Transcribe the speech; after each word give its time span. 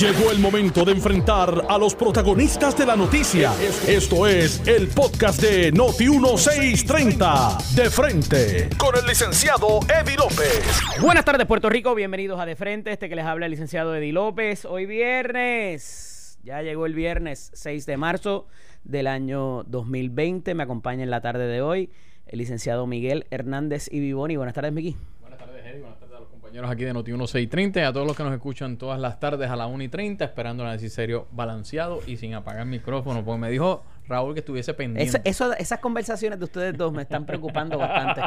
Llegó 0.00 0.32
el 0.32 0.40
momento 0.40 0.84
de 0.84 0.92
enfrentar 0.92 1.66
a 1.68 1.78
los 1.78 1.94
protagonistas 1.94 2.76
de 2.76 2.84
la 2.84 2.96
noticia. 2.96 3.52
Esto 3.86 4.26
es 4.26 4.66
el 4.66 4.88
podcast 4.88 5.40
de 5.40 5.72
Noti1630. 5.72 7.74
De 7.74 7.88
frente, 7.88 8.68
con 8.76 8.96
el 8.96 9.06
licenciado 9.06 9.78
Eddie 9.88 10.16
López. 10.16 10.64
Buenas 11.00 11.24
tardes, 11.24 11.46
Puerto 11.46 11.70
Rico. 11.70 11.94
Bienvenidos 11.94 12.40
a 12.40 12.46
De 12.46 12.56
Frente. 12.56 12.90
Este 12.90 13.08
que 13.08 13.14
les 13.14 13.24
habla 13.24 13.46
el 13.46 13.52
licenciado 13.52 13.94
Eddie 13.94 14.12
López. 14.12 14.64
Hoy 14.64 14.86
viernes. 14.86 16.40
Ya 16.42 16.62
llegó 16.62 16.86
el 16.86 16.94
viernes 16.94 17.52
6 17.54 17.86
de 17.86 17.96
marzo 17.96 18.48
del 18.82 19.06
año 19.06 19.62
2020. 19.64 20.54
Me 20.54 20.64
acompaña 20.64 21.04
en 21.04 21.10
la 21.10 21.20
tarde 21.20 21.46
de 21.46 21.62
hoy 21.62 21.90
el 22.26 22.38
licenciado 22.38 22.88
Miguel 22.88 23.26
Hernández 23.30 23.88
y 23.92 24.00
Vivoni. 24.00 24.36
Buenas 24.36 24.54
tardes, 24.54 24.72
Miguel. 24.72 24.96
Buenas 25.20 25.38
tardes, 25.38 25.64
Eddie. 25.64 25.82
Buenas 25.82 26.00
tardes 26.00 26.16
a 26.16 26.20
los 26.20 26.28
compañeros 26.52 26.70
aquí 26.70 26.84
de 26.84 26.92
Noti 26.92 27.10
1630 27.12 27.80
y 27.80 27.82
a 27.84 27.92
todos 27.94 28.06
los 28.06 28.14
que 28.14 28.22
nos 28.24 28.32
escuchan 28.34 28.76
todas 28.76 29.00
las 29.00 29.18
tardes 29.18 29.48
a 29.50 29.56
las 29.56 29.68
1 29.70 29.84
y 29.84 29.88
30 29.88 30.22
esperando 30.22 30.64
un 30.64 30.78
serio 30.90 31.26
balanceado 31.32 32.00
y 32.06 32.18
sin 32.18 32.34
apagar 32.34 32.60
el 32.62 32.68
micrófono. 32.68 33.24
Porque 33.24 33.40
me 33.40 33.50
dijo 33.50 33.82
Raúl 34.06 34.34
que 34.34 34.40
estuviese 34.40 34.74
pendiente. 34.74 35.02
Eso, 35.24 35.46
eso- 35.46 35.56
esas 35.56 35.78
conversaciones 35.78 36.38
de 36.38 36.44
ustedes 36.44 36.76
dos 36.76 36.92
me 36.92 37.02
están 37.02 37.24
preocupando 37.24 37.78
bastante. 37.78 38.20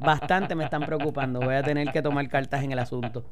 Bastante 0.00 0.54
me 0.56 0.64
están 0.64 0.84
preocupando. 0.84 1.38
Voy 1.40 1.54
a 1.54 1.62
tener 1.62 1.92
que 1.92 2.02
tomar 2.02 2.28
cartas 2.28 2.64
en 2.64 2.72
el 2.72 2.80
asunto. 2.80 3.24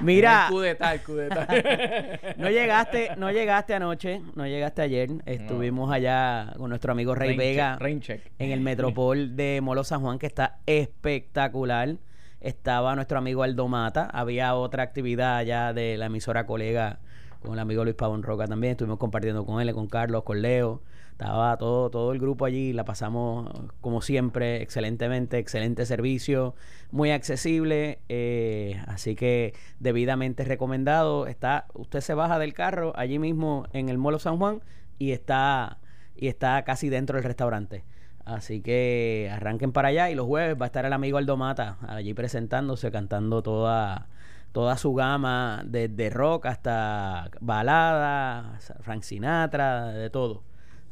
Mira, 0.00 0.46
El 0.48 0.52
cudeta, 0.54 0.92
el 0.92 1.02
cudeta. 1.02 1.48
no 2.36 2.50
llegaste, 2.50 3.12
no 3.16 3.30
llegaste 3.32 3.72
anoche, 3.74 4.20
no 4.34 4.46
llegaste 4.46 4.82
ayer. 4.82 5.08
Estuvimos 5.24 5.90
allá 5.90 6.52
con 6.58 6.68
nuestro 6.68 6.92
amigo 6.92 7.14
Rey 7.14 7.28
Rain 7.28 7.38
Vega 7.38 7.72
check, 7.72 7.80
rain 7.82 8.00
check. 8.00 8.20
en 8.38 8.50
el 8.50 8.60
Metropol 8.60 9.36
de 9.36 9.60
Molo 9.62 9.84
San 9.84 10.02
Juan, 10.02 10.18
que 10.18 10.26
está 10.26 10.58
espectacular. 10.66 11.96
Estaba 12.44 12.94
nuestro 12.94 13.16
amigo 13.16 13.42
Aldo 13.42 13.68
Mata. 13.68 14.04
Había 14.12 14.54
otra 14.54 14.82
actividad 14.82 15.38
allá 15.38 15.72
de 15.72 15.96
la 15.96 16.06
emisora 16.06 16.44
colega 16.44 16.98
con 17.40 17.54
el 17.54 17.58
amigo 17.58 17.84
Luis 17.84 17.96
Pavón 17.96 18.22
Roca 18.22 18.46
también. 18.46 18.72
Estuvimos 18.72 18.98
compartiendo 18.98 19.46
con 19.46 19.62
él, 19.62 19.72
con 19.72 19.86
Carlos, 19.86 20.24
con 20.24 20.42
Leo. 20.42 20.82
Estaba 21.12 21.56
todo, 21.56 21.88
todo 21.88 22.12
el 22.12 22.18
grupo 22.18 22.44
allí. 22.44 22.74
La 22.74 22.84
pasamos 22.84 23.50
como 23.80 24.02
siempre, 24.02 24.60
excelentemente, 24.60 25.38
excelente 25.38 25.86
servicio, 25.86 26.54
muy 26.90 27.12
accesible. 27.12 28.00
eh, 28.10 28.78
así 28.88 29.14
que 29.14 29.54
debidamente 29.80 30.44
recomendado. 30.44 31.26
Está, 31.26 31.64
usted 31.72 32.02
se 32.02 32.12
baja 32.12 32.38
del 32.38 32.52
carro 32.52 32.92
allí 32.94 33.18
mismo 33.18 33.64
en 33.72 33.88
el 33.88 33.96
Molo 33.96 34.18
San 34.18 34.36
Juan 34.36 34.60
y 34.98 35.12
está, 35.12 35.78
y 36.14 36.28
está 36.28 36.62
casi 36.64 36.90
dentro 36.90 37.16
del 37.16 37.24
restaurante. 37.24 37.84
Así 38.24 38.62
que 38.62 39.30
arranquen 39.30 39.72
para 39.72 39.88
allá 39.88 40.10
y 40.10 40.14
los 40.14 40.26
jueves 40.26 40.56
va 40.58 40.64
a 40.64 40.68
estar 40.68 40.86
el 40.86 40.92
amigo 40.92 41.18
Aldo 41.18 41.36
Mata 41.36 41.76
allí 41.86 42.14
presentándose, 42.14 42.90
cantando 42.90 43.42
toda, 43.42 44.08
toda 44.52 44.78
su 44.78 44.94
gama, 44.94 45.62
desde 45.66 46.08
rock 46.08 46.46
hasta 46.46 47.30
balada, 47.40 48.58
Frank 48.80 49.02
Sinatra, 49.02 49.88
de 49.88 50.08
todo. 50.08 50.42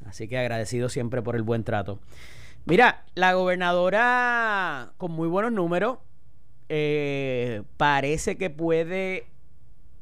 Así 0.05 0.28
que 0.28 0.39
agradecido 0.39 0.89
siempre 0.89 1.22
por 1.22 1.36
el 1.36 1.42
buen 1.42 1.64
trato. 1.64 2.00
Mira, 2.66 3.05
la 3.14 3.33
gobernadora 3.33 4.92
con 4.98 5.12
muy 5.12 5.28
buenos 5.28 5.52
números 5.52 5.98
eh, 6.69 7.62
parece 7.77 8.36
que 8.36 8.50
puede, 8.50 9.27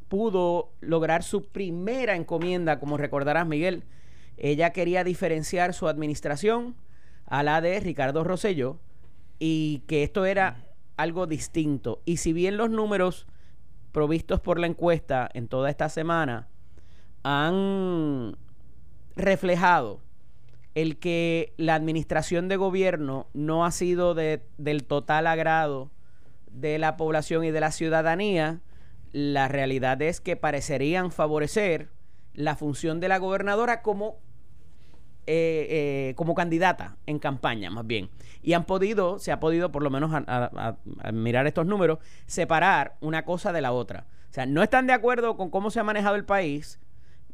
pudo 0.09 0.73
lograr 0.81 1.23
su 1.23 1.45
primera 1.45 2.17
encomienda, 2.17 2.81
como 2.81 2.97
recordarás 2.97 3.47
Miguel. 3.47 3.85
Ella 4.37 4.71
quería 4.71 5.05
diferenciar 5.05 5.75
su 5.75 5.87
administración 5.87 6.75
a 7.31 7.43
la 7.43 7.61
de 7.63 7.81
Ricardo 7.81 8.23
Rosselló 8.25 8.79
y 9.39 9.83
que 9.87 10.03
esto 10.03 10.27
era 10.27 10.67
algo 10.99 11.27
distinto. 11.27 12.03
Y 12.05 12.19
si 12.19 12.35
bien 12.35 12.59
los 12.59 12.69
números 12.71 13.27
provistos 13.93 14.41
por 14.41 14.59
la 14.59 14.67
encuesta 14.67 15.31
en 15.33 15.49
toda 15.49 15.71
esta 15.71 15.89
semana 15.89 16.49
han 17.23 18.37
reflejado 19.17 20.01
el 20.75 20.99
que 20.99 21.53
la 21.57 21.75
administración 21.75 22.49
de 22.49 22.57
gobierno 22.57 23.27
no 23.35 23.65
ha 23.65 23.71
sido 23.71 24.15
de- 24.15 24.43
del 24.59 24.85
total 24.85 25.27
agrado 25.27 25.91
de 26.51 26.79
la 26.79 26.97
población 26.97 27.45
y 27.45 27.51
de 27.51 27.61
la 27.61 27.73
ciudadanía, 27.73 28.61
la 29.13 29.49
realidad 29.49 30.01
es 30.03 30.21
que 30.21 30.37
parecerían 30.37 31.11
favorecer 31.11 31.89
la 32.35 32.55
función 32.55 33.01
de 33.01 33.09
la 33.09 33.19
gobernadora 33.19 33.83
como 33.83 34.19
eh, 35.33 35.67
eh, 35.71 36.15
como 36.17 36.35
candidata 36.35 36.97
en 37.07 37.21
campaña, 37.21 37.71
más 37.71 37.87
bien. 37.87 38.11
Y 38.43 38.55
han 38.55 38.65
podido, 38.65 39.21
se 39.21 39.31
ha 39.31 39.39
podido, 39.39 39.71
por 39.71 39.85
lo 39.85 39.89
menos 39.89 40.11
mirar 41.13 41.47
estos 41.47 41.67
números, 41.67 42.01
separar 42.27 42.97
una 43.01 43.25
cosa 43.25 43.53
de 43.53 43.61
la 43.61 43.71
otra. 43.71 44.07
O 44.29 44.33
sea, 44.33 44.45
no 44.47 44.65
están 44.65 44.89
de 44.89 44.93
acuerdo 44.93 45.37
con 45.37 45.51
cómo 45.51 45.71
se 45.71 45.79
ha 45.79 45.85
manejado 45.85 46.17
el 46.17 46.25
país, 46.25 46.81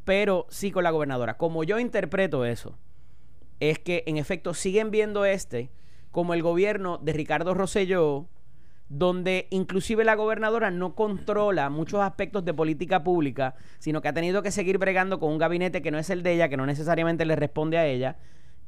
pero 0.03 0.45
sí 0.49 0.69
con 0.69 0.83
la 0.83 0.91
gobernadora. 0.91 1.37
Como 1.37 1.63
yo 1.63 1.79
interpreto 1.79 2.45
eso, 2.45 2.77
es 3.59 3.79
que 3.79 4.03
en 4.05 4.17
efecto 4.17 4.53
siguen 4.53 4.91
viendo 4.91 5.25
este 5.25 5.71
como 6.11 6.35
el 6.35 6.43
gobierno 6.43 6.99
de 6.99 7.13
Ricardo 7.13 7.55
Rosselló, 7.55 8.27
donde 8.89 9.47
inclusive 9.49 10.03
la 10.05 10.15
gobernadora 10.15 10.71
no 10.71 10.95
controla 10.95 11.69
muchos 11.69 12.01
aspectos 12.01 12.45
de 12.45 12.53
política 12.53 13.03
pública, 13.03 13.55
sino 13.79 14.01
que 14.01 14.07
ha 14.07 14.13
tenido 14.13 14.41
que 14.41 14.51
seguir 14.51 14.77
bregando 14.77 15.19
con 15.19 15.31
un 15.31 15.37
gabinete 15.37 15.81
que 15.81 15.91
no 15.91 15.97
es 15.99 16.09
el 16.09 16.23
de 16.23 16.33
ella, 16.33 16.49
que 16.49 16.57
no 16.57 16.65
necesariamente 16.65 17.25
le 17.25 17.35
responde 17.35 17.77
a 17.77 17.85
ella, 17.85 18.17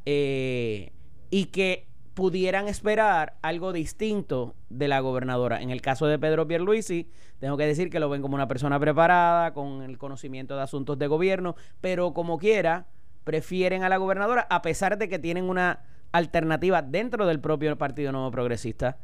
eh, 0.05 0.91
y 1.29 1.45
que 1.45 1.87
pudieran 2.13 2.67
esperar 2.67 3.37
algo 3.41 3.71
distinto 3.71 4.55
de 4.69 4.89
la 4.89 4.99
gobernadora. 4.99 5.61
En 5.61 5.69
el 5.69 5.81
caso 5.81 6.05
de 6.05 6.19
Pedro 6.19 6.47
Pierluisi, 6.47 7.09
tengo 7.39 7.55
que 7.55 7.65
decir 7.65 7.89
que 7.89 8.01
lo 8.01 8.09
ven 8.09 8.21
como 8.21 8.35
una 8.35 8.47
persona 8.47 8.77
preparada, 8.77 9.53
con 9.53 9.83
el 9.83 9.97
conocimiento 9.97 10.57
de 10.57 10.63
asuntos 10.63 10.99
de 10.99 11.07
gobierno, 11.07 11.55
pero 11.79 12.13
como 12.13 12.37
quiera, 12.37 12.87
prefieren 13.23 13.83
a 13.83 13.89
la 13.89 13.95
gobernadora, 13.95 14.47
a 14.49 14.61
pesar 14.61 14.97
de 14.97 15.07
que 15.07 15.17
tienen 15.17 15.45
una 15.45 15.83
alternativa 16.11 16.81
dentro 16.81 17.25
del 17.25 17.39
propio 17.39 17.77
Partido 17.77 18.11
Nuevo 18.11 18.31
Progresista, 18.31 18.97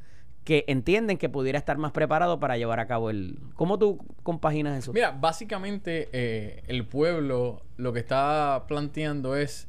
que 0.45 0.63
entienden 0.67 1.17
que 1.17 1.27
pudiera 1.27 1.57
estar 1.57 1.77
más 1.77 1.91
preparado 1.91 2.39
para 2.39 2.55
llevar 2.55 2.79
a 2.79 2.87
cabo 2.87 3.09
el... 3.09 3.39
¿Cómo 3.55 3.77
tú 3.77 3.97
compaginas 4.23 4.77
eso? 4.77 4.93
Mira, 4.93 5.11
básicamente 5.11 6.07
eh, 6.13 6.63
el 6.67 6.85
pueblo 6.85 7.63
lo 7.77 7.91
que 7.91 7.99
está 7.99 8.63
planteando 8.67 9.35
es 9.35 9.67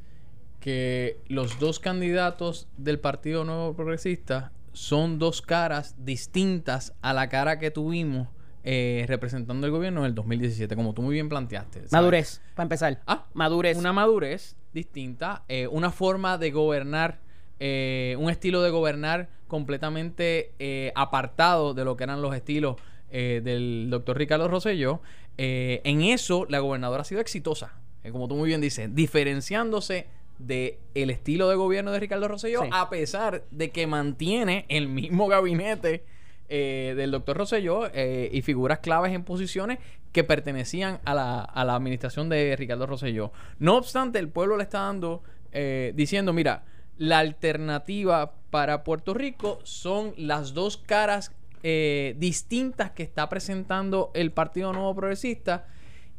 que 0.61 1.19
los 1.29 1.59
dos 1.59 1.81
candidatos 1.81 2.69
del 2.77 3.01
Partido 3.01 3.45
Nuevo 3.45 3.75
Progresista 3.75 4.53
son 4.73 5.19
dos 5.19 5.41
caras 5.41 5.95
distintas 5.99 6.93
a 7.01 7.15
la 7.15 7.31
cara 7.31 7.59
que 7.59 7.71
tuvimos 7.71 8.29
eh, 8.63 9.05
representando 9.09 9.67
el 9.67 9.73
gobierno 9.73 10.01
en 10.01 10.07
el 10.07 10.15
2017, 10.15 10.77
como 10.77 10.93
tú 10.93 11.01
muy 11.01 11.15
bien 11.15 11.31
planteaste. 11.31 11.79
¿sabes? 11.79 11.93
Madurez, 11.93 12.43
para 12.55 12.65
empezar. 12.65 13.01
Ah, 13.07 13.27
Madurez. 13.33 13.79
Una 13.79 13.95
madurez 13.95 14.57
distinta, 14.75 15.45
eh, 15.49 15.69
una 15.69 15.91
forma 15.91 16.37
de 16.37 16.51
gobernar, 16.51 17.21
eh, 17.61 18.17
un 18.19 18.31
estilo 18.31 18.63
de 18.63 18.71
gobernar 18.71 19.29
completamente 19.49 20.53
eh, 20.59 20.93
apartado 20.95 21.75
de 21.75 21.85
lo 21.85 21.97
que 21.97 22.05
eran 22.05 22.23
los 22.23 22.35
estilos 22.35 22.77
eh, 23.11 23.41
del 23.45 23.89
doctor 23.91 24.19
Ricardo 24.19 24.49
Rosselló. 24.49 25.01
Eh, 25.39 25.81
en 25.85 26.03
eso 26.03 26.47
la 26.49 26.59
gobernadora 26.61 27.03
ha 27.03 27.05
sido 27.05 27.21
exitosa, 27.21 27.75
como 28.11 28.27
tú 28.29 28.37
muy 28.37 28.49
bien 28.49 28.61
dices, 28.61 28.95
diferenciándose 28.95 30.07
de 30.39 30.79
el 30.95 31.11
estilo 31.11 31.49
de 31.49 31.57
gobierno 31.57 31.93
de 31.93 32.01
Ricardo 32.01 32.29
Rosselló, 32.29 32.63
Sí. 32.65 32.69
a 32.73 32.91
pesar 32.91 33.45
de 33.51 33.71
que 33.71 33.87
mantiene 33.87 34.65
el 34.69 34.89
mismo 34.89 35.29
gabinete 35.29 36.05
eh, 36.49 36.95
del 36.97 37.11
doctor 37.11 37.37
Rosselló 37.39 37.89
eh, 37.93 38.29
y 38.33 38.43
figuras 38.43 38.79
claves 38.81 39.13
en 39.13 39.25
posiciones 39.25 39.79
que 40.13 40.25
pertenecían 40.25 41.01
a 41.05 41.15
la, 41.15 41.41
a 41.41 41.65
la 41.65 41.75
administración 41.75 42.29
de 42.29 42.55
Ricardo 42.57 42.87
Rosselló. 42.87 43.33
No 43.59 43.77
obstante, 43.77 44.19
el 44.19 44.29
pueblo 44.29 44.57
le 44.57 44.63
está 44.63 44.81
dando, 44.81 45.23
eh, 45.53 45.93
diciendo, 45.95 46.33
mira, 46.33 46.65
la 46.99 47.19
alternativa 47.19 48.35
para 48.51 48.85
Puerto 48.85 49.15
Rico 49.15 49.61
son 49.65 50.15
las 50.17 50.55
dos 50.55 50.77
caras 50.77 51.33
eh, 51.63 52.15
distintas 52.19 52.93
que 52.93 53.03
está 53.03 53.29
presentando 53.29 54.11
el 54.15 54.31
Partido 54.31 54.73
Nuevo 54.73 54.95
Progresista 54.95 55.67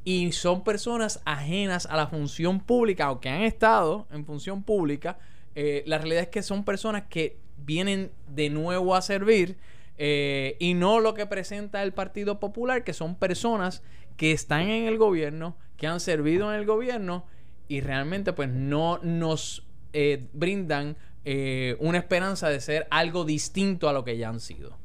y 0.03 0.31
son 0.31 0.63
personas 0.63 1.21
ajenas 1.25 1.85
a 1.85 1.97
la 1.97 2.07
función 2.07 2.59
pública, 2.59 3.05
aunque 3.05 3.29
han 3.29 3.41
estado 3.41 4.07
en 4.11 4.25
función 4.25 4.63
pública, 4.63 5.19
eh, 5.55 5.83
la 5.85 5.97
realidad 5.97 6.23
es 6.23 6.29
que 6.29 6.43
son 6.43 6.63
personas 6.63 7.03
que 7.09 7.37
vienen 7.57 8.11
de 8.27 8.49
nuevo 8.49 8.95
a 8.95 9.01
servir 9.01 9.57
eh, 9.97 10.55
y 10.59 10.75
no 10.75 10.99
lo 10.99 11.13
que 11.13 11.25
presenta 11.25 11.83
el 11.83 11.91
Partido 11.91 12.39
Popular, 12.39 12.83
que 12.83 12.93
son 12.93 13.15
personas 13.15 13.83
que 14.15 14.31
están 14.31 14.69
en 14.69 14.85
el 14.85 14.97
gobierno, 14.97 15.57
que 15.75 15.87
han 15.87 15.99
servido 15.99 16.53
en 16.53 16.59
el 16.59 16.65
gobierno 16.65 17.25
y 17.67 17.81
realmente 17.81 18.33
pues 18.33 18.49
no 18.49 18.99
nos 19.03 19.66
eh, 19.93 20.27
brindan 20.33 20.95
eh, 21.25 21.75
una 21.79 21.97
esperanza 21.97 22.49
de 22.49 22.59
ser 22.61 22.87
algo 22.89 23.25
distinto 23.25 23.89
a 23.89 23.93
lo 23.93 24.03
que 24.03 24.17
ya 24.17 24.29
han 24.29 24.39
sido. 24.39 24.77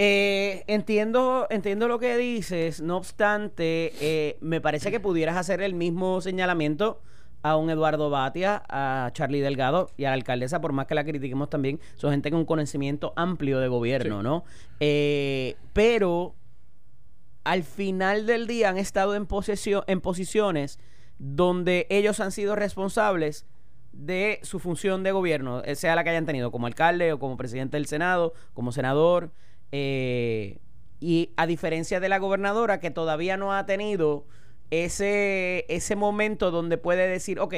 Eh, 0.00 0.62
entiendo, 0.68 1.48
entiendo 1.50 1.88
lo 1.88 1.98
que 1.98 2.16
dices, 2.16 2.80
no 2.80 2.96
obstante, 2.96 3.92
eh, 4.00 4.36
me 4.40 4.60
parece 4.60 4.92
que 4.92 5.00
pudieras 5.00 5.36
hacer 5.36 5.60
el 5.60 5.74
mismo 5.74 6.20
señalamiento 6.20 7.00
a 7.42 7.56
un 7.56 7.68
Eduardo 7.68 8.08
Batia, 8.08 8.62
a 8.68 9.10
Charlie 9.12 9.40
Delgado 9.40 9.90
y 9.96 10.04
a 10.04 10.10
la 10.10 10.14
alcaldesa, 10.14 10.60
por 10.60 10.72
más 10.72 10.86
que 10.86 10.94
la 10.94 11.04
critiquemos 11.04 11.50
también, 11.50 11.80
son 11.96 12.12
gente 12.12 12.30
con 12.30 12.40
un 12.40 12.46
conocimiento 12.46 13.12
amplio 13.16 13.58
de 13.58 13.66
gobierno, 13.66 14.18
Sí. 14.18 14.24
¿no? 14.24 14.44
Eh, 14.78 15.56
pero 15.72 16.34
al 17.42 17.64
final 17.64 18.24
del 18.26 18.46
día 18.46 18.68
han 18.68 18.78
estado 18.78 19.16
en, 19.16 19.26
posesión, 19.26 19.82
en 19.88 20.00
posiciones 20.00 20.78
donde 21.18 21.88
ellos 21.90 22.20
han 22.20 22.30
sido 22.30 22.54
responsables 22.54 23.46
de 23.98 24.38
su 24.44 24.60
función 24.60 25.02
de 25.02 25.10
gobierno, 25.12 25.62
eh, 25.64 25.74
sea 25.74 25.96
la 25.96 26.04
que 26.04 26.10
hayan 26.10 26.24
tenido, 26.24 26.52
como 26.52 26.68
alcalde 26.68 27.12
o 27.12 27.18
como 27.18 27.36
presidente 27.36 27.76
del 27.76 27.86
Senado, 27.86 28.32
como 28.54 28.72
senador. 28.72 29.32
eh, 29.72 30.58
y 31.00 31.30
a 31.36 31.46
diferencia 31.46 32.00
de 32.00 32.08
la 32.08 32.18
gobernadora, 32.18 32.80
que 32.80 32.90
todavía 32.90 33.36
no 33.36 33.54
ha 33.54 33.66
tenido 33.66 34.26
ese, 34.70 35.64
ese 35.68 35.94
momento 35.94 36.50
donde 36.50 36.76
puede 36.76 37.06
decir, 37.06 37.38
ok, 37.38 37.54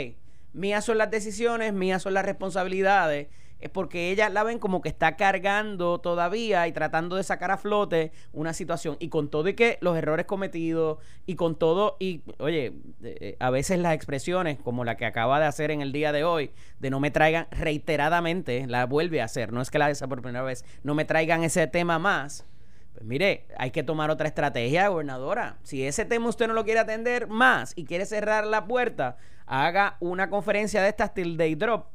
mías 0.53 0.85
son 0.85 0.99
las 0.99 1.11
decisiones, 1.11 1.73
mías 1.73 2.03
son 2.03 2.15
las 2.15 2.25
responsabilidades, 2.27 3.29
es 3.61 3.71
porque 3.71 4.11
ella 4.11 4.29
la 4.29 4.43
ven 4.43 4.59
como 4.59 4.81
que 4.81 4.89
está 4.89 5.17
cargando 5.17 6.01
todavía 6.01 6.67
y 6.67 6.73
tratando 6.73 7.17
de 7.17 7.23
sacar 7.23 7.51
a 7.51 7.57
flote 7.57 8.12
una 8.33 8.53
situación. 8.53 8.97
Y 9.01 9.09
con 9.09 9.31
todo 9.31 9.49
y 9.49 9.55
que 9.55 9.79
los 9.81 9.97
errores 9.97 10.27
cometidos 10.27 10.99
y 11.27 11.37
con 11.37 11.57
todo, 11.57 11.97
y 11.99 12.23
oye, 12.39 12.73
eh, 13.03 13.37
a 13.39 13.51
veces 13.51 13.79
las 13.79 13.95
expresiones 13.95 14.59
como 14.59 14.85
la 14.85 14.97
que 14.97 15.07
acaba 15.07 15.41
de 15.41 15.47
hacer 15.47 15.71
en 15.71 15.83
el 15.83 15.93
día 15.93 16.12
de 16.12 16.25
hoy, 16.25 16.51
de 16.79 16.91
no 16.91 17.01
me 17.01 17.11
traigan 17.11 17.47
reiteradamente, 17.51 18.67
la 18.67 18.87
vuelve 18.87 19.21
a 19.21 19.25
hacer, 19.25 19.53
no 19.53 19.61
es 19.61 19.71
que 19.71 19.79
la 19.79 19.87
haga 19.87 20.09
por 20.09 20.23
primera 20.23 20.43
vez, 20.43 20.65
no 20.83 20.95
me 20.95 21.05
traigan 21.05 21.45
ese 21.45 21.67
tema 21.67 21.99
más. 21.99 22.47
Pues 22.93 23.05
mire, 23.05 23.47
hay 23.57 23.71
que 23.71 23.83
tomar 23.83 24.11
otra 24.11 24.29
estrategia, 24.29 24.89
gobernadora. 24.89 25.59
Si 25.62 25.87
ese 25.87 26.05
tema 26.05 26.29
usted 26.29 26.49
no 26.49 26.55
lo 26.55 26.65
quiere 26.65 26.81
atender 26.81 27.29
más 27.29 27.73
y 27.77 27.85
quiere 27.85 28.05
cerrar 28.05 28.47
la 28.47 28.67
puerta, 28.67 29.17
haga 29.47 29.97
una 30.01 30.29
conferencia 30.31 30.83
de 30.83 30.89
estas 30.89 31.15
till 31.15 31.37
day 31.37 31.55
drop. 31.55 31.87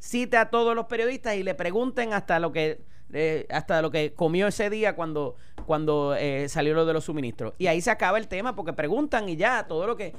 Cite 0.00 0.36
a 0.36 0.50
todos 0.50 0.74
los 0.74 0.86
periodistas 0.86 1.36
y 1.36 1.42
le 1.42 1.54
pregunten 1.54 2.12
hasta 2.12 2.40
lo 2.40 2.52
que 2.52 2.80
eh, 3.12 3.46
hasta 3.50 3.82
lo 3.82 3.90
que 3.90 4.14
comió 4.14 4.46
ese 4.46 4.70
día 4.70 4.94
cuando 4.94 5.36
cuando 5.66 6.14
eh, 6.16 6.48
salió 6.48 6.74
lo 6.74 6.86
de 6.86 6.92
los 6.92 7.04
suministros. 7.04 7.54
Y 7.58 7.66
ahí 7.66 7.80
se 7.80 7.90
acaba 7.90 8.18
el 8.18 8.28
tema 8.28 8.56
porque 8.56 8.72
preguntan 8.72 9.28
y 9.28 9.36
ya 9.36 9.66
todo 9.68 9.86
lo 9.86 9.96
que 9.96 10.14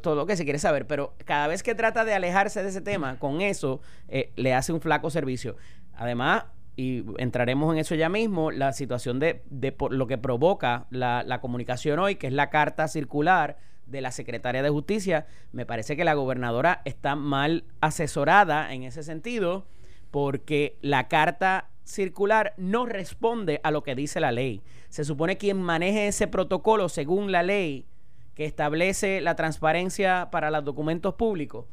todo 0.00 0.14
lo 0.14 0.26
que 0.26 0.36
se 0.36 0.44
quiere 0.44 0.58
saber. 0.58 0.86
Pero 0.86 1.14
cada 1.24 1.46
vez 1.46 1.62
que 1.62 1.74
trata 1.74 2.04
de 2.04 2.14
alejarse 2.14 2.62
de 2.62 2.68
ese 2.68 2.80
tema, 2.80 3.18
con 3.18 3.40
eso 3.40 3.80
eh, 4.08 4.32
le 4.36 4.54
hace 4.54 4.72
un 4.72 4.80
flaco 4.80 5.10
servicio. 5.10 5.56
Además, 5.94 6.44
y 6.76 7.04
entraremos 7.18 7.72
en 7.72 7.80
eso 7.80 7.94
ya 7.94 8.08
mismo, 8.08 8.50
la 8.50 8.72
situación 8.72 9.18
de, 9.18 9.42
de 9.50 9.72
por 9.72 9.92
lo 9.92 10.06
que 10.06 10.18
provoca 10.18 10.86
la, 10.90 11.22
la 11.24 11.40
comunicación 11.40 11.98
hoy, 11.98 12.16
que 12.16 12.28
es 12.28 12.32
la 12.32 12.50
carta 12.50 12.88
circular 12.88 13.58
de 13.86 14.00
la 14.00 14.10
secretaria 14.10 14.62
de 14.62 14.70
Justicia, 14.70 15.26
me 15.52 15.66
parece 15.66 15.96
que 15.96 16.04
la 16.04 16.14
gobernadora 16.14 16.82
está 16.84 17.16
mal 17.16 17.64
asesorada 17.80 18.72
en 18.72 18.82
ese 18.84 19.02
sentido, 19.02 19.66
porque 20.10 20.76
la 20.80 21.08
carta 21.08 21.68
circular 21.84 22.54
no 22.56 22.86
responde 22.86 23.60
a 23.64 23.70
lo 23.70 23.82
que 23.82 23.94
dice 23.94 24.20
la 24.20 24.32
ley. 24.32 24.62
Se 24.88 25.04
supone 25.04 25.36
quien 25.36 25.60
maneje 25.60 26.08
ese 26.08 26.26
protocolo 26.26 26.88
según 26.88 27.32
la 27.32 27.42
ley 27.42 27.86
que 28.34 28.44
establece 28.44 29.20
la 29.20 29.36
transparencia 29.36 30.28
para 30.30 30.50
los 30.50 30.64
documentos 30.64 31.14
públicos, 31.14 31.66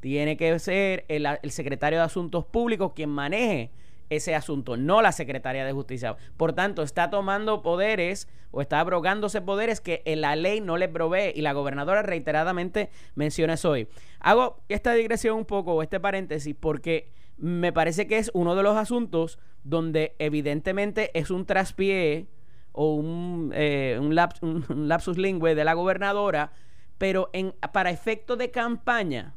tiene 0.00 0.36
que 0.36 0.58
ser 0.58 1.04
el, 1.08 1.26
el 1.42 1.50
secretario 1.52 2.00
de 2.00 2.04
Asuntos 2.04 2.44
Públicos 2.44 2.92
quien 2.94 3.08
maneje 3.08 3.70
ese 4.16 4.34
asunto, 4.34 4.76
no 4.76 5.02
la 5.02 5.12
secretaria 5.12 5.64
de 5.64 5.72
Justicia. 5.72 6.16
Por 6.36 6.52
tanto, 6.52 6.82
está 6.82 7.10
tomando 7.10 7.62
poderes 7.62 8.28
o 8.50 8.60
está 8.60 8.80
abrogándose 8.80 9.40
poderes 9.40 9.80
que 9.80 10.02
la 10.16 10.36
ley 10.36 10.60
no 10.60 10.76
le 10.76 10.88
provee 10.88 11.32
y 11.34 11.40
la 11.40 11.52
gobernadora 11.52 12.02
reiteradamente 12.02 12.90
menciona 13.14 13.54
eso 13.54 13.70
hoy. 13.70 13.88
Hago 14.20 14.62
esta 14.68 14.92
digresión 14.92 15.38
un 15.38 15.44
poco, 15.44 15.74
o 15.74 15.82
este 15.82 16.00
paréntesis, 16.00 16.54
porque 16.58 17.10
me 17.38 17.72
parece 17.72 18.06
que 18.06 18.18
es 18.18 18.30
uno 18.34 18.54
de 18.54 18.62
los 18.62 18.76
asuntos 18.76 19.38
donde 19.64 20.14
evidentemente 20.18 21.10
es 21.18 21.30
un 21.30 21.46
traspié 21.46 22.28
o 22.72 22.94
un, 22.94 23.52
eh, 23.54 23.98
un, 24.00 24.14
laps- 24.14 24.42
un 24.42 24.88
lapsus 24.88 25.18
lingüe 25.18 25.54
de 25.54 25.64
la 25.64 25.74
gobernadora, 25.74 26.52
pero 26.98 27.30
en, 27.32 27.54
para 27.72 27.90
efecto 27.90 28.36
de 28.36 28.50
campaña 28.50 29.34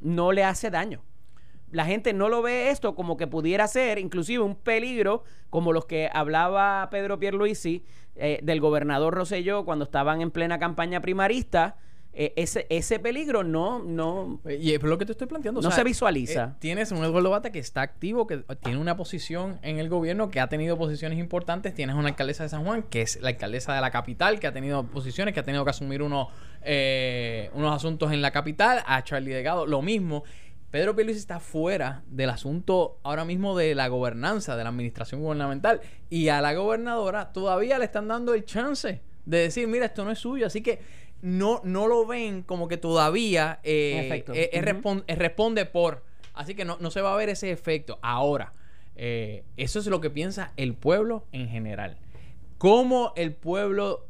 no 0.00 0.32
le 0.32 0.44
hace 0.44 0.70
daño. 0.70 1.02
La 1.76 1.84
gente 1.84 2.14
no 2.14 2.30
lo 2.30 2.40
ve 2.40 2.70
esto 2.70 2.94
como 2.94 3.18
que 3.18 3.26
pudiera 3.26 3.68
ser 3.68 3.98
inclusive 3.98 4.42
un 4.42 4.54
peligro 4.56 5.24
como 5.50 5.74
los 5.74 5.84
que 5.84 6.08
hablaba 6.10 6.88
Pedro 6.90 7.18
Pierluisi 7.18 7.84
eh, 8.14 8.40
del 8.42 8.60
gobernador 8.60 9.12
Rosselló 9.12 9.66
cuando 9.66 9.84
estaban 9.84 10.22
en 10.22 10.30
plena 10.30 10.58
campaña 10.58 11.00
primarista. 11.02 11.76
Eh, 12.18 12.32
ese, 12.36 12.66
ese 12.70 12.98
peligro 12.98 13.44
no, 13.44 13.82
no, 13.82 14.40
Y 14.48 14.72
es 14.72 14.82
lo 14.82 14.96
que 14.96 15.04
te 15.04 15.12
estoy 15.12 15.26
planteando. 15.26 15.60
o 15.60 15.62
no 15.62 15.68
sea, 15.68 15.76
se 15.76 15.84
visualiza. 15.84 16.44
eh, 16.44 16.56
tienes 16.60 16.90
un 16.90 17.04
Eduardo 17.04 17.28
Bata 17.28 17.52
que 17.52 17.58
está 17.58 17.82
activo, 17.82 18.26
que 18.26 18.38
tiene 18.62 18.78
una 18.78 18.96
posición 18.96 19.58
en 19.60 19.78
el 19.78 19.90
gobierno, 19.90 20.30
que 20.30 20.40
ha 20.40 20.48
tenido 20.48 20.78
posiciones 20.78 21.18
importantes. 21.18 21.74
Tienes 21.74 21.94
una 21.94 22.08
alcaldesa 22.08 22.44
de 22.44 22.48
San 22.48 22.64
Juan, 22.64 22.84
que 22.84 23.02
es 23.02 23.20
la 23.20 23.28
alcaldesa 23.28 23.74
de 23.74 23.82
la 23.82 23.90
capital, 23.90 24.40
que 24.40 24.46
ha 24.46 24.52
tenido 24.54 24.84
posiciones, 24.84 25.34
que 25.34 25.40
ha 25.40 25.42
tenido 25.42 25.62
que 25.64 25.70
asumir 25.72 26.00
unos, 26.00 26.28
eh, 26.62 27.50
unos 27.52 27.76
asuntos 27.76 28.10
en 28.12 28.22
la 28.22 28.30
capital. 28.30 28.82
A 28.86 29.04
Charlie 29.04 29.32
Delgado, 29.32 29.66
lo 29.66 29.82
mismo. 29.82 30.24
Pedro 30.76 30.94
Pierluisi 30.94 31.20
está 31.20 31.40
fuera 31.40 32.02
del 32.06 32.28
asunto 32.28 32.98
ahora 33.02 33.24
mismo 33.24 33.56
de 33.56 33.74
la 33.74 33.88
gobernanza, 33.88 34.58
de 34.58 34.62
la 34.62 34.68
administración 34.68 35.22
gubernamental. 35.22 35.80
Y 36.10 36.28
a 36.28 36.42
la 36.42 36.52
gobernadora 36.52 37.32
todavía 37.32 37.78
le 37.78 37.86
están 37.86 38.08
dando 38.08 38.34
el 38.34 38.44
chance 38.44 39.00
de 39.24 39.38
decir, 39.38 39.66
mira, 39.68 39.86
esto 39.86 40.04
no 40.04 40.10
es 40.10 40.18
suyo. 40.18 40.46
Así 40.46 40.60
que 40.60 40.80
no, 41.22 41.62
no 41.64 41.86
lo 41.86 42.04
ven 42.04 42.42
como 42.42 42.68
que 42.68 42.76
todavía 42.76 43.58
eh, 43.62 44.06
eh, 44.34 44.50
eh, 44.52 44.60
respon- 44.62 45.04
responde 45.16 45.64
por. 45.64 46.04
Así 46.34 46.54
que 46.54 46.66
no, 46.66 46.76
no 46.78 46.90
se 46.90 47.00
va 47.00 47.14
a 47.14 47.16
ver 47.16 47.30
ese 47.30 47.50
efecto. 47.50 47.98
Ahora, 48.02 48.52
eso 48.96 49.78
es 49.78 49.86
lo 49.86 50.02
que 50.02 50.10
piensa 50.10 50.52
el 50.58 50.74
pueblo 50.74 51.24
en 51.32 51.48
general. 51.48 51.96
Cómo 52.58 53.14
el 53.16 53.32
pueblo 53.32 54.08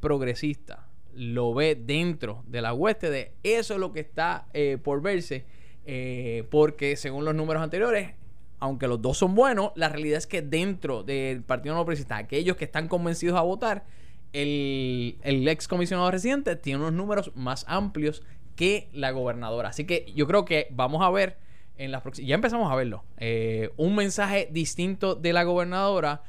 progresista 0.00 0.86
lo 1.12 1.52
ve 1.52 1.74
dentro 1.74 2.42
de 2.46 2.62
la 2.62 2.72
hueste 2.72 3.10
de 3.10 3.32
eso 3.42 3.74
es 3.74 3.80
lo 3.80 3.92
que 3.92 4.00
está 4.00 4.46
por 4.82 5.02
verse. 5.02 5.44
Eh, 5.86 6.46
porque 6.50 6.96
según 6.96 7.24
los 7.24 7.34
números 7.34 7.62
anteriores, 7.62 8.10
aunque 8.58 8.88
los 8.88 9.00
dos 9.00 9.18
son 9.18 9.34
buenos, 9.34 9.72
la 9.74 9.88
realidad 9.88 10.18
es 10.18 10.26
que 10.26 10.42
dentro 10.42 11.02
del 11.02 11.42
Partido 11.42 11.74
No 11.74 11.84
Progresista, 11.84 12.16
aquellos 12.16 12.56
que 12.56 12.64
están 12.64 12.88
convencidos 12.88 13.38
a 13.38 13.42
votar, 13.42 13.84
el, 14.32 15.18
el 15.22 15.46
ex 15.48 15.68
comisionado 15.68 16.10
residente 16.10 16.56
tiene 16.56 16.80
unos 16.80 16.92
números 16.92 17.32
más 17.34 17.64
amplios 17.68 18.22
que 18.56 18.88
la 18.92 19.10
gobernadora. 19.10 19.68
Así 19.68 19.84
que 19.84 20.12
yo 20.14 20.26
creo 20.26 20.44
que 20.44 20.68
vamos 20.70 21.02
a 21.02 21.10
ver 21.10 21.36
en 21.78 21.92
las 21.92 22.02
próximas. 22.02 22.28
Ya 22.28 22.34
empezamos 22.34 22.72
a 22.72 22.74
verlo. 22.74 23.04
eh, 23.18 23.70
un 23.76 23.94
mensaje 23.94 24.48
distinto 24.50 25.14
de 25.14 25.32
la 25.32 25.44
gobernadora 25.44 26.22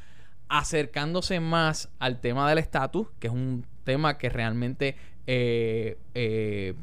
acercándose 0.50 1.40
más 1.40 1.90
al 2.00 2.20
tema 2.20 2.48
del 2.48 2.60
estatus, 2.60 3.08
que 3.20 3.28
es 3.28 3.34
un 3.34 3.66
tema 3.84 4.18
que 4.18 4.30
realmente 4.30 4.96
eh, 5.26 5.98
eh, 6.14 6.74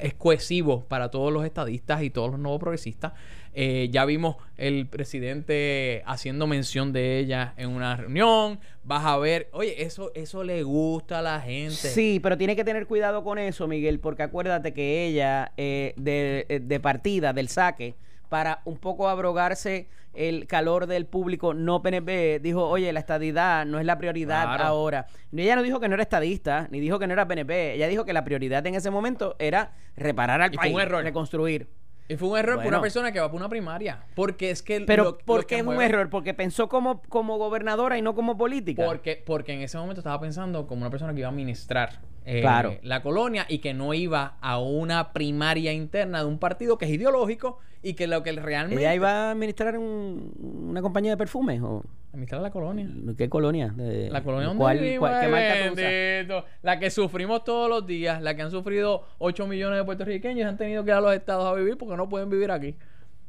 es 0.00 0.14
cohesivo 0.14 0.84
para 0.84 1.10
todos 1.10 1.32
los 1.32 1.44
estadistas 1.44 2.02
y 2.02 2.10
todos 2.10 2.30
los 2.30 2.40
nuevos 2.40 2.60
progresistas. 2.60 3.12
Eh, 3.58 3.88
ya 3.90 4.04
vimos 4.04 4.36
el 4.58 4.86
presidente 4.86 6.02
haciendo 6.04 6.46
mención 6.46 6.92
de 6.92 7.18
ella 7.18 7.54
en 7.56 7.70
una 7.70 7.96
reunión. 7.96 8.60
Vas 8.84 9.06
a 9.06 9.16
ver, 9.16 9.48
oye, 9.52 9.82
eso, 9.82 10.12
eso 10.14 10.44
le 10.44 10.62
gusta 10.62 11.20
a 11.20 11.22
la 11.22 11.40
gente. 11.40 11.74
Sí, 11.74 12.20
pero 12.22 12.36
tiene 12.36 12.54
que 12.54 12.64
tener 12.64 12.86
cuidado 12.86 13.24
con 13.24 13.38
eso, 13.38 13.66
Miguel, 13.66 13.98
porque 13.98 14.24
acuérdate 14.24 14.74
que 14.74 15.06
ella, 15.06 15.52
eh, 15.56 15.94
de, 15.96 16.44
eh, 16.50 16.60
de 16.60 16.80
partida, 16.80 17.32
del 17.32 17.48
saque, 17.48 17.94
para 18.28 18.60
un 18.64 18.76
poco 18.78 19.08
abrogarse 19.08 19.88
el 20.14 20.46
calor 20.46 20.86
del 20.86 21.04
público 21.06 21.52
no 21.52 21.82
PNP, 21.82 22.40
dijo, 22.40 22.66
oye, 22.66 22.90
la 22.92 23.00
estadidad 23.00 23.66
no 23.66 23.78
es 23.78 23.84
la 23.84 23.98
prioridad 23.98 24.44
Claro. 24.44 24.64
ahora. 24.64 25.06
Ella 25.36 25.56
no 25.56 25.62
dijo 25.62 25.78
que 25.78 25.88
no 25.88 25.94
era 25.94 26.02
estadista, 26.02 26.68
ni 26.70 26.80
dijo 26.80 26.98
que 26.98 27.06
no 27.06 27.12
era 27.12 27.28
PNP. 27.28 27.74
Ella 27.74 27.86
dijo 27.88 28.04
que 28.06 28.14
la 28.14 28.24
prioridad 28.24 28.66
en 28.66 28.74
ese 28.74 28.90
momento 28.90 29.36
era 29.38 29.72
reparar 29.96 30.40
al 30.40 30.50
Y 30.52 30.56
fue 30.56 30.62
país, 30.64 30.74
un 30.74 30.80
error. 30.80 31.02
reconstruir. 31.04 31.68
Y 32.08 32.16
fue 32.16 32.28
un 32.28 32.38
error 32.38 32.54
por 32.54 32.62
Bueno. 32.64 32.78
una 32.78 32.82
persona 32.82 33.10
que 33.12 33.18
va 33.20 33.28
por 33.30 33.38
una 33.40 33.48
primaria. 33.48 34.04
Porque 34.14 34.50
es 34.50 34.62
que. 34.62 34.80
Pero 34.82 35.02
lo- 35.04 35.18
¿por 35.18 35.44
qué 35.44 35.56
es 35.58 35.62
un 35.66 35.82
error? 35.82 36.08
Porque 36.08 36.34
pensó 36.34 36.68
como, 36.68 37.02
como 37.08 37.36
gobernadora 37.36 37.98
y 37.98 38.02
no 38.02 38.14
como 38.14 38.38
política. 38.38 38.84
Porque, 38.86 39.22
porque 39.26 39.52
en 39.54 39.62
ese 39.62 39.76
momento 39.76 40.00
estaba 40.00 40.18
pensando 40.20 40.66
como 40.68 40.82
una 40.82 40.90
persona 40.90 41.12
que 41.12 41.18
iba 41.18 41.28
a 41.28 41.32
administrar 41.32 41.98
eh, 42.26 42.40
Claro. 42.42 42.74
la 42.82 43.02
colonia 43.02 43.46
y 43.48 43.58
que 43.58 43.72
no 43.72 43.94
iba 43.94 44.36
a 44.40 44.58
una 44.60 45.12
primaria 45.12 45.72
interna 45.72 46.18
de 46.20 46.24
un 46.26 46.38
partido 46.38 46.76
que 46.76 46.84
es 46.84 46.90
ideológico 46.90 47.58
y 47.82 47.94
que 47.94 48.06
lo 48.08 48.22
que 48.22 48.32
realmente. 48.32 48.82
¿Ella 48.82 48.94
iba 48.94 49.10
a 49.10 49.30
administrar 49.30 49.78
un- 49.78 50.32
una 50.70 50.82
compañía 50.82 51.12
de 51.12 51.16
perfumes? 51.16 51.60
¿O 51.62 51.82
Administrar 52.12 52.40
la 52.42 52.50
colonia. 52.50 52.88
qué 53.16 53.28
colonia? 53.28 53.68
De- 53.76 54.08
La 54.10 54.22
colonia 54.24 54.48
donde 54.48 54.60
¿Cuál, 54.62 54.78
vivimos, 54.78 55.00
cuál- 55.10 55.20
qué 55.20 55.28
marca 55.28 55.54
bendito. 55.74 56.44
La 56.62 56.78
que 56.80 56.90
sufrimos 56.90 57.44
todos 57.44 57.68
los 57.68 57.86
días, 57.86 58.20
la 58.22 58.34
que 58.34 58.42
han 58.42 58.50
sufrido 58.50 59.04
8 59.18 59.46
millones 59.46 59.78
de 59.78 59.84
puertorriqueños 59.84 60.38
y 60.38 60.42
han 60.42 60.56
tenido 60.56 60.82
que 60.82 60.90
ir 60.90 60.94
a 60.96 61.00
los 61.00 61.14
estados 61.14 61.44
a 61.46 61.52
vivir 61.54 61.76
porque 61.76 61.96
no 61.96 62.08
pueden 62.08 62.30
vivir 62.30 62.50
aquí. 62.50 62.74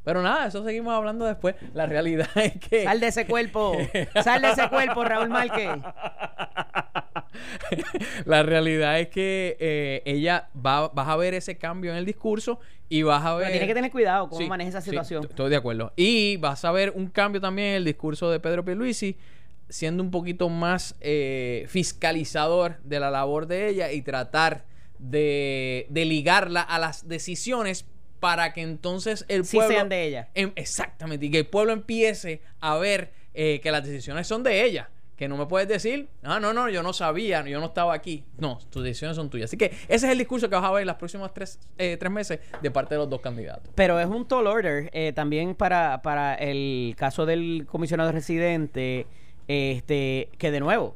Pero 0.08 0.22
nada, 0.22 0.46
eso 0.46 0.64
seguimos 0.64 0.94
hablando 0.94 1.26
después. 1.26 1.54
La 1.74 1.84
realidad 1.84 2.26
es 2.36 2.54
que. 2.56 2.84
Sal 2.84 2.98
de 2.98 3.08
ese 3.08 3.26
cuerpo. 3.26 3.76
Sal 4.24 4.40
de 4.40 4.52
ese 4.52 4.66
cuerpo, 4.70 5.04
Raúl 5.04 5.28
Márquez. 5.28 5.68
la 8.24 8.42
realidad 8.42 8.98
es 9.00 9.08
que 9.08 9.58
eh, 9.60 10.02
ella 10.06 10.48
va, 10.56 10.88
vas 10.88 11.08
a 11.08 11.16
ver 11.16 11.34
ese 11.34 11.58
cambio 11.58 11.90
en 11.90 11.98
el 11.98 12.06
discurso 12.06 12.58
y 12.88 13.02
vas 13.02 13.22
a 13.22 13.34
ver. 13.34 13.48
Pero 13.48 13.52
tiene 13.52 13.66
que 13.66 13.74
tener 13.74 13.90
cuidado 13.90 14.30
cómo 14.30 14.40
Sí, 14.40 14.48
maneja 14.48 14.70
esa 14.70 14.80
situación. 14.80 15.24
estoy 15.28 15.50
de 15.50 15.56
acuerdo. 15.56 15.92
Y 15.94 16.38
vas 16.38 16.64
a 16.64 16.72
ver 16.72 16.94
un 16.96 17.08
cambio 17.08 17.38
también 17.42 17.68
en 17.68 17.74
el 17.74 17.84
discurso 17.84 18.30
de 18.30 18.40
Pedro 18.40 18.64
Pierluisi 18.64 19.14
siendo 19.68 20.02
un 20.02 20.10
poquito 20.10 20.48
más 20.48 20.96
eh, 21.02 21.66
fiscalizador 21.68 22.78
de 22.82 22.98
la 22.98 23.10
labor 23.10 23.46
de 23.46 23.68
ella 23.68 23.92
y 23.92 24.00
tratar 24.00 24.64
de, 24.98 25.84
de 25.90 26.06
ligarla 26.06 26.62
a 26.62 26.78
las 26.78 27.06
decisiones 27.08 27.84
para 28.20 28.52
que 28.52 28.62
entonces 28.62 29.24
el 29.28 29.44
Sí 29.44 29.56
pueblo... 29.56 29.74
sean 29.74 29.88
de 29.88 30.04
ella. 30.04 30.28
Em- 30.34 30.52
exactamente, 30.56 31.26
y 31.26 31.30
que 31.30 31.38
el 31.38 31.46
pueblo 31.46 31.72
empiece 31.72 32.42
a 32.60 32.76
ver 32.76 33.12
eh, 33.34 33.60
que 33.62 33.70
las 33.70 33.84
decisiones 33.84 34.26
son 34.26 34.42
de 34.42 34.64
ella. 34.64 34.90
Que 35.16 35.26
no 35.26 35.36
me 35.36 35.46
puedes 35.46 35.66
decir, 35.66 36.08
ah, 36.22 36.38
no, 36.38 36.52
no, 36.52 36.68
yo 36.68 36.80
no 36.84 36.92
sabía, 36.92 37.44
yo 37.44 37.58
no 37.58 37.66
estaba 37.66 37.92
aquí. 37.92 38.22
No, 38.38 38.60
tus 38.70 38.84
decisiones 38.84 39.16
son 39.16 39.28
tuyas. 39.28 39.50
Así 39.50 39.56
que 39.56 39.72
ese 39.88 40.06
es 40.06 40.12
el 40.12 40.18
discurso 40.18 40.48
que 40.48 40.54
vas 40.54 40.64
a 40.64 40.70
ver 40.70 40.82
en 40.82 40.86
los 40.86 40.94
próximos 40.94 41.34
tres, 41.34 41.58
eh, 41.76 41.96
tres 41.98 42.12
meses 42.12 42.38
de 42.62 42.70
parte 42.70 42.94
de 42.94 43.00
los 43.00 43.10
dos 43.10 43.20
candidatos. 43.20 43.68
Pero 43.74 43.98
es 43.98 44.06
un 44.06 44.28
tall 44.28 44.46
order 44.46 44.90
eh, 44.92 45.12
también 45.12 45.56
para, 45.56 46.02
para 46.02 46.36
el 46.36 46.94
caso 46.96 47.26
del 47.26 47.66
comisionado 47.68 48.12
residente, 48.12 49.08
este, 49.48 50.28
que 50.38 50.52
de 50.52 50.60
nuevo, 50.60 50.94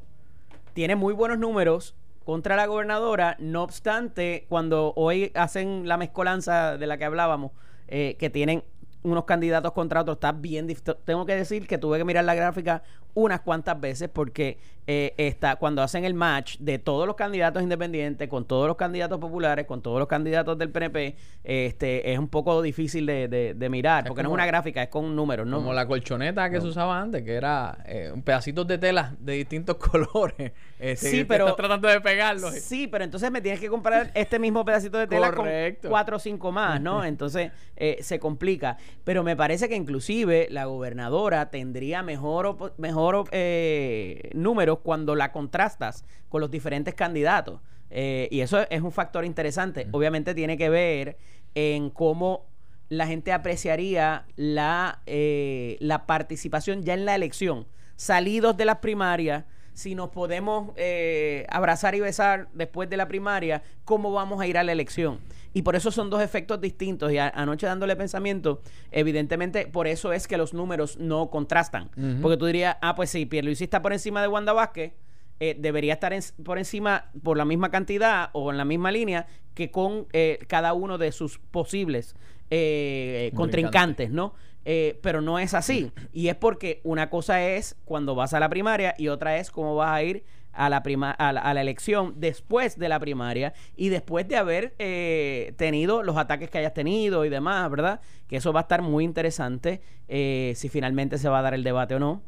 tiene 0.72 0.94
muy 0.94 1.14
buenos 1.14 1.40
números 1.40 1.96
contra 2.24 2.56
la 2.56 2.66
gobernadora, 2.66 3.36
no 3.38 3.62
obstante, 3.62 4.46
cuando 4.48 4.92
hoy 4.96 5.32
hacen 5.34 5.88
la 5.88 5.96
mezcolanza 5.96 6.76
de 6.78 6.86
la 6.86 6.98
que 6.98 7.04
hablábamos, 7.04 7.52
eh, 7.88 8.16
que 8.18 8.30
tienen 8.30 8.64
unos 9.02 9.24
candidatos 9.24 9.72
contra 9.72 10.00
otros, 10.00 10.16
está 10.16 10.32
bien 10.32 10.68
Tengo 11.04 11.26
que 11.26 11.34
decir 11.34 11.66
que 11.66 11.78
tuve 11.78 11.98
que 11.98 12.04
mirar 12.04 12.24
la 12.24 12.34
gráfica 12.34 12.82
unas 13.14 13.40
cuantas 13.40 13.80
veces 13.80 14.08
porque 14.12 14.58
eh, 14.86 15.14
está, 15.16 15.56
cuando 15.56 15.80
hacen 15.82 16.04
el 16.04 16.14
match 16.14 16.56
de 16.58 16.78
todos 16.80 17.06
los 17.06 17.14
candidatos 17.14 17.62
independientes, 17.62 18.28
con 18.28 18.44
todos 18.46 18.66
los 18.66 18.76
candidatos 18.76 19.18
populares, 19.18 19.64
con 19.66 19.80
todos 19.80 19.98
los 20.00 20.08
candidatos 20.08 20.58
del 20.58 20.70
PNP, 20.70 21.14
este, 21.44 22.12
es 22.12 22.18
un 22.18 22.26
poco 22.28 22.60
difícil 22.62 23.06
de, 23.06 23.28
de- 23.28 23.54
de 23.54 23.68
mirar, 23.68 24.04
Es 24.04 24.08
porque 24.08 24.22
no 24.24 24.30
es 24.30 24.34
una 24.34 24.46
gráfica, 24.46 24.82
es 24.82 24.88
con 24.88 25.14
números, 25.14 25.46
¿no? 25.46 25.58
Como 25.58 25.72
la 25.72 25.86
colchoneta 25.86 26.50
que 26.50 26.60
se 26.60 26.66
usaba 26.66 27.00
antes, 27.00 27.22
que 27.22 27.34
era 27.34 27.78
eh, 27.86 28.10
un 28.12 28.22
pedacitos 28.22 28.66
de 28.66 28.78
tela 28.78 29.14
de 29.20 29.34
distintos 29.34 29.76
colores. 29.76 30.52
Este, 30.80 31.10
Sí, 31.10 31.24
pero- 31.24 31.44
Estás 31.44 31.56
tratando 31.58 31.86
de 31.88 32.00
pegarlos. 32.00 32.52
Sí, 32.54 32.88
pero 32.88 33.04
entonces 33.04 33.30
me 33.30 33.40
tienes 33.40 33.60
que 33.60 33.68
comprar 33.68 34.10
este 34.14 34.38
mismo 34.40 34.64
pedacito 34.64 34.98
de 34.98 35.06
tela 35.06 35.32
Correcto. 35.32 35.82
con 35.82 35.90
cuatro 35.90 36.16
o 36.16 36.18
cinco 36.18 36.50
más, 36.50 36.80
¿no? 36.80 37.04
Entonces 37.04 37.52
eh, 37.76 37.98
se 38.00 38.18
complica. 38.18 38.78
Pero 39.04 39.22
me 39.22 39.36
parece 39.36 39.68
que 39.68 39.76
inclusive 39.76 40.48
la 40.50 40.64
gobernadora 40.64 41.50
tendría 41.50 42.02
mejor, 42.02 42.46
opo- 42.46 42.72
mejor 43.02 43.28
eh, 43.32 44.30
números 44.34 44.78
cuando 44.82 45.14
la 45.14 45.32
contrastas 45.32 46.04
con 46.28 46.40
los 46.40 46.50
diferentes 46.50 46.94
candidatos. 46.94 47.60
Eh, 47.90 48.28
y 48.30 48.40
eso 48.40 48.64
es 48.70 48.80
un 48.80 48.92
factor 48.92 49.24
interesante. 49.24 49.88
Obviamente 49.90 50.34
tiene 50.34 50.56
que 50.56 50.70
ver 50.70 51.18
en 51.54 51.90
cómo 51.90 52.46
la 52.88 53.06
gente 53.06 53.32
apreciaría 53.32 54.24
la, 54.36 55.00
eh, 55.06 55.76
la 55.80 56.06
participación 56.06 56.82
ya 56.82 56.94
en 56.94 57.04
la 57.04 57.14
elección, 57.14 57.66
salidos 57.96 58.56
de 58.56 58.66
las 58.66 58.78
primarias, 58.78 59.44
si 59.74 59.94
nos 59.94 60.10
podemos 60.10 60.72
eh, 60.76 61.46
abrazar 61.48 61.94
y 61.94 62.00
besar 62.00 62.48
después 62.52 62.90
de 62.90 62.98
la 62.98 63.08
primaria, 63.08 63.62
cómo 63.84 64.12
vamos 64.12 64.40
a 64.40 64.46
ir 64.46 64.58
a 64.58 64.62
la 64.62 64.72
elección. 64.72 65.18
Y 65.54 65.62
por 65.62 65.76
eso 65.76 65.90
son 65.90 66.08
dos 66.10 66.22
efectos 66.22 66.60
distintos. 66.60 67.12
Y 67.12 67.18
a- 67.18 67.28
anoche 67.28 67.66
dándole 67.66 67.94
pensamiento, 67.96 68.62
evidentemente, 68.90 69.66
por 69.66 69.86
eso 69.86 70.12
es 70.12 70.26
que 70.26 70.36
los 70.36 70.54
números 70.54 70.96
no 70.98 71.28
contrastan. 71.30 71.90
Porque 72.22 72.36
tú 72.36 72.46
dirías, 72.46 72.76
ah, 72.80 72.94
pues 72.94 73.10
sí, 73.10 73.26
Pierluisi 73.26 73.64
está 73.64 73.82
por 73.82 73.92
encima 73.92 74.22
de 74.22 74.28
Wanda 74.28 74.52
Vázquez, 74.52 74.92
eh, 75.40 75.56
debería 75.58 75.94
estar 75.94 76.12
en- 76.12 76.22
por 76.44 76.58
encima 76.58 77.10
por 77.22 77.36
la 77.36 77.44
misma 77.44 77.70
cantidad 77.70 78.30
o 78.32 78.50
en 78.50 78.56
la 78.58 78.64
misma 78.64 78.90
línea 78.92 79.26
que 79.54 79.70
con 79.70 80.06
eh, 80.12 80.38
cada 80.48 80.72
uno 80.72 80.98
de 80.98 81.10
sus 81.12 81.38
posibles 81.38 82.14
eh, 82.50 83.30
contrincantes, 83.34 84.10
¿no? 84.10 84.34
Eh, 84.64 84.98
pero 85.02 85.20
no 85.20 85.38
es 85.38 85.54
así. 85.54 85.90
Y 86.12 86.28
es 86.28 86.36
porque 86.36 86.80
una 86.84 87.10
cosa 87.10 87.42
es 87.44 87.76
cuando 87.84 88.14
vas 88.14 88.34
a 88.34 88.40
la 88.40 88.48
primaria 88.48 88.94
y 88.98 89.08
otra 89.08 89.36
es 89.38 89.50
cómo 89.50 89.74
vas 89.74 89.90
a 89.90 90.02
ir 90.02 90.22
a 90.52 90.68
la, 90.68 90.82
prima 90.82 91.10
a 91.10 91.32
la, 91.32 91.40
a 91.40 91.54
la 91.54 91.60
elección 91.60 92.14
después 92.16 92.78
de 92.78 92.88
la 92.88 92.98
primaria 93.00 93.52
y 93.76 93.88
después 93.88 94.28
de 94.28 94.36
haber 94.36 94.74
eh, 94.78 95.54
tenido 95.56 96.02
los 96.02 96.16
ataques 96.16 96.50
que 96.50 96.58
hayas 96.58 96.74
tenido 96.74 97.24
y 97.24 97.28
demás, 97.28 97.70
¿verdad? 97.70 98.00
Que 98.28 98.36
eso 98.36 98.52
va 98.52 98.60
a 98.60 98.62
estar 98.62 98.82
muy 98.82 99.04
interesante 99.04 99.80
eh, 100.08 100.52
si 100.56 100.68
finalmente 100.68 101.18
se 101.18 101.28
va 101.28 101.38
a 101.38 101.42
dar 101.42 101.54
el 101.54 101.64
debate 101.64 101.94
o 101.94 101.98
no. 101.98 102.22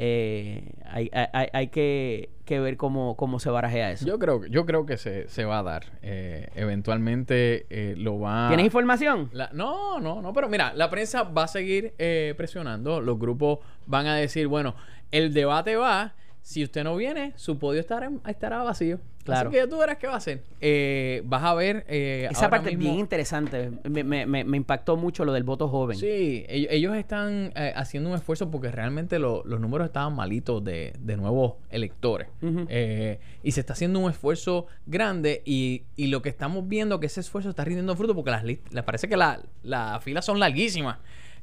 Eh, 0.00 0.70
hay, 0.84 1.10
hay- 1.12 1.48
hay- 1.52 1.68
que, 1.68 2.30
que 2.44 2.60
ver 2.60 2.76
cómo, 2.76 3.16
cómo 3.16 3.40
se 3.40 3.50
barajea 3.50 3.90
eso. 3.90 4.06
Yo 4.06 4.18
creo, 4.20 4.44
yo 4.46 4.64
creo 4.64 4.86
que 4.86 4.96
se, 4.96 5.28
se 5.28 5.44
va 5.44 5.58
a 5.58 5.62
dar. 5.64 5.86
Eh, 6.02 6.48
eventualmente 6.54 7.66
eh, 7.70 7.94
lo 7.96 8.20
va 8.20 8.46
¿Tienes 8.48 8.66
información? 8.66 9.28
La- 9.32 9.50
no, 9.52 9.98
no, 9.98 10.22
no, 10.22 10.32
pero 10.32 10.48
mira, 10.48 10.72
la 10.74 10.88
prensa 10.88 11.24
va 11.24 11.44
a 11.44 11.48
seguir 11.48 11.94
eh, 11.98 12.34
presionando, 12.36 13.00
los 13.00 13.18
grupos 13.18 13.58
van 13.86 14.06
a 14.06 14.14
decir, 14.14 14.46
bueno, 14.46 14.76
el 15.10 15.34
debate 15.34 15.74
va, 15.76 16.14
si 16.48 16.64
usted 16.64 16.82
no 16.82 16.96
viene, 16.96 17.34
su 17.36 17.58
podio 17.58 17.78
estará, 17.78 18.10
estará 18.26 18.62
vacío. 18.62 18.98
Claro. 19.22 19.50
Así 19.50 19.58
que 19.58 19.66
tú 19.66 19.76
verás 19.76 19.98
qué 19.98 20.06
va 20.06 20.14
a 20.14 20.16
hacer. 20.16 20.42
Eh, 20.62 21.20
vas 21.26 21.42
a 21.44 21.52
ver... 21.52 21.84
eh, 21.88 22.26
Esa 22.30 22.48
parte 22.48 22.70
es 22.72 22.78
bien 22.78 22.94
interesante. 22.94 23.70
Me, 23.84 24.02
me- 24.02 24.24
me- 24.24 24.56
impactó 24.56 24.96
mucho 24.96 25.26
lo 25.26 25.34
del 25.34 25.42
voto 25.44 25.68
joven. 25.68 25.98
Sí, 25.98 26.46
ellos, 26.48 26.96
están 26.96 27.52
eh, 27.54 27.74
haciendo 27.76 28.08
un 28.08 28.14
esfuerzo 28.16 28.50
porque 28.50 28.70
realmente 28.72 29.18
lo- 29.18 29.42
los 29.44 29.60
números 29.60 29.84
estaban 29.88 30.14
malitos 30.16 30.64
de, 30.64 30.94
de 31.00 31.16
nuevos 31.18 31.56
electores. 31.68 32.28
Eh, 32.70 33.18
y 33.42 33.52
se 33.52 33.60
está 33.60 33.74
haciendo 33.74 33.98
un 33.98 34.10
esfuerzo 34.10 34.66
grande 34.86 35.42
y, 35.44 35.82
y 35.96 36.06
lo 36.06 36.22
que 36.22 36.30
estamos 36.30 36.66
viendo 36.66 36.98
que 36.98 37.06
ese 37.08 37.20
esfuerzo 37.20 37.50
está 37.50 37.64
rindiendo 37.66 37.94
fruto 37.94 38.14
porque 38.14 38.30
las 38.30 38.44
lis- 38.44 38.60
les 38.70 38.82
parece 38.84 39.06
que 39.10 39.18
la- 39.18 39.42
las 39.62 40.02
filas 40.02 40.24
son 40.24 40.40
larguísimas. 40.40 40.96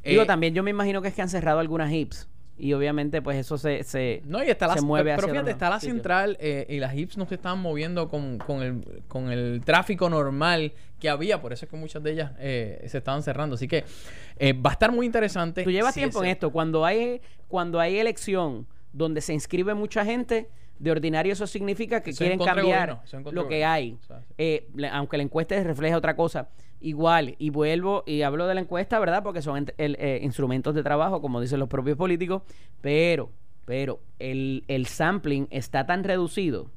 Digo, 0.03 0.23
Eh, 0.23 0.25
también 0.25 0.55
yo 0.55 0.63
me 0.63 0.71
imagino 0.71 1.03
que 1.03 1.09
es 1.09 1.13
que 1.13 1.21
han 1.21 1.29
cerrado 1.29 1.59
algunas 1.59 1.91
hips. 1.91 2.27
Y 2.57 2.71
obviamente, 2.73 3.21
pues 3.21 3.37
eso 3.37 3.57
se. 3.57 3.83
se 3.83 4.21
No, 4.25 4.43
y 4.43 4.49
está 4.49 4.67
la, 4.67 4.75
se 4.75 4.81
mueve 4.81 5.11
pero 5.11 5.27
hacia 5.27 5.33
fíjate, 5.33 5.51
está 5.51 5.69
la 5.69 5.79
sitio. 5.79 5.93
central 5.93 6.37
eh, 6.39 6.65
y 6.69 6.79
las 6.79 6.95
hips 6.95 7.17
no 7.17 7.25
se 7.27 7.35
estaban 7.35 7.59
moviendo 7.59 8.07
con, 8.07 8.37
con 8.37 8.61
el, 8.61 9.03
con 9.07 9.29
el 9.29 9.61
tráfico 9.65 10.09
normal 10.09 10.71
que 10.99 11.09
había, 11.09 11.41
por 11.41 11.51
eso 11.51 11.65
es 11.65 11.71
que 11.71 11.77
muchas 11.77 12.01
de 12.01 12.11
ellas 12.11 12.31
eh, 12.39 12.85
se 12.87 12.97
estaban 12.97 13.23
cerrando. 13.23 13.55
Así 13.55 13.67
que 13.67 13.83
eh, 14.37 14.53
va 14.53 14.69
a 14.69 14.73
estar 14.73 14.91
muy 14.91 15.05
interesante. 15.05 15.63
Tú 15.63 15.71
llevas 15.71 15.93
tiempo 15.93 16.23
en 16.23 16.29
esto. 16.29 16.51
Cuando 16.51 16.85
hay, 16.85 17.21
cuando 17.47 17.79
hay 17.79 17.97
elección 17.97 18.67
donde 18.93 19.19
se 19.19 19.33
inscribe 19.33 19.73
mucha 19.73 20.05
gente, 20.05 20.49
de 20.79 20.91
ordinario 20.91 21.33
eso 21.33 21.47
significa 21.47 22.01
que 22.01 22.11
Eso 22.11 22.19
quieren 22.19 22.39
cambiar 22.39 23.01
lo 23.31 23.47
que 23.47 23.65
hay. 23.65 23.97
O 24.01 24.03
sea, 24.03 24.21
sí. 24.21 24.33
Eh, 24.37 24.67
aunque 24.91 25.17
la 25.17 25.23
encuesta 25.23 25.61
refleje 25.61 25.95
otra 25.95 26.15
cosa. 26.15 26.49
Igual, 26.85 27.33
y 27.39 27.49
vuelvo 27.49 28.03
y 28.05 28.21
hablo 28.21 28.45
de 28.45 28.53
la 28.53 28.61
encuesta, 28.61 28.99
¿verdad? 28.99 29.23
Porque 29.23 29.41
son 29.41 29.71
el, 29.77 29.95
eh, 29.99 30.19
instrumentos 30.21 30.75
de 30.75 30.83
trabajo, 30.83 31.19
como 31.19 31.41
dicen 31.41 31.57
los 31.59 31.67
propios 31.67 31.97
políticos, 31.97 32.43
pero, 32.79 33.31
pero 33.65 34.01
el, 34.19 34.63
el 34.67 34.85
sampling 34.85 35.47
está 35.49 35.87
tan 35.87 36.03
reducido 36.03 36.69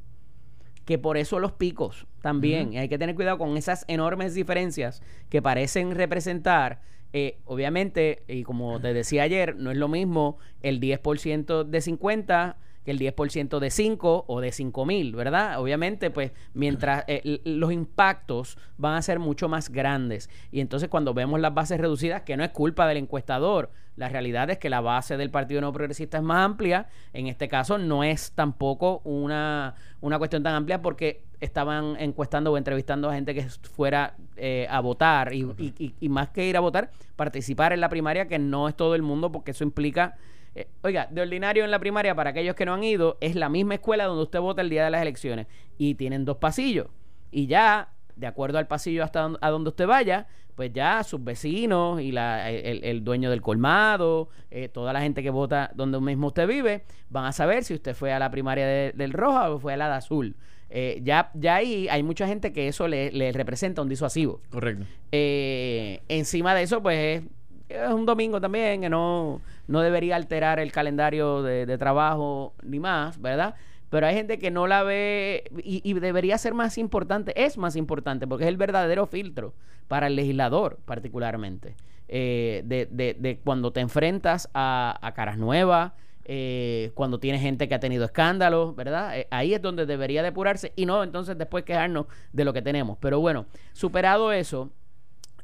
que 0.87 0.97
por 0.97 1.19
eso 1.19 1.41
los 1.41 1.53
picos 1.53 2.07
también. 2.23 2.73
Y 2.73 2.79
hay 2.79 2.89
que 2.89 2.97
tener 2.97 3.15
cuidado 3.17 3.37
con 3.37 3.59
esas 3.59 3.85
enormes 3.87 4.33
diferencias 4.33 5.03
que 5.29 5.43
parecen 5.43 5.95
representar. 5.95 6.81
eh, 7.13 7.37
obviamente, 7.45 8.23
y 8.29 8.45
como 8.45 8.81
te 8.81 8.95
decía 8.95 9.25
ayer, 9.25 9.57
no 9.57 9.71
es 9.71 9.77
lo 9.77 9.89
mismo 9.89 10.39
el 10.63 10.81
10% 10.81 11.65
de 11.65 11.81
50 11.83 12.57
que 12.89 12.93
el 12.93 12.99
10% 12.99 13.59
de 13.59 13.71
5 13.71 14.25
o 14.27 14.41
de 14.41 14.51
5 14.51 14.87
mil, 14.87 15.15
¿verdad? 15.15 15.61
Obviamente, 15.61 16.11
pues, 16.11 16.33
mientras 16.55 17.05
eh, 17.07 17.43
los 17.45 17.71
impactos 17.71 18.57
van 18.79 18.95
a 18.95 19.03
ser 19.03 19.19
mucho 19.19 19.47
más 19.47 19.69
grandes. 19.69 20.31
Y 20.51 20.61
entonces 20.61 20.89
cuando 20.89 21.13
vemos 21.13 21.39
las 21.39 21.53
bases 21.53 21.79
reducidas, 21.79 22.23
que 22.23 22.37
no 22.39 22.45
es 22.45 22.51
culpa 22.51 22.87
del 22.87 22.97
encuestador, 22.97 23.71
la 23.97 24.09
realidad 24.09 24.49
es 24.49 24.57
que 24.59 24.71
la 24.71 24.81
base 24.81 25.17
del 25.19 25.29
Partido 25.31 25.61
No 25.61 25.71
Progresista 25.73 26.17
es 26.19 26.23
más 26.23 26.45
amplia. 26.47 26.87
En 27.13 27.27
este 27.27 27.47
caso 27.49 27.77
no 27.77 28.05
es 28.05 28.33
tampoco 28.33 29.03
una, 29.05 29.75
una 30.01 30.17
cuestión 30.19 30.43
tan 30.43 30.55
amplia 30.55 30.81
porque 30.81 31.25
estaban 31.41 31.97
encuestando 31.99 32.53
o 32.53 32.57
entrevistando 32.57 33.11
a 33.11 33.15
gente 33.15 33.35
que 33.35 33.43
fuera 33.43 34.15
eh, 34.37 34.67
a 34.71 34.81
votar 34.81 35.35
y, 35.35 35.43
y- 35.59 35.75
y- 35.79 35.95
y 36.01 36.09
más 36.09 36.31
que 36.31 36.47
ir 36.49 36.57
a 36.57 36.61
votar, 36.61 36.91
participar 37.17 37.73
en 37.75 37.81
la 37.83 37.89
primaria, 37.91 38.29
que 38.29 38.39
no 38.39 38.67
es 38.69 38.75
todo 38.77 38.95
el 38.95 39.03
mundo 39.03 39.31
porque 39.31 39.51
eso 39.51 39.63
implica... 39.65 40.17
eh, 40.61 40.69
oiga, 40.83 41.07
de 41.11 41.21
ordinario 41.23 41.65
en 41.65 41.71
la 41.71 41.79
primaria, 41.79 42.15
para 42.15 42.31
aquellos 42.31 42.55
que 42.55 42.65
no 42.67 42.75
han 42.75 42.85
ido, 42.85 43.17
es 43.21 43.35
la 43.35 43.49
misma 43.49 43.75
escuela 43.75 44.05
donde 44.05 44.23
usted 44.23 44.41
vota 44.41 44.63
el 44.63 44.71
día 44.71 44.85
de 44.85 44.91
las 44.91 45.03
elecciones 45.03 45.47
y 45.77 45.95
tienen 45.95 46.25
dos 46.25 46.37
pasillos. 46.39 46.87
Y 47.31 47.47
ya, 47.47 47.91
de 48.17 48.27
acuerdo 48.27 48.59
al 48.59 48.67
pasillo 48.67 49.05
hasta 49.05 49.21
don- 49.21 49.39
a 49.41 49.51
donde 49.51 49.71
usted 49.71 49.87
vaya, 49.87 50.27
pues 50.55 50.73
ya 50.73 51.05
sus 51.05 51.23
vecinos 51.23 52.01
y 52.01 52.11
la, 52.11 52.51
el, 52.51 52.83
el 52.83 53.05
dueño 53.05 53.31
del 53.31 53.41
colmado, 53.43 54.29
eh, 54.51 54.69
toda 54.69 54.93
la 54.93 55.01
gente 55.01 55.23
que 55.23 55.31
vota 55.31 55.71
donde 55.75 56.01
mismo 56.01 56.27
usted 56.29 56.49
vive, 56.49 56.83
van 57.11 57.27
a 57.27 57.33
saber 57.33 57.63
si 57.63 57.75
usted 57.75 57.95
fue 57.95 58.13
a 58.13 58.19
la 58.19 58.31
primaria 58.31 58.67
de- 58.67 58.93
del 58.93 59.13
roja 59.13 59.51
o 59.51 59.59
fue 59.61 59.75
a 59.75 59.77
la 59.77 59.89
de 59.89 59.95
azul. 59.95 60.35
Eh, 60.71 61.01
ya, 61.03 61.31
ya 61.35 61.55
ahí 61.57 61.87
hay 61.89 62.03
mucha 62.03 62.27
gente 62.27 62.53
que 62.53 62.69
eso 62.69 62.89
le, 62.89 63.11
le 63.13 63.31
representa 63.33 63.83
un 63.83 63.89
disuasivo. 63.89 64.41
Correcto. 64.51 64.85
Eh, 65.13 66.03
encima 66.09 66.55
de 66.55 66.63
eso, 66.63 66.83
pues 66.83 67.23
es, 67.23 67.31
es 67.69 67.91
un 67.93 68.07
domingo 68.07 68.41
también 68.41 68.81
que 68.81 68.89
no, 68.89 69.41
no 69.67 69.81
debería 69.81 70.17
alterar 70.17 70.59
el 70.59 70.73
calendario 70.73 71.43
de, 71.43 71.79
trabajo 71.79 72.55
ni 72.63 72.79
más, 72.81 73.21
¿verdad? 73.21 73.55
Pero 73.91 74.07
hay 74.07 74.15
gente 74.15 74.39
que 74.39 74.51
no 74.51 74.67
la 74.67 74.83
ve 74.83 75.45
y, 75.63 75.93
debería 75.95 76.37
ser 76.39 76.55
más 76.55 76.77
importante, 76.79 77.33
es 77.43 77.57
más 77.57 77.77
importante, 77.77 78.27
porque 78.27 78.45
es 78.45 78.49
el 78.49 78.57
verdadero 78.57 79.07
filtro 79.07 79.55
para 79.89 80.07
el 80.09 80.17
legislador 80.17 80.79
particularmente. 80.85 81.75
Eh, 82.11 82.63
de, 82.65 82.87
de- 82.91 83.15
de 83.19 83.39
cuando 83.39 83.71
te 83.71 83.81
enfrentas 83.81 84.49
a, 84.55 84.99
a 85.03 85.13
caras 85.13 85.37
nuevas, 85.37 85.93
eh, 86.31 86.91
cuando 86.95 87.19
tiene 87.19 87.39
gente 87.39 87.69
que 87.69 87.75
ha 87.75 87.81
tenido 87.81 88.05
escándalos, 88.05 88.77
¿verdad? 88.77 89.19
Eh, 89.19 89.27
ahí 89.31 89.55
es 89.55 89.63
donde 89.63 89.87
debería 89.87 90.23
depurarse 90.23 90.73
y 90.77 90.85
no 90.85 91.03
entonces 91.03 91.39
después 91.39 91.65
quejarnos 91.65 92.05
de 92.35 92.45
lo 92.45 92.53
que 92.53 92.61
tenemos. 92.61 92.99
Pero 93.01 93.19
bueno, 93.21 93.47
superado 93.73 94.31
eso, 94.31 94.71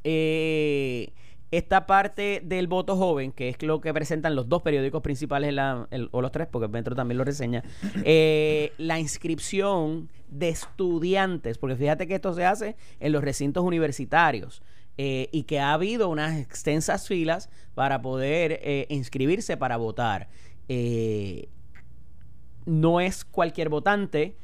eh, 0.05 1.11
esta 1.57 1.87
parte 1.87 2.41
del 2.45 2.67
voto 2.69 2.97
joven, 2.97 3.33
que 3.33 3.49
es 3.49 3.63
lo 3.63 3.81
que 3.81 3.93
presentan 3.95 4.35
los 4.35 4.49
dos 4.49 4.63
periódicos 4.63 5.03
principales, 5.03 5.49
en 5.51 5.57
la, 5.57 5.87
el- 5.91 6.09
o 6.13 6.21
los 6.23 6.33
tres, 6.33 6.47
porque 6.51 6.69
Metro 6.69 6.95
también 6.95 7.19
lo 7.19 7.25
reseña, 7.25 7.63
eh, 8.05 8.73
la 8.79 8.99
inscripción 8.99 10.09
de 10.29 10.49
estudiantes, 10.49 11.59
porque 11.59 11.77
fíjate 11.77 12.07
que 12.07 12.15
esto 12.17 12.33
se 12.35 12.45
hace 12.45 12.77
en 13.01 13.13
los 13.13 13.23
recintos 13.23 13.65
universitarios. 13.65 14.63
eh, 14.97 15.29
y 15.33 15.43
que 15.43 15.59
ha 15.59 15.73
habido 15.73 16.09
unas 16.09 16.39
extensas 16.39 17.09
filas 17.09 17.51
para 17.75 18.01
poder 18.01 18.61
eh, 18.63 18.87
inscribirse 18.91 19.57
para 19.57 19.77
votar. 19.77 20.29
Eh, 20.69 21.49
no 22.67 23.01
es 23.01 23.25
cualquier 23.25 23.69
votante. 23.69 24.37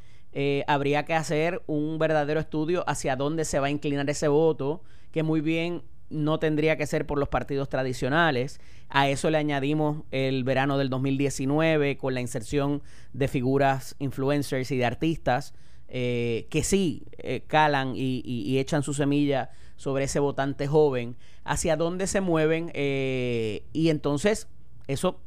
habría 0.67 1.05
que 1.05 1.15
hacer 1.15 1.63
un 1.67 1.99
verdadero 1.99 2.41
estudio 2.41 2.85
hacia 2.89 3.17
dónde 3.17 3.45
se 3.45 3.59
va 3.61 3.67
a 3.69 3.71
inclinar 3.71 4.09
ese 4.11 4.29
voto, 4.29 4.83
que 5.13 5.23
muy 5.23 5.41
bien 5.41 5.83
no 6.11 6.39
tendría 6.39 6.77
que 6.77 6.87
ser 6.87 7.07
por 7.07 7.19
los 7.19 7.29
partidos 7.29 7.69
tradicionales. 7.69 8.61
A 8.89 9.09
eso 9.09 9.31
le 9.31 9.39
añadimos 9.39 10.03
el 10.11 10.45
verano 10.45 10.77
del 10.77 10.91
2019 10.91 11.97
con 11.97 12.15
la 12.15 12.21
inserción 12.21 12.83
de 13.13 13.29
figuras 13.29 13.95
influencers 13.99 14.71
y 14.71 14.77
de 14.77 14.85
artistas 14.85 15.55
eh, 15.89 16.47
que 16.51 16.63
sí 16.63 17.05
eh, 17.19 17.43
calan 17.47 17.95
y, 17.97 18.59
echan 18.59 18.83
su 18.83 18.95
semilla 18.95 19.51
sobre 19.77 20.05
ese 20.05 20.21
votante 20.21 20.67
joven, 20.67 21.17
hacia 21.43 21.77
dónde 21.77 22.07
se 22.07 22.21
mueven 22.21 22.71
eh, 22.75 23.65
y 23.73 23.89
entonces 23.89 24.47
eso 24.87 25.21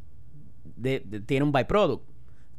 tiene 1.25 1.43
un 1.43 1.51
byproduct. 1.51 2.07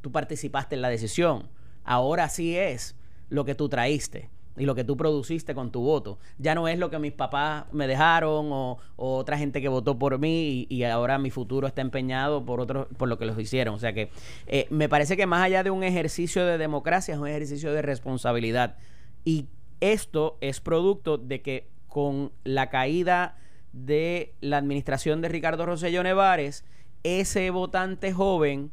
Tú 0.00 0.12
participaste 0.12 0.74
en 0.74 0.82
la 0.82 0.88
decisión. 0.88 1.48
Ahora 1.84 2.28
sí 2.28 2.56
es 2.56 2.96
lo 3.28 3.44
que 3.44 3.54
tú 3.54 3.68
traíste 3.68 4.33
y 4.56 4.66
lo 4.66 4.74
que 4.74 4.84
tú 4.84 4.96
produciste 4.96 5.54
con 5.54 5.70
tu 5.70 5.80
voto. 5.80 6.18
Ya 6.38 6.54
no 6.54 6.68
es 6.68 6.78
lo 6.78 6.90
que 6.90 6.98
mis 6.98 7.12
papás 7.12 7.64
me 7.72 7.86
dejaron 7.86 8.48
o, 8.50 8.78
otra 8.96 9.36
gente 9.36 9.60
que 9.60 9.68
votó 9.68 9.98
por 9.98 10.18
mí 10.18 10.66
y, 10.68 10.74
y 10.74 10.84
ahora 10.84 11.18
mi 11.18 11.30
futuro 11.30 11.66
está 11.66 11.82
empeñado 11.82 12.44
por 12.44 12.60
otros 12.60 12.86
por 12.96 13.08
lo 13.08 13.18
que 13.18 13.26
los 13.26 13.38
hicieron. 13.38 13.74
O 13.74 13.78
sea 13.78 13.92
que 13.92 14.10
eh, 14.46 14.66
me 14.70 14.88
parece 14.88 15.16
que 15.16 15.26
más 15.26 15.42
allá 15.42 15.62
de 15.62 15.70
un 15.70 15.82
ejercicio 15.82 16.44
de 16.46 16.58
democracia 16.58 17.14
es 17.14 17.20
un 17.20 17.28
ejercicio 17.28 17.72
de 17.72 17.82
responsabilidad. 17.82 18.76
Y 19.24 19.46
esto 19.80 20.38
es 20.40 20.60
producto 20.60 21.18
de 21.18 21.42
que 21.42 21.68
con 21.88 22.32
la 22.44 22.70
caída 22.70 23.36
de 23.72 24.34
la 24.40 24.58
administración 24.58 25.20
de 25.20 25.28
Ricardo 25.28 25.66
Rosselló 25.66 26.02
Nevares, 26.02 26.64
ese 27.02 27.50
votante 27.50 28.12
joven 28.12 28.70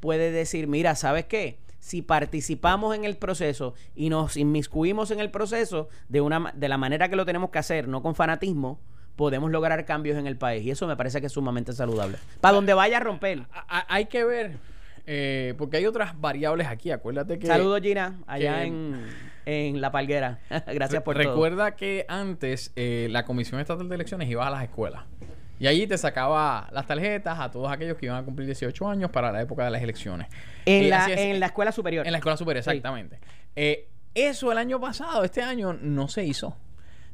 puede 0.00 0.30
decir, 0.30 0.66
mira, 0.66 0.94
¿sabes 0.96 1.26
qué? 1.26 1.58
Si 1.80 2.02
participamos 2.02 2.94
en 2.94 3.04
el 3.04 3.16
proceso 3.16 3.74
y 3.96 4.10
nos 4.10 4.36
inmiscuimos 4.36 5.10
en 5.10 5.18
el 5.18 5.30
proceso 5.30 5.88
de, 6.08 6.20
una, 6.20 6.52
de 6.54 6.68
la 6.68 6.76
manera 6.78 7.08
que 7.08 7.16
lo 7.16 7.24
tenemos 7.26 7.50
que 7.50 7.58
hacer, 7.58 7.88
no 7.88 8.02
con 8.02 8.14
fanatismo, 8.14 8.78
podemos 9.16 9.50
lograr 9.50 9.84
cambios 9.86 10.16
en 10.18 10.26
el 10.26 10.36
país. 10.36 10.62
Y 10.64 10.70
eso 10.70 10.86
me 10.86 10.96
parece 10.96 11.20
que 11.20 11.26
es 11.26 11.32
sumamente 11.32 11.72
saludable. 11.72 12.18
Para 12.40 12.54
donde 12.54 12.74
vaya 12.74 12.98
a 12.98 13.00
romper. 13.00 13.44
Hay 13.66 14.06
que 14.06 14.24
ver, 14.24 14.58
eh, 15.06 15.54
porque 15.58 15.78
hay 15.78 15.86
otras 15.86 16.20
variables 16.20 16.66
aquí. 16.68 16.90
Acuérdate 16.90 17.38
que. 17.38 17.46
Saludos, 17.46 17.80
Gina, 17.80 18.20
allá 18.26 18.60
que- 18.60 18.66
en, 18.66 19.06
en 19.46 19.80
La 19.80 19.90
Palguera. 19.90 20.38
Gracias 20.66 21.02
por 21.02 21.16
todo. 21.16 21.24
Recuerda 21.32 21.76
que 21.76 22.04
antes 22.08 22.72
eh, 22.76 23.08
la 23.10 23.24
Comisión 23.24 23.58
Estatal 23.60 23.88
de 23.88 23.94
Elecciones 23.94 24.28
iba 24.28 24.46
a 24.46 24.50
las 24.50 24.62
escuelas. 24.62 25.04
Y 25.60 25.66
allí 25.68 25.86
te 25.86 25.96
sacaba 25.98 26.68
las 26.72 26.86
tarjetas 26.86 27.38
a 27.38 27.50
todos 27.50 27.70
aquellos 27.70 27.96
que 27.98 28.06
iban 28.06 28.18
a 28.18 28.24
cumplir 28.24 28.46
18 28.46 28.88
años 28.88 29.10
para 29.10 29.30
la 29.30 29.42
época 29.42 29.62
de 29.64 29.70
las 29.70 29.82
elecciones. 29.82 30.26
En, 30.64 30.84
Y 30.84 30.88
la, 30.88 31.06
es- 31.06 31.20
en 31.20 31.38
la 31.38 31.46
escuela 31.46 31.70
superior. 31.70 32.06
En 32.06 32.12
la 32.12 32.18
escuela 32.18 32.36
superior, 32.36 32.64
Sí. 32.64 32.70
exactamente. 32.70 33.20
Eh, 33.54 33.86
eso 34.14 34.50
el 34.50 34.58
año 34.58 34.80
pasado, 34.80 35.22
este 35.22 35.42
año 35.42 35.72
no 35.74 36.08
se 36.08 36.24
hizo. 36.24 36.56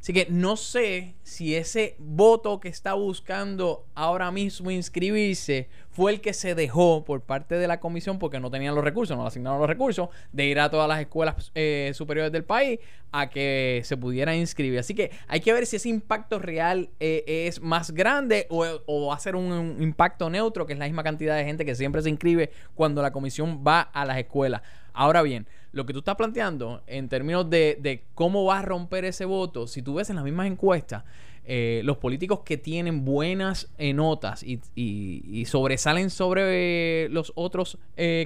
Así 0.06 0.12
que 0.12 0.28
no 0.30 0.56
sé 0.56 1.16
si 1.24 1.56
ese 1.56 1.96
voto 1.98 2.60
que 2.60 2.68
está 2.68 2.94
buscando 2.94 3.86
ahora 3.96 4.30
mismo 4.30 4.70
inscribirse 4.70 5.68
fue 5.90 6.12
el 6.12 6.20
que 6.20 6.32
se 6.32 6.54
dejó 6.54 7.04
por 7.04 7.22
parte 7.22 7.56
de 7.56 7.66
la 7.66 7.80
comisión 7.80 8.20
porque 8.20 8.38
no 8.38 8.48
tenían 8.48 8.76
los 8.76 8.84
recursos, 8.84 9.16
no 9.16 9.24
le 9.24 9.28
asignaron 9.30 9.58
los 9.58 9.68
recursos 9.68 10.08
de 10.30 10.46
ir 10.46 10.60
a 10.60 10.70
todas 10.70 10.86
las 10.88 11.00
escuelas 11.00 11.50
eh, 11.56 11.90
superiores 11.92 12.30
del 12.30 12.44
país 12.44 12.78
a 13.10 13.28
que 13.28 13.80
se 13.82 13.96
pudiera 13.96 14.36
inscribir. 14.36 14.78
Así 14.78 14.94
que 14.94 15.10
hay 15.26 15.40
que 15.40 15.52
ver 15.52 15.66
si 15.66 15.74
ese 15.74 15.88
impacto 15.88 16.38
real 16.38 16.88
eh, 17.00 17.24
es 17.26 17.60
más 17.60 17.90
grande 17.90 18.46
o, 18.48 19.08
va 19.08 19.14
a 19.16 19.18
ser 19.18 19.34
un 19.34 19.78
impacto 19.80 20.30
neutro, 20.30 20.66
que 20.66 20.74
es 20.74 20.78
la 20.78 20.84
misma 20.84 21.02
cantidad 21.02 21.36
de 21.36 21.44
gente 21.44 21.64
que 21.64 21.74
siempre 21.74 22.00
se 22.02 22.10
inscribe 22.10 22.52
cuando 22.76 23.02
la 23.02 23.10
comisión 23.10 23.64
va 23.66 23.80
a 23.80 24.04
las 24.04 24.18
escuelas. 24.18 24.62
Ahora 24.92 25.22
bien, 25.22 25.48
lo 25.76 25.84
que 25.84 25.92
tú 25.92 25.98
estás 25.98 26.16
planteando 26.16 26.82
en 26.86 27.10
términos 27.10 27.50
de, 27.50 28.02
cómo 28.14 28.46
va 28.46 28.60
a 28.60 28.62
romper 28.62 29.04
ese 29.04 29.26
voto, 29.26 29.66
si 29.66 29.82
tú 29.82 29.94
ves 29.94 30.08
en 30.08 30.16
las 30.16 30.24
mismas 30.24 30.46
encuestas, 30.46 31.04
eh, 31.44 31.82
los 31.84 31.98
políticos 31.98 32.40
que 32.40 32.56
tienen 32.56 33.04
buenas 33.04 33.68
eh, 33.76 33.92
notas 33.92 34.42
y, 34.42 35.44
sobresalen 35.44 36.08
sobre 36.08 37.04
eh, 37.04 37.08
los 37.10 37.30
otros 37.36 37.78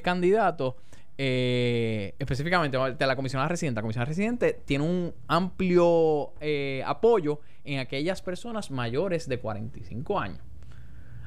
candidatos, 0.02 0.76
específicamente 1.18 2.78
de 2.78 3.06
la 3.06 3.16
comisionada 3.16 3.48
residente, 3.48 3.78
la 3.78 3.82
comisionada 3.82 4.08
residente 4.08 4.58
tiene 4.64 4.84
un 4.84 5.12
amplio 5.26 6.32
apoyo 6.86 7.40
en 7.64 7.80
aquellas 7.80 8.22
personas 8.22 8.70
mayores 8.70 9.28
de 9.28 9.40
45 9.40 10.20
años. 10.20 10.49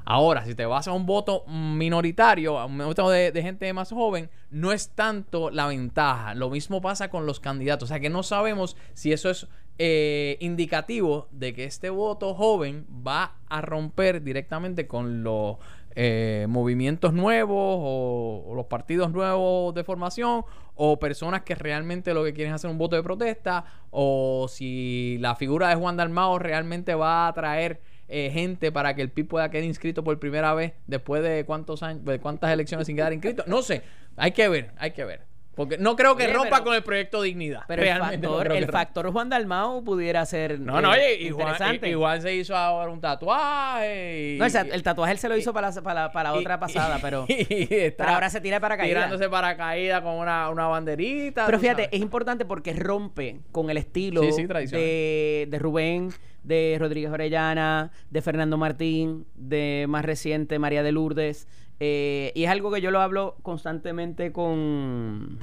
Ahora, 0.05 0.45
si 0.45 0.53
te 0.53 0.65
vas 0.65 0.87
a 0.87 0.91
un 0.91 1.05
voto 1.05 1.45
minoritario, 1.47 2.59
a 2.59 2.65
un 2.65 2.77
voto 2.77 3.09
de, 3.09 3.31
gente 3.41 3.71
más 3.73 3.91
joven, 3.91 4.29
no 4.51 4.71
es 4.71 4.89
tanto 4.89 5.49
la 5.49 5.67
ventaja. 5.67 6.35
Lo 6.35 6.49
mismo 6.49 6.81
pasa 6.81 7.09
con 7.09 7.25
los 7.25 7.39
candidatos. 7.39 7.83
O 7.83 7.87
sea 7.87 7.99
que 7.99 8.09
no 8.09 8.23
sabemos 8.23 8.75
si 8.93 9.13
eso 9.13 9.29
es 9.29 9.47
eh, 9.77 10.37
indicativo 10.41 11.27
de 11.31 11.53
que 11.53 11.63
este 11.63 11.89
voto 11.89 12.33
joven 12.33 12.85
va 13.05 13.35
a 13.47 13.61
romper 13.61 14.21
directamente 14.23 14.87
con 14.87 15.23
los 15.23 15.57
eh, 15.95 16.47
movimientos 16.49 17.13
nuevos 17.13 17.77
o, 17.79 18.43
o 18.47 18.55
los 18.55 18.65
partidos 18.65 19.11
nuevos 19.11 19.73
de 19.73 19.83
formación 19.83 20.43
o 20.75 20.99
personas 20.99 21.43
que 21.43 21.55
realmente 21.55 22.13
lo 22.13 22.23
que 22.23 22.33
quieren 22.33 22.53
es 22.53 22.55
hacer 22.55 22.69
un 22.69 22.77
voto 22.77 22.95
de 22.95 23.03
protesta 23.03 23.65
o 23.91 24.47
si 24.49 25.17
la 25.19 25.35
figura 25.35 25.69
de 25.69 25.75
Juan 25.75 25.95
Dalmao 25.97 26.39
realmente 26.39 26.95
va 26.95 27.25
a 27.25 27.27
atraer 27.29 27.81
eh, 28.13 28.29
gente 28.31 28.71
para 28.71 28.95
que 28.95 29.01
el 29.01 29.09
PIB 29.09 29.27
pueda 29.27 29.49
quedar 29.49 29.63
inscrito 29.65 30.03
por 30.03 30.19
primera 30.19 30.53
vez 30.53 30.73
después 30.87 31.23
de 31.23 31.43
cuántos 31.45 31.81
años, 31.83 32.05
de 32.05 32.19
cuántas 32.19 32.51
elecciones 32.51 32.85
sin 32.87 32.95
quedar 32.95 33.11
inscrito. 33.13 33.43
No 33.47 33.61
sé, 33.61 33.81
hay 34.17 34.31
que 34.31 34.47
ver, 34.49 34.71
hay 34.77 34.91
que 34.91 35.03
ver. 35.03 35.21
Porque 35.55 35.77
no 35.77 35.95
creo 35.95 36.15
que 36.15 36.23
Oye, 36.23 36.33
rompa 36.33 36.49
pero- 36.49 36.63
con 36.63 36.73
el 36.73 36.81
proyecto 36.81 37.21
Dignidad. 37.21 37.61
Pero 37.67 37.83
el 37.83 37.93
no 37.99 38.05
factor, 38.05 38.51
el 38.53 38.65
factor 38.71 39.11
Juan 39.11 39.29
Dalmau 39.29 39.83
pudiera 39.83 40.25
ser 40.25 40.59
No, 40.59 40.79
eh, 40.79 40.81
no, 40.81 40.95
y 40.95 41.29
Juan, 41.29 41.47
interesante. 41.49 41.87
y- 41.89 41.91
y 41.91 41.93
Juan 41.93 42.21
se 42.23 42.33
hizo 42.33 42.55
ahora 42.57 42.91
un 42.91 42.99
tatuaje. 42.99 44.33
y- 44.35 44.37
No, 44.39 44.45
el, 44.45 44.55
el 44.71 44.81
tatuaje 44.83 45.11
él 45.13 45.19
se 45.19 45.29
lo 45.29 45.37
hizo 45.37 45.53
para 45.53 45.69
la, 45.69 45.81
para 45.83 46.11
para 46.11 46.33
otra 46.33 46.59
pasada, 46.59 46.97
pero, 47.01 47.25
está 47.29 48.03
pero 48.03 48.09
ahora 48.15 48.29
se 48.31 48.41
tira 48.41 48.59
para 48.59 48.77
caída. 48.77 48.95
Tirándose 48.95 49.29
para 49.29 49.55
caída 49.55 50.01
con 50.01 50.15
una, 50.15 50.49
una 50.49 50.65
banderita. 50.67 51.45
Pero 51.45 51.59
fíjate, 51.59 51.83
sabes. 51.83 51.95
es 51.97 52.01
importante 52.01 52.45
porque 52.45 52.73
rompe 52.73 53.41
con 53.51 53.69
el 53.69 53.77
estilo 53.77 54.23
Sí, 54.23 54.31
sí, 54.33 54.47
tradicional. 54.47 54.83
de, 54.83 55.47
de 55.51 55.59
Rubén, 55.59 56.09
de 56.43 56.77
Rodríguez 56.79 57.11
Orellana, 57.11 57.91
de 58.09 58.21
Fernando 58.21 58.57
Martín, 58.57 59.25
de 59.35 59.85
más 59.87 60.03
reciente 60.05 60.59
María 60.59 60.83
de 60.83 60.91
Lourdes. 60.91 61.47
eh, 61.79 62.31
y 62.35 62.43
es 62.43 62.49
algo 62.49 62.71
que 62.71 62.81
yo 62.81 62.91
lo 62.91 63.01
hablo 63.01 63.35
constantemente 63.41 64.31
con, 64.31 65.39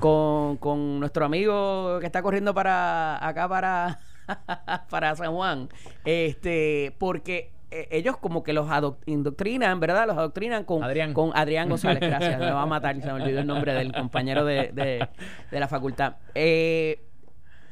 con- 0.00 0.56
con, 0.56 1.00
nuestro 1.00 1.24
amigo 1.24 1.98
que 2.00 2.06
está 2.06 2.22
corriendo 2.22 2.54
para 2.54 3.24
acá 3.26 3.48
para, 3.48 4.00
para 4.90 5.14
San 5.16 5.32
Juan. 5.34 5.68
Este, 6.04 6.94
porque 6.98 7.50
eh, 7.70 7.88
ellos 7.90 8.16
como 8.18 8.42
que 8.42 8.52
los 8.52 8.66
indoctrinan, 9.06 9.80
¿verdad? 9.80 10.06
Los 10.06 10.16
adoctrinan 10.16 10.64
con 10.64 10.82
Adrián. 10.84 11.12
con 11.14 11.30
Adrián 11.34 11.68
González, 11.68 12.00
gracias. 12.00 12.38
Me 12.38 12.50
va 12.50 12.62
a 12.62 12.66
matar, 12.66 13.00
se 13.00 13.06
me 13.06 13.22
olvidó 13.22 13.40
el 13.40 13.46
nombre 13.46 13.72
del 13.74 13.92
compañero 13.92 14.44
de, 14.44 14.72
de- 14.72 15.08
de 15.50 15.60
la 15.60 15.68
facultad. 15.68 16.16
Eh, 16.34 17.02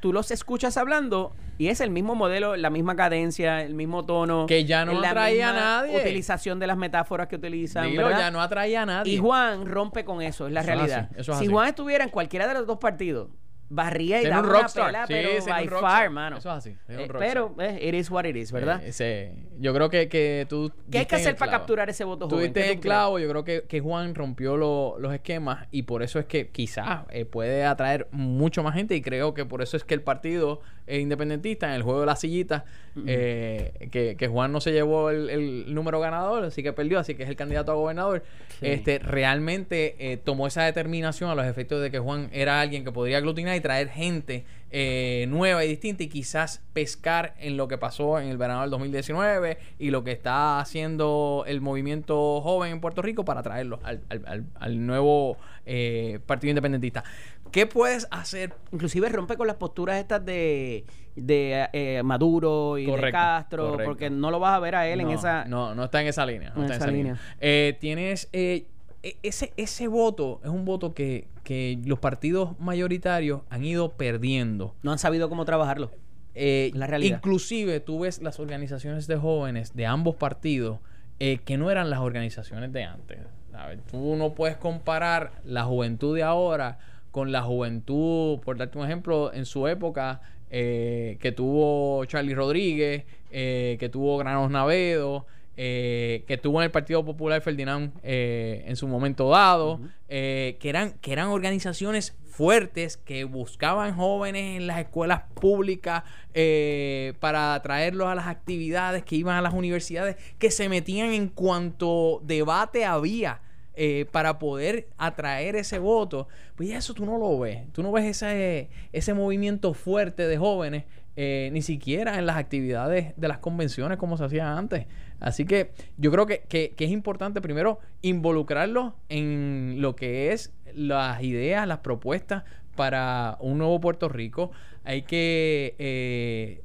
tú 0.00 0.12
los 0.12 0.30
escuchas 0.30 0.76
hablando 0.76 1.32
y 1.58 1.68
es 1.68 1.80
el 1.80 1.90
mismo 1.90 2.14
modelo, 2.14 2.56
la 2.56 2.70
misma 2.70 2.96
cadencia, 2.96 3.62
el 3.62 3.74
mismo 3.74 4.04
tono. 4.04 4.46
Que 4.46 4.64
ya 4.64 4.84
no 4.84 4.98
atrae 4.98 5.42
a 5.42 5.52
nadie. 5.52 5.96
Utilización 6.00 6.58
de 6.58 6.66
las 6.66 6.76
metáforas 6.78 7.28
que 7.28 7.36
utilizan, 7.36 7.86
Dilo, 7.90 8.04
¿verdad? 8.04 8.18
ya 8.18 8.30
no 8.30 8.40
atraía 8.40 8.82
a 8.82 8.86
nadie. 8.86 9.12
Y 9.12 9.18
Juan 9.18 9.66
rompe 9.66 10.04
con 10.04 10.22
eso, 10.22 10.46
es 10.46 10.52
la 10.52 10.60
Eso 10.60 10.70
es 10.70 10.76
realidad. 10.76 11.08
así, 11.10 11.20
eso 11.20 11.32
es 11.32 11.38
si 11.38 11.44
así. 11.44 11.52
Juan 11.52 11.68
estuviera 11.68 12.02
en 12.04 12.10
cualquiera 12.10 12.48
de 12.48 12.54
los 12.54 12.66
dos 12.66 12.78
partidos, 12.78 13.28
barría 13.70 14.20
y 14.20 14.26
daba 14.26 14.42
un 14.42 14.48
una 14.50 14.58
rockstar. 14.58 14.86
pela, 14.86 15.06
Sí, 15.06 15.12
pero 15.14 15.28
by 15.46 15.62
un 15.64 15.70
rockstar. 15.70 15.80
far, 15.90 16.10
mano. 16.10 16.36
Eso 16.38 16.50
es 16.50 16.56
así, 16.56 16.70
es 16.88 16.96
un 16.96 17.00
Eh, 17.04 17.08
pero 17.18 17.54
eh, 17.60 17.78
it 17.88 17.94
is 17.94 18.10
what 18.10 18.24
it 18.26 18.36
is, 18.36 18.52
¿verdad? 18.52 18.82
Eh, 18.84 18.88
ese- 18.88 19.32
yo 19.58 19.72
creo 19.72 19.88
que, 19.88 20.08
que 20.08 20.44
tú. 20.48 20.70
¿Qué 20.90 20.98
hay 20.98 21.06
que 21.06 21.16
hacer 21.16 21.36
para 21.36 21.52
capturar 21.52 21.88
ese 21.88 22.04
voto 22.04 22.26
Tú 22.28 22.34
joven? 22.34 22.52
diste 22.52 22.60
¿Qué 22.60 22.66
en 22.66 22.72
tú 22.72 22.78
el 22.78 22.80
clavo, 22.82 23.18
yo 23.18 23.28
creo 23.30 23.44
que, 23.44 23.62
que 23.68 23.80
Juan 23.80 24.14
rompió 24.14 24.56
lo- 24.56 24.98
los 24.98 25.14
esquemas 25.14 25.66
y 25.70 25.82
por 25.84 26.02
eso 26.02 26.18
es 26.18 26.26
que 26.26 26.48
quizás 26.48 27.04
eh, 27.10 27.24
puede 27.24 27.64
atraer 27.64 28.08
mucho 28.10 28.62
más 28.62 28.74
gente 28.74 28.94
y 28.96 29.00
creo 29.02 29.32
que 29.34 29.46
por 29.46 29.62
eso 29.62 29.76
es 29.76 29.84
que 29.84 29.94
el 29.94 30.02
partido 30.02 30.60
eh, 30.86 31.00
independentista 31.00 31.66
en 31.68 31.74
el 31.74 31.82
juego 31.82 32.00
de 32.00 32.06
las 32.06 32.20
sillitas, 32.20 32.64
eh, 33.06 33.88
que, 33.92 34.16
que 34.16 34.28
Juan 34.28 34.50
no 34.52 34.60
se 34.60 34.72
llevó 34.72 35.10
el, 35.10 35.30
el 35.30 35.74
número 35.74 36.00
ganador, 36.00 36.44
así 36.44 36.62
que 36.62 36.72
perdió, 36.72 36.98
así 36.98 37.14
que 37.14 37.22
es 37.22 37.28
el 37.28 37.36
candidato 37.36 37.72
a 37.72 37.74
gobernador, 37.76 38.22
Sí. 38.60 38.66
este 38.66 38.98
realmente 38.98 39.94
eh, 39.98 40.16
tomó 40.18 40.46
esa 40.46 40.64
determinación 40.64 41.30
a 41.30 41.34
los 41.34 41.46
efectos 41.46 41.80
de 41.80 41.90
que 41.90 41.98
Juan 41.98 42.28
era 42.32 42.60
alguien 42.60 42.84
que 42.84 42.92
podría 42.92 43.16
aglutinar 43.18 43.56
y 43.56 43.60
traer 43.60 43.88
gente 43.88 44.44
eh, 44.72 45.24
nueva 45.28 45.64
y 45.64 45.68
distinta 45.68 46.02
y 46.02 46.08
quizás 46.08 46.60
pescar 46.74 47.34
en 47.40 47.56
lo 47.56 47.68
que 47.68 47.78
pasó 47.78 48.20
en 48.20 48.28
el 48.28 48.36
verano 48.36 48.60
del 48.60 48.70
2019 48.70 49.56
y 49.78 49.90
lo 49.90 50.04
que 50.04 50.12
está 50.12 50.60
haciendo 50.60 51.44
el 51.46 51.60
movimiento 51.60 52.40
joven 52.42 52.72
en 52.72 52.80
Puerto 52.80 53.00
Rico 53.02 53.24
para 53.24 53.42
traerlo 53.42 53.80
al, 53.82 54.00
al- 54.10 54.22
al- 54.26 54.44
al 54.58 54.86
nuevo 54.86 55.38
eh, 55.64 56.18
partido 56.26 56.50
independentista. 56.50 57.02
¿Qué 57.50 57.66
puedes 57.66 58.06
hacer? 58.10 58.54
Inclusive 58.72 59.08
rompe 59.08 59.36
con 59.36 59.46
las 59.46 59.56
posturas 59.56 59.98
estas 59.98 60.24
de, 60.24 60.84
de 61.16 61.68
eh, 61.72 62.02
Maduro 62.04 62.78
y 62.78 62.86
de 62.86 63.10
Castro, 63.12 63.70
correcto. 63.70 63.90
porque 63.90 64.10
no 64.10 64.30
lo 64.30 64.38
vas 64.40 64.54
a 64.54 64.60
ver 64.60 64.74
a 64.76 64.86
él 64.88 65.00
en 65.00 65.10
esa... 65.10 65.44
No, 65.46 65.74
no 65.74 65.84
está 65.84 66.00
en 66.00 66.06
esa 66.08 66.24
línea. 66.26 66.50
No 66.54 66.64
En 66.64 66.70
está 66.70 66.74
en 66.74 66.80
esa 66.82 66.86
línea. 66.90 67.12
línea. 67.14 67.36
Eh, 67.40 67.76
tienes. 67.80 68.28
eh, 68.32 68.66
e- 69.02 69.16
ese, 69.22 69.52
ese 69.56 69.88
voto 69.88 70.40
es 70.44 70.50
un 70.50 70.64
voto 70.64 70.92
que, 70.94 71.26
que 71.42 71.78
los 71.84 71.98
partidos 71.98 72.58
mayoritarios 72.60 73.40
han 73.50 73.64
ido 73.64 73.92
perdiendo. 73.92 74.74
No 74.82 74.92
han 74.92 74.98
sabido 74.98 75.28
cómo 75.28 75.44
trabajarlo. 75.44 75.90
Eh, 76.34 76.70
La 76.74 76.86
realidad. 76.86 77.16
Inclusive 77.16 77.80
tú 77.80 78.00
ves 78.00 78.22
las 78.22 78.38
organizaciones 78.38 79.06
de 79.06 79.16
jóvenes 79.16 79.74
de 79.74 79.86
ambos 79.86 80.14
partidos 80.16 80.78
eh, 81.18 81.38
que 81.44 81.56
no 81.58 81.70
eran 81.70 81.90
las 81.90 81.98
organizaciones 82.00 82.72
de 82.72 82.84
antes. 82.84 83.18
¿sabes? 83.50 83.80
Tú 83.90 84.14
no 84.16 84.32
puedes 84.34 84.56
comparar 84.56 85.32
la 85.44 85.64
juventud 85.64 86.14
de 86.14 86.22
ahora 86.22 86.78
con 87.10 87.32
la 87.32 87.42
juventud, 87.42 88.40
por 88.40 88.56
darte 88.56 88.78
un 88.78 88.84
ejemplo, 88.84 89.32
en 89.32 89.46
su 89.46 89.66
época 89.66 90.20
eh, 90.50 91.18
que 91.20 91.32
tuvo 91.32 92.04
Charlie 92.06 92.34
Rodríguez, 92.34 93.04
eh, 93.30 93.76
que 93.78 93.88
tuvo 93.88 94.18
Granos 94.18 94.50
Navedo, 94.50 95.26
eh, 95.56 96.24
que 96.26 96.38
tuvo 96.38 96.60
en 96.60 96.64
el 96.64 96.70
Partido 96.70 97.04
Popular 97.04 97.40
Ferdinand 97.42 97.92
en 98.02 98.76
su 98.76 98.88
momento 98.88 99.28
dado, 99.28 99.80
que, 100.08 100.56
eran, 100.62 100.92
que 101.00 101.12
eran 101.12 101.28
organizaciones 101.28 102.16
fuertes 102.40 102.96
que 102.96 103.24
buscaban 103.24 103.94
jóvenes 103.94 104.56
en 104.56 104.66
las 104.66 104.78
escuelas 104.78 105.24
públicas 105.34 106.04
eh, 106.32 107.12
para 107.20 107.60
traerlos 107.60 108.08
a 108.08 108.14
las 108.14 108.28
actividades, 108.28 109.02
que 109.04 109.16
iban 109.16 109.36
a 109.36 109.42
las 109.42 109.52
universidades, 109.52 110.16
que 110.38 110.50
se 110.50 110.70
metían 110.70 111.12
en 111.12 111.28
cuanto 111.28 112.22
debate 112.24 112.86
había. 112.86 113.42
Eh, 113.82 114.04
para 114.12 114.38
poder 114.38 114.88
atraer 114.98 115.56
ese 115.56 115.78
voto, 115.78 116.28
pues 116.54 116.68
ya 116.68 116.76
eso 116.76 116.92
tú 116.92 117.06
no 117.06 117.16
lo 117.16 117.38
ves. 117.38 117.60
Tú 117.72 117.82
no 117.82 117.90
ves 117.92 118.04
ese, 118.04 118.68
ese 118.92 119.14
movimiento 119.14 119.72
fuerte 119.72 120.28
de 120.28 120.36
jóvenes, 120.36 120.84
eh, 121.16 121.48
ni 121.54 121.62
siquiera 121.62 122.18
en 122.18 122.26
las 122.26 122.36
actividades 122.36 123.14
de 123.16 123.28
las 123.28 123.38
convenciones 123.38 123.96
como 123.96 124.18
se 124.18 124.24
hacía 124.24 124.54
antes. 124.58 124.84
Así 125.18 125.46
que 125.46 125.70
yo 125.96 126.10
creo 126.10 126.26
que, 126.26 126.40
que- 126.46 126.74
es 126.78 126.90
importante 126.90 127.40
primero 127.40 127.78
involucrarlos 128.02 128.92
en 129.08 129.76
lo 129.78 129.96
que 129.96 130.32
es 130.32 130.52
las 130.74 131.22
ideas, 131.22 131.66
las 131.66 131.78
propuestas 131.78 132.44
para 132.76 133.38
un 133.40 133.56
nuevo 133.56 133.80
Puerto 133.80 134.10
Rico. 134.10 134.50
Hay 134.84 135.02
que 135.02 135.74
eh, 135.78 136.60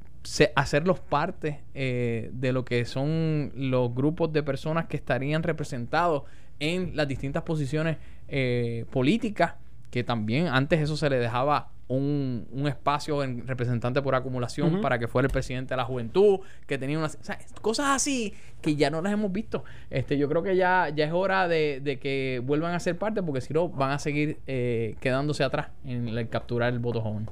hacerlos 0.54 1.00
parte 1.00 1.62
eh, 1.74 2.28
de 2.34 2.52
lo 2.52 2.64
que 2.66 2.84
son 2.84 3.52
los 3.54 3.94
grupos 3.94 4.32
de 4.34 4.42
personas 4.42 4.84
que 4.86 4.96
estarían 4.98 5.42
representados 5.42 6.24
en 6.60 6.96
las 6.96 7.08
distintas 7.08 7.42
posiciones 7.42 7.96
eh, 8.28 8.84
políticas, 8.90 9.54
que 9.90 10.04
también 10.04 10.48
antes 10.48 10.80
eso 10.80 10.96
se 10.96 11.08
le 11.10 11.18
dejaba 11.18 11.70
un, 11.88 12.48
un 12.50 12.66
espacio 12.66 13.22
en 13.22 13.46
representante 13.46 14.02
por 14.02 14.14
acumulación 14.14 14.80
para 14.80 14.98
que 14.98 15.06
fuera 15.06 15.26
el 15.26 15.32
presidente 15.32 15.74
de 15.74 15.76
la 15.76 15.84
juventud, 15.84 16.40
que 16.66 16.78
tenía 16.78 16.98
unas 16.98 17.16
o 17.20 17.24
sea, 17.24 17.38
cosas 17.60 17.86
así 17.90 18.34
que 18.60 18.74
ya 18.74 18.90
no 18.90 19.00
las 19.00 19.12
hemos 19.12 19.32
visto. 19.32 19.64
Este, 19.90 20.18
yo 20.18 20.28
creo 20.28 20.42
que 20.42 20.56
ya, 20.56 20.88
ya 20.94 21.04
es 21.04 21.12
hora 21.12 21.46
de, 21.46 21.80
de 21.82 21.98
que 21.98 22.42
vuelvan 22.44 22.74
a 22.74 22.80
ser 22.80 22.98
parte, 22.98 23.22
porque 23.22 23.40
si 23.40 23.54
no 23.54 23.68
van 23.68 23.92
a 23.92 23.98
seguir 23.98 24.38
eh, 24.46 24.96
quedándose 25.00 25.44
atrás 25.44 25.68
en 25.84 26.08
el 26.08 26.28
capturar 26.28 26.72
el 26.72 26.80
voto 26.80 27.00
joven. 27.00 27.28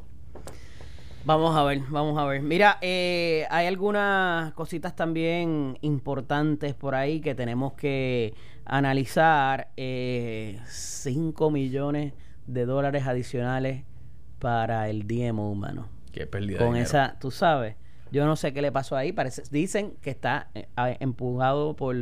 Vamos 1.26 1.56
a 1.56 1.64
ver, 1.64 1.80
vamos 1.88 2.18
a 2.18 2.26
ver. 2.26 2.42
Mira, 2.42 2.76
eh, 2.82 3.46
hay 3.48 3.66
algunas 3.66 4.52
cositas 4.52 4.94
también 4.94 5.78
importantes 5.80 6.74
por 6.74 6.94
ahí 6.94 7.20
que 7.20 7.34
tenemos 7.34 7.72
que 7.72 8.34
analizar. 8.64 9.68
5 9.76 11.50
millones 11.50 12.12
de 12.46 12.66
dólares 12.66 13.06
adicionales 13.06 13.84
para 14.38 14.88
el 14.88 15.06
DMO 15.06 15.50
humano. 15.50 15.88
Qué 16.12 16.26
pérdida 16.26 16.58
Con 16.58 16.76
esa, 16.76 17.16
tú 17.18 17.30
sabes, 17.30 17.76
yo 18.12 18.26
no 18.26 18.36
sé 18.36 18.52
qué 18.52 18.62
le 18.62 18.70
pasó 18.70 18.96
ahí. 18.96 19.12
Parece, 19.12 19.42
dicen 19.50 19.94
que 20.00 20.10
está 20.10 20.48
eh, 20.54 20.66
empujado 21.00 21.74
por, 21.74 21.96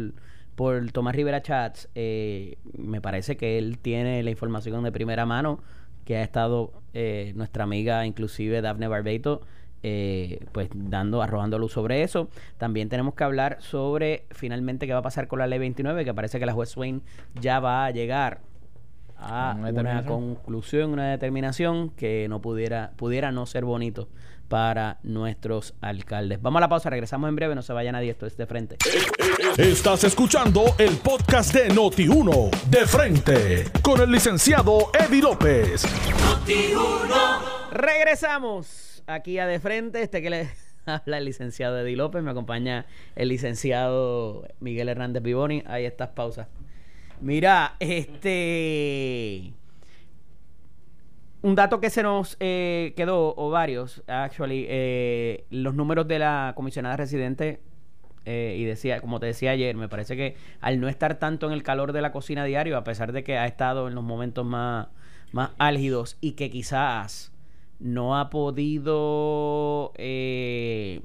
por 0.54 0.90
Tomás 0.92 1.14
Rivera 1.14 1.40
Chats. 1.40 1.88
Eh, 1.94 2.58
me 2.76 3.00
parece 3.00 3.36
que 3.36 3.58
él 3.58 3.78
tiene 3.78 4.22
la 4.22 4.30
información 4.30 4.84
de 4.84 4.92
primera 4.92 5.24
mano 5.24 5.60
que 6.04 6.16
ha 6.16 6.22
estado 6.22 6.82
eh, 6.94 7.32
nuestra 7.36 7.64
amiga, 7.64 8.04
inclusive 8.04 8.60
Daphne 8.60 8.88
Barbeito, 8.88 9.42
eh, 9.82 10.44
pues 10.52 10.68
dando, 10.74 11.22
arrojando 11.22 11.58
luz 11.58 11.72
sobre 11.72 12.02
eso. 12.02 12.28
También 12.58 12.88
tenemos 12.88 13.14
que 13.14 13.24
hablar 13.24 13.58
sobre 13.60 14.26
finalmente 14.30 14.86
qué 14.86 14.92
va 14.92 15.00
a 15.00 15.02
pasar 15.02 15.28
con 15.28 15.38
la 15.38 15.46
ley 15.46 15.58
29, 15.58 16.04
que 16.04 16.14
parece 16.14 16.38
que 16.38 16.46
la 16.46 16.52
juez 16.52 16.70
Swain 16.70 17.02
ya 17.40 17.60
va 17.60 17.86
a 17.86 17.90
llegar 17.90 18.40
a 19.18 19.56
Una 19.56 20.04
conclusión, 20.04 20.92
una 20.92 21.10
determinación 21.10 21.90
que 21.90 22.26
no 22.28 22.40
pudiera, 22.40 22.92
pudiera 22.96 23.30
no 23.30 23.46
ser 23.46 23.64
bonito 23.64 24.08
para 24.48 24.98
nuestros 25.02 25.74
alcaldes. 25.80 26.42
Vamos 26.42 26.58
a 26.58 26.62
la 26.62 26.68
pausa, 26.68 26.90
regresamos 26.90 27.28
en 27.28 27.36
breve, 27.36 27.54
no 27.54 27.62
se 27.62 27.72
vaya 27.72 27.90
nadie, 27.90 28.10
esto 28.10 28.26
es 28.26 28.36
de 28.36 28.46
frente. 28.46 28.76
Estás 29.56 30.04
escuchando 30.04 30.74
el 30.78 30.96
podcast 30.98 31.54
de 31.54 31.70
Noti1, 31.70 32.50
de 32.68 32.86
frente, 32.86 33.64
con 33.80 34.00
el 34.00 34.10
licenciado 34.10 34.90
Eddie 34.92 35.22
López. 35.22 35.86
Regresamos 37.70 38.91
aquí 39.06 39.38
a 39.38 39.46
de 39.46 39.60
frente, 39.60 40.02
este 40.02 40.22
que 40.22 40.30
le 40.30 40.48
habla 40.86 41.18
el 41.18 41.24
licenciado 41.24 41.78
Eddie 41.80 41.96
López, 41.96 42.22
me 42.22 42.30
acompaña 42.30 42.86
el 43.16 43.28
licenciado 43.28 44.46
Miguel 44.60 44.88
Hernández 44.88 45.22
Vivoni, 45.22 45.62
ahí 45.66 45.84
estas 45.84 46.10
pausas. 46.10 46.48
Mira, 47.20 47.76
este... 47.78 49.52
Un 51.42 51.56
dato 51.56 51.80
que 51.80 51.90
se 51.90 52.04
nos 52.04 52.36
eh, 52.38 52.92
quedó, 52.96 53.34
o 53.36 53.50
varios, 53.50 54.04
actually, 54.06 54.64
eh, 54.68 55.44
los 55.50 55.74
números 55.74 56.06
de 56.06 56.20
la 56.20 56.52
comisionada 56.54 56.96
residente, 56.96 57.60
eh, 58.24 58.54
y 58.56 58.64
decía, 58.64 59.00
como 59.00 59.18
te 59.18 59.26
decía 59.26 59.50
ayer, 59.50 59.74
me 59.74 59.88
parece 59.88 60.16
que 60.16 60.36
al 60.60 60.80
no 60.80 60.88
estar 60.88 61.18
tanto 61.18 61.48
en 61.48 61.52
el 61.52 61.64
calor 61.64 61.92
de 61.92 62.00
la 62.00 62.12
cocina 62.12 62.44
diario, 62.44 62.76
a 62.76 62.84
pesar 62.84 63.12
de 63.12 63.24
que 63.24 63.38
ha 63.38 63.46
estado 63.46 63.88
en 63.88 63.96
los 63.96 64.04
momentos 64.04 64.46
más, 64.46 64.88
más 65.32 65.50
álgidos 65.58 66.16
y 66.20 66.32
que 66.32 66.48
quizás 66.48 67.31
no 67.82 68.18
ha 68.18 68.30
podido 68.30 69.92
eh, 69.96 71.02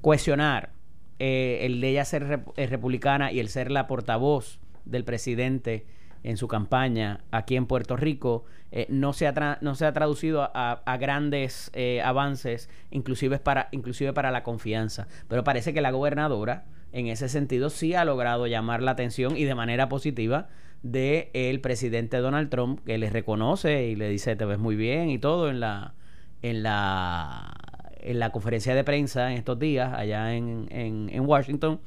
cohesionar 0.00 0.70
eh, 1.18 1.60
el 1.62 1.80
de 1.80 1.90
ella 1.90 2.04
ser 2.04 2.40
eh, 2.56 2.66
republicana 2.66 3.32
y 3.32 3.40
el 3.40 3.48
ser 3.48 3.70
la 3.70 3.86
portavoz 3.86 4.58
del 4.84 5.04
presidente 5.04 5.86
en 6.24 6.36
su 6.36 6.48
campaña 6.48 7.20
aquí 7.30 7.54
en 7.54 7.66
Puerto 7.66 7.96
Rico 7.96 8.44
eh, 8.72 8.86
no, 8.88 9.12
se 9.12 9.28
ha 9.28 9.58
no 9.60 9.74
traducido 9.76 10.42
a, 10.42 10.82
a 10.84 10.96
grandes 10.96 11.70
eh, 11.74 12.02
avances, 12.02 12.68
inclusive 12.90 13.38
para, 13.38 13.68
inclusive 13.70 14.12
para 14.12 14.32
la 14.32 14.42
confianza. 14.42 15.06
Pero 15.28 15.44
parece 15.44 15.72
que 15.72 15.80
la 15.80 15.92
gobernadora, 15.92 16.64
en 16.90 17.06
ese 17.06 17.28
sentido, 17.28 17.70
sí 17.70 17.94
ha 17.94 18.04
logrado 18.04 18.48
llamar 18.48 18.82
la 18.82 18.90
atención 18.90 19.36
y 19.36 19.44
de 19.44 19.54
manera 19.54 19.88
positiva 19.88 20.48
de 20.84 21.30
el 21.32 21.60
presidente 21.60 22.18
Donald 22.18 22.48
Trump, 22.50 22.78
que 22.84 22.96
le 22.98 23.10
reconoce 23.10 23.86
y 23.88 23.96
le 23.96 24.08
dice 24.08 24.36
te 24.36 24.44
ves 24.44 24.58
muy 24.58 24.76
bien 24.76 25.10
y 25.10 25.18
todo 25.18 25.48
en 25.50 25.58
la 25.58 25.94
en 26.42 26.62
la 26.62 27.52
en 28.00 28.18
la 28.18 28.30
conferencia 28.30 28.74
de 28.74 28.84
prensa 28.84 29.32
en 29.32 29.38
estos 29.38 29.58
días 29.58 29.92
allá 29.94 30.34
en, 30.34 30.68
en, 30.70 31.08
en 31.10 31.26
Washington. 31.26 31.80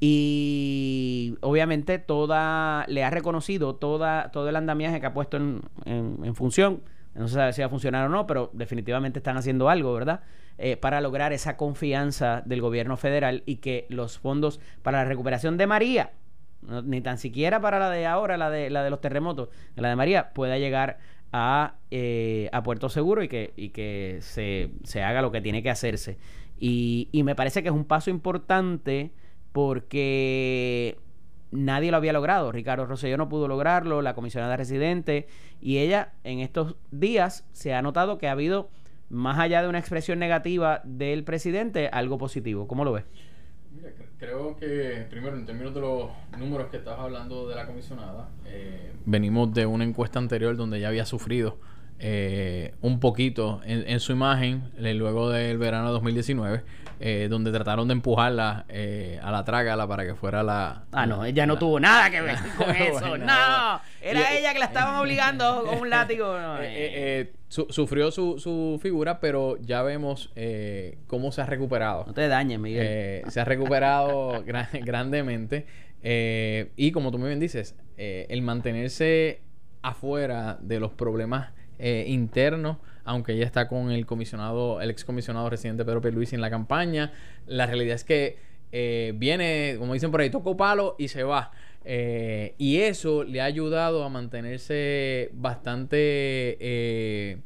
Y 0.00 1.34
obviamente 1.40 1.98
toda 1.98 2.84
le 2.88 3.02
ha 3.04 3.10
reconocido 3.10 3.74
toda 3.76 4.30
todo 4.30 4.48
el 4.48 4.56
andamiaje 4.56 5.00
que 5.00 5.06
ha 5.06 5.14
puesto 5.14 5.36
en, 5.38 5.62
en- 5.86 6.18
en 6.22 6.34
función. 6.34 6.82
No 7.14 7.28
se 7.28 7.34
sabe 7.34 7.52
si 7.52 7.62
va 7.62 7.66
a 7.66 7.70
funcionar 7.70 8.06
o 8.06 8.08
no 8.10 8.26
pero 8.26 8.50
definitivamente 8.52 9.20
están 9.20 9.36
haciendo 9.36 9.68
algo 9.68 9.92
verdad 9.94 10.20
Eh, 10.58 10.76
para 10.76 11.00
lograr 11.00 11.32
esa 11.32 11.56
confianza 11.56 12.42
del 12.46 12.60
gobierno 12.60 12.96
federal 12.96 13.42
y 13.44 13.56
que 13.56 13.86
los 13.88 14.18
fondos 14.18 14.60
para 14.82 14.98
la 15.02 15.08
recuperación 15.08 15.56
de 15.56 15.66
María 15.66 16.10
ni 16.84 17.00
tan 17.00 17.18
siquiera 17.18 17.60
para 17.60 17.78
la 17.78 17.90
de 17.90 18.06
ahora 18.06 18.36
la 18.36 18.50
de 18.50 18.70
la 18.70 18.82
de 18.82 18.90
los 18.90 19.00
terremotos 19.00 19.50
la 19.76 19.90
de 19.90 19.96
María 19.96 20.32
pueda 20.32 20.58
llegar 20.58 20.98
a, 21.36 21.74
eh, 21.90 22.48
a 22.52 22.62
Puerto 22.62 22.88
Seguro 22.88 23.24
y 23.24 23.28
que, 23.28 23.52
y 23.56 23.70
que 23.70 24.18
se, 24.20 24.70
se 24.84 25.02
haga 25.02 25.20
lo 25.20 25.32
que 25.32 25.40
tiene 25.40 25.64
que 25.64 25.70
hacerse. 25.70 26.16
Y, 26.60 27.08
y 27.10 27.24
me 27.24 27.34
parece 27.34 27.64
que 27.64 27.70
es 27.70 27.74
un 27.74 27.86
paso 27.86 28.08
importante 28.08 29.10
porque 29.50 30.96
nadie 31.50 31.90
lo 31.90 31.96
había 31.96 32.12
logrado. 32.12 32.52
Ricardo 32.52 32.86
Rosselló 32.86 33.16
no 33.16 33.28
pudo 33.28 33.48
lograrlo, 33.48 34.00
la 34.00 34.14
comisionada 34.14 34.56
residente, 34.56 35.26
y 35.60 35.78
ella 35.78 36.12
en 36.22 36.38
estos 36.38 36.76
días 36.92 37.44
se 37.50 37.74
ha 37.74 37.82
notado 37.82 38.16
que 38.18 38.28
ha 38.28 38.32
habido, 38.32 38.70
más 39.08 39.40
allá 39.40 39.60
de 39.60 39.68
una 39.68 39.80
expresión 39.80 40.20
negativa 40.20 40.82
del 40.84 41.24
presidente, 41.24 41.88
algo 41.88 42.16
positivo. 42.16 42.68
¿Cómo 42.68 42.84
lo 42.84 42.92
ves? 42.92 43.06
Mira, 43.74 43.90
creo 44.18 44.56
que 44.56 45.06
primero 45.10 45.36
en 45.36 45.46
términos 45.46 45.74
de 45.74 45.80
los 45.80 46.10
números 46.38 46.68
que 46.68 46.76
estás 46.76 46.98
hablando 46.98 47.48
de 47.48 47.56
la 47.56 47.66
comisionada, 47.66 48.28
eh, 48.46 48.92
venimos 49.04 49.52
de 49.52 49.66
una 49.66 49.84
encuesta 49.84 50.18
anterior 50.18 50.56
donde 50.56 50.78
ya 50.78 50.88
había 50.88 51.04
sufrido 51.04 51.58
eh, 52.06 52.74
un 52.82 53.00
poquito 53.00 53.62
en, 53.64 53.98
su 53.98 54.12
imagen 54.12 54.70
luego 54.76 55.30
del 55.30 55.56
verano 55.56 55.86
de 55.86 55.92
2019, 55.92 56.62
eh, 57.00 57.28
donde 57.30 57.50
trataron 57.50 57.88
de 57.88 57.92
empujarla 57.92 58.66
eh, 58.68 59.18
a 59.22 59.30
la 59.30 59.42
trágala 59.46 59.88
para 59.88 60.04
que 60.04 60.14
fuera 60.14 60.42
la... 60.42 60.84
Ah, 60.92 61.06
no, 61.06 61.24
ella 61.24 61.46
no 61.46 61.56
tuvo 61.56 61.80
nada 61.80 62.10
que 62.10 62.20
ver 62.20 62.36
con 62.58 62.76
eso. 62.76 63.16
no, 63.16 63.80
era 64.02 64.36
ella 64.36 64.52
que 64.52 64.58
la 64.58 64.66
estaban 64.66 64.96
obligando 64.96 65.64
con 65.66 65.78
un 65.78 65.88
látigo. 65.88 66.36
sufrió 67.48 68.10
su, 68.10 68.38
su, 68.38 68.78
figura, 68.82 69.18
pero 69.18 69.56
ya 69.62 69.82
vemos 69.82 70.30
cómo 71.06 71.32
se 71.32 71.40
ha 71.40 71.46
recuperado. 71.46 72.04
No 72.06 72.12
te 72.12 72.28
dañes, 72.28 72.58
Miguel. 72.58 73.22
se 73.30 73.40
ha 73.40 73.46
recuperado 73.46 74.44
grandemente. 74.82 75.64
y 76.02 76.92
como 76.92 77.10
tú 77.10 77.18
muy 77.18 77.28
bien 77.28 77.40
dices, 77.40 77.76
el 77.96 78.42
mantenerse 78.42 79.40
afuera 79.80 80.58
de 80.60 80.80
los 80.80 80.92
problemas 80.92 81.53
eh, 81.78 82.04
interno, 82.08 82.80
aunque 83.04 83.36
ya 83.36 83.44
está 83.44 83.68
con 83.68 83.90
el 83.90 84.06
comisionado, 84.06 84.80
el 84.80 84.90
excomisionado 84.90 85.50
residente 85.50 85.84
Pedro 85.84 86.00
Pierluisi 86.00 86.34
en 86.34 86.40
la 86.40 86.50
campaña. 86.50 87.12
La 87.46 87.66
realidad 87.66 87.94
es 87.94 88.04
que 88.04 88.38
eh, 88.72 89.12
viene, 89.16 89.76
como 89.78 89.94
dicen 89.94 90.10
por 90.10 90.20
ahí, 90.20 90.30
toco 90.30 90.56
palo 90.56 90.96
y 90.98 91.08
se 91.08 91.22
va. 91.22 91.52
Eh, 91.84 92.54
y 92.56 92.78
eso 92.78 93.24
le 93.24 93.40
ha 93.40 93.44
ayudado 93.44 94.04
a 94.04 94.08
mantenerse 94.08 95.30
bastante 95.34 97.42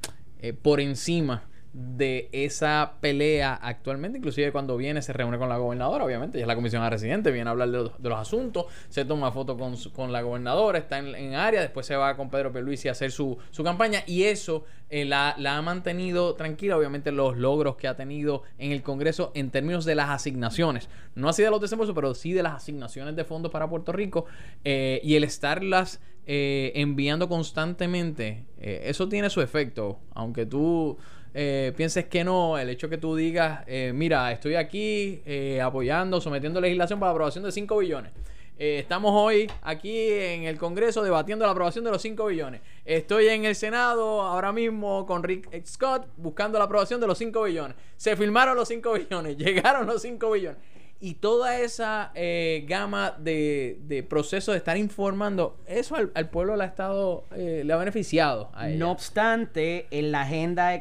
por 0.63 0.81
encima 0.81 1.49
de 1.81 2.29
esa 2.33 2.95
pelea 3.01 3.55
actualmente, 3.55 4.19
inclusive 4.19 4.51
cuando 4.51 4.77
viene 4.77 5.01
se 5.01 5.13
reúne 5.13 5.39
con 5.39 5.49
la 5.49 5.59
gobernadora, 5.59 6.05
obviamente, 6.05 6.37
ya 6.37 6.43
es 6.43 6.49
la 6.49 6.57
comisión 6.57 6.89
residente, 6.91 7.31
viene 7.31 7.49
a 7.49 7.53
hablar 7.53 7.71
de 7.71 8.09
los, 8.09 8.19
asuntos, 8.19 8.67
se 8.89 9.05
toma 9.05 9.31
foto 9.31 9.57
con, 9.57 9.77
con 9.95 10.11
la 10.11 10.23
gobernadora, 10.23 10.79
está 10.79 10.99
en, 10.99 11.35
área, 11.35 11.61
después 11.61 11.87
se 11.87 11.95
va 11.95 12.17
con 12.17 12.31
Pedro 12.31 12.53
Pierluisi 12.53 12.89
a 12.89 12.93
hacer 12.93 13.13
su, 13.13 13.39
su 13.53 13.63
campaña 13.63 14.03
y 14.07 14.25
eso 14.25 14.65
eh, 14.91 15.05
la, 15.05 15.37
ha 15.37 15.63
mantenido 15.63 16.35
tranquila, 16.35 16.77
obviamente 16.77 17.13
los 17.13 17.37
logros 17.37 17.77
que 17.77 17.87
ha 17.87 17.95
tenido 17.95 18.43
en 18.59 18.73
el 18.73 18.83
Congreso 18.83 19.31
en 19.37 19.51
términos 19.51 19.85
de 19.85 19.95
las 19.95 20.11
asignaciones, 20.11 20.89
no 21.15 21.29
así 21.29 21.45
de 21.45 21.51
los 21.51 21.61
desembolsos, 21.61 21.95
pero 21.95 22.13
sí 22.15 22.33
de 22.33 22.43
las 22.43 22.55
asignaciones 22.55 23.15
de 23.15 23.23
fondos 23.23 23.53
para 23.53 23.71
Puerto 23.71 23.93
Rico 23.93 24.27
eh, 24.65 25.01
y 25.05 25.15
el 25.15 25.23
estarlas 25.23 26.01
eh, 26.27 26.73
enviando 26.75 27.29
constantemente, 27.29 28.47
eso 28.59 29.09
tiene 29.09 29.31
su 29.31 29.41
efecto, 29.41 30.01
aunque 30.13 30.45
tú 30.45 30.99
eh, 31.41 31.73
pienses 31.77 32.07
que 32.07 32.25
no, 32.25 32.59
el 32.59 32.69
hecho 32.69 32.89
que 32.89 32.99
tú 32.99 33.15
digas, 33.15 33.63
eh, 33.69 33.93
mira, 33.95 34.33
estoy 34.33 34.57
aquí 34.57 35.23
eh, 35.25 35.61
apoyando, 35.63 36.21
sometiendo 36.21 36.61
legislación 36.61 36.99
para 36.99 37.11
la 37.11 37.13
aprobación 37.13 37.45
de 37.45 37.53
5 37.53 37.79
billones. 37.79 38.11
estamos 38.59 39.13
hoy 39.15 39.49
aquí 39.63 40.11
en 40.11 40.43
el 40.47 40.59
Congreso 40.59 41.01
debatiendo 41.01 41.45
la 41.45 41.53
aprobación 41.53 41.85
de 41.85 41.93
los 41.93 42.03
5 42.03 42.27
billones. 42.27 42.61
Estoy 42.85 43.29
en 43.29 43.45
el 43.45 43.55
Senado 43.55 44.21
ahora 44.21 44.53
mismo 44.53 45.07
con 45.07 45.23
Rick 45.23 45.65
Scott 45.65 46.09
buscando 46.17 46.59
la 46.59 46.65
aprobación 46.65 47.01
de 47.01 47.07
los 47.07 47.17
5 47.17 47.45
billones. 47.45 47.77
Se 47.97 48.17
firmaron 48.17 48.57
los 48.57 48.67
5 48.67 48.93
billones, 49.09 49.37
llegaron 49.37 49.87
los 49.87 50.03
5 50.03 50.33
billones 50.33 50.59
y 51.01 51.15
toda 51.15 51.59
esa 51.59 52.11
eh, 52.15 52.65
gama 52.69 53.15
de, 53.19 53.79
de 53.83 54.03
procesos 54.03 54.53
de 54.53 54.59
estar 54.59 54.77
informando, 54.77 55.57
eso 55.67 55.97
al, 55.97 56.29
pueblo 56.31 56.57
le 56.57 56.65
ha 56.65 56.67
estado, 56.67 57.25
eh, 57.35 57.63
le 57.65 57.73
ha 57.73 57.77
beneficiado. 57.77 58.51
No 58.77 58.91
obstante, 58.91 59.87
en 59.91 60.11
la 60.11 60.23
agenda 60.23 60.75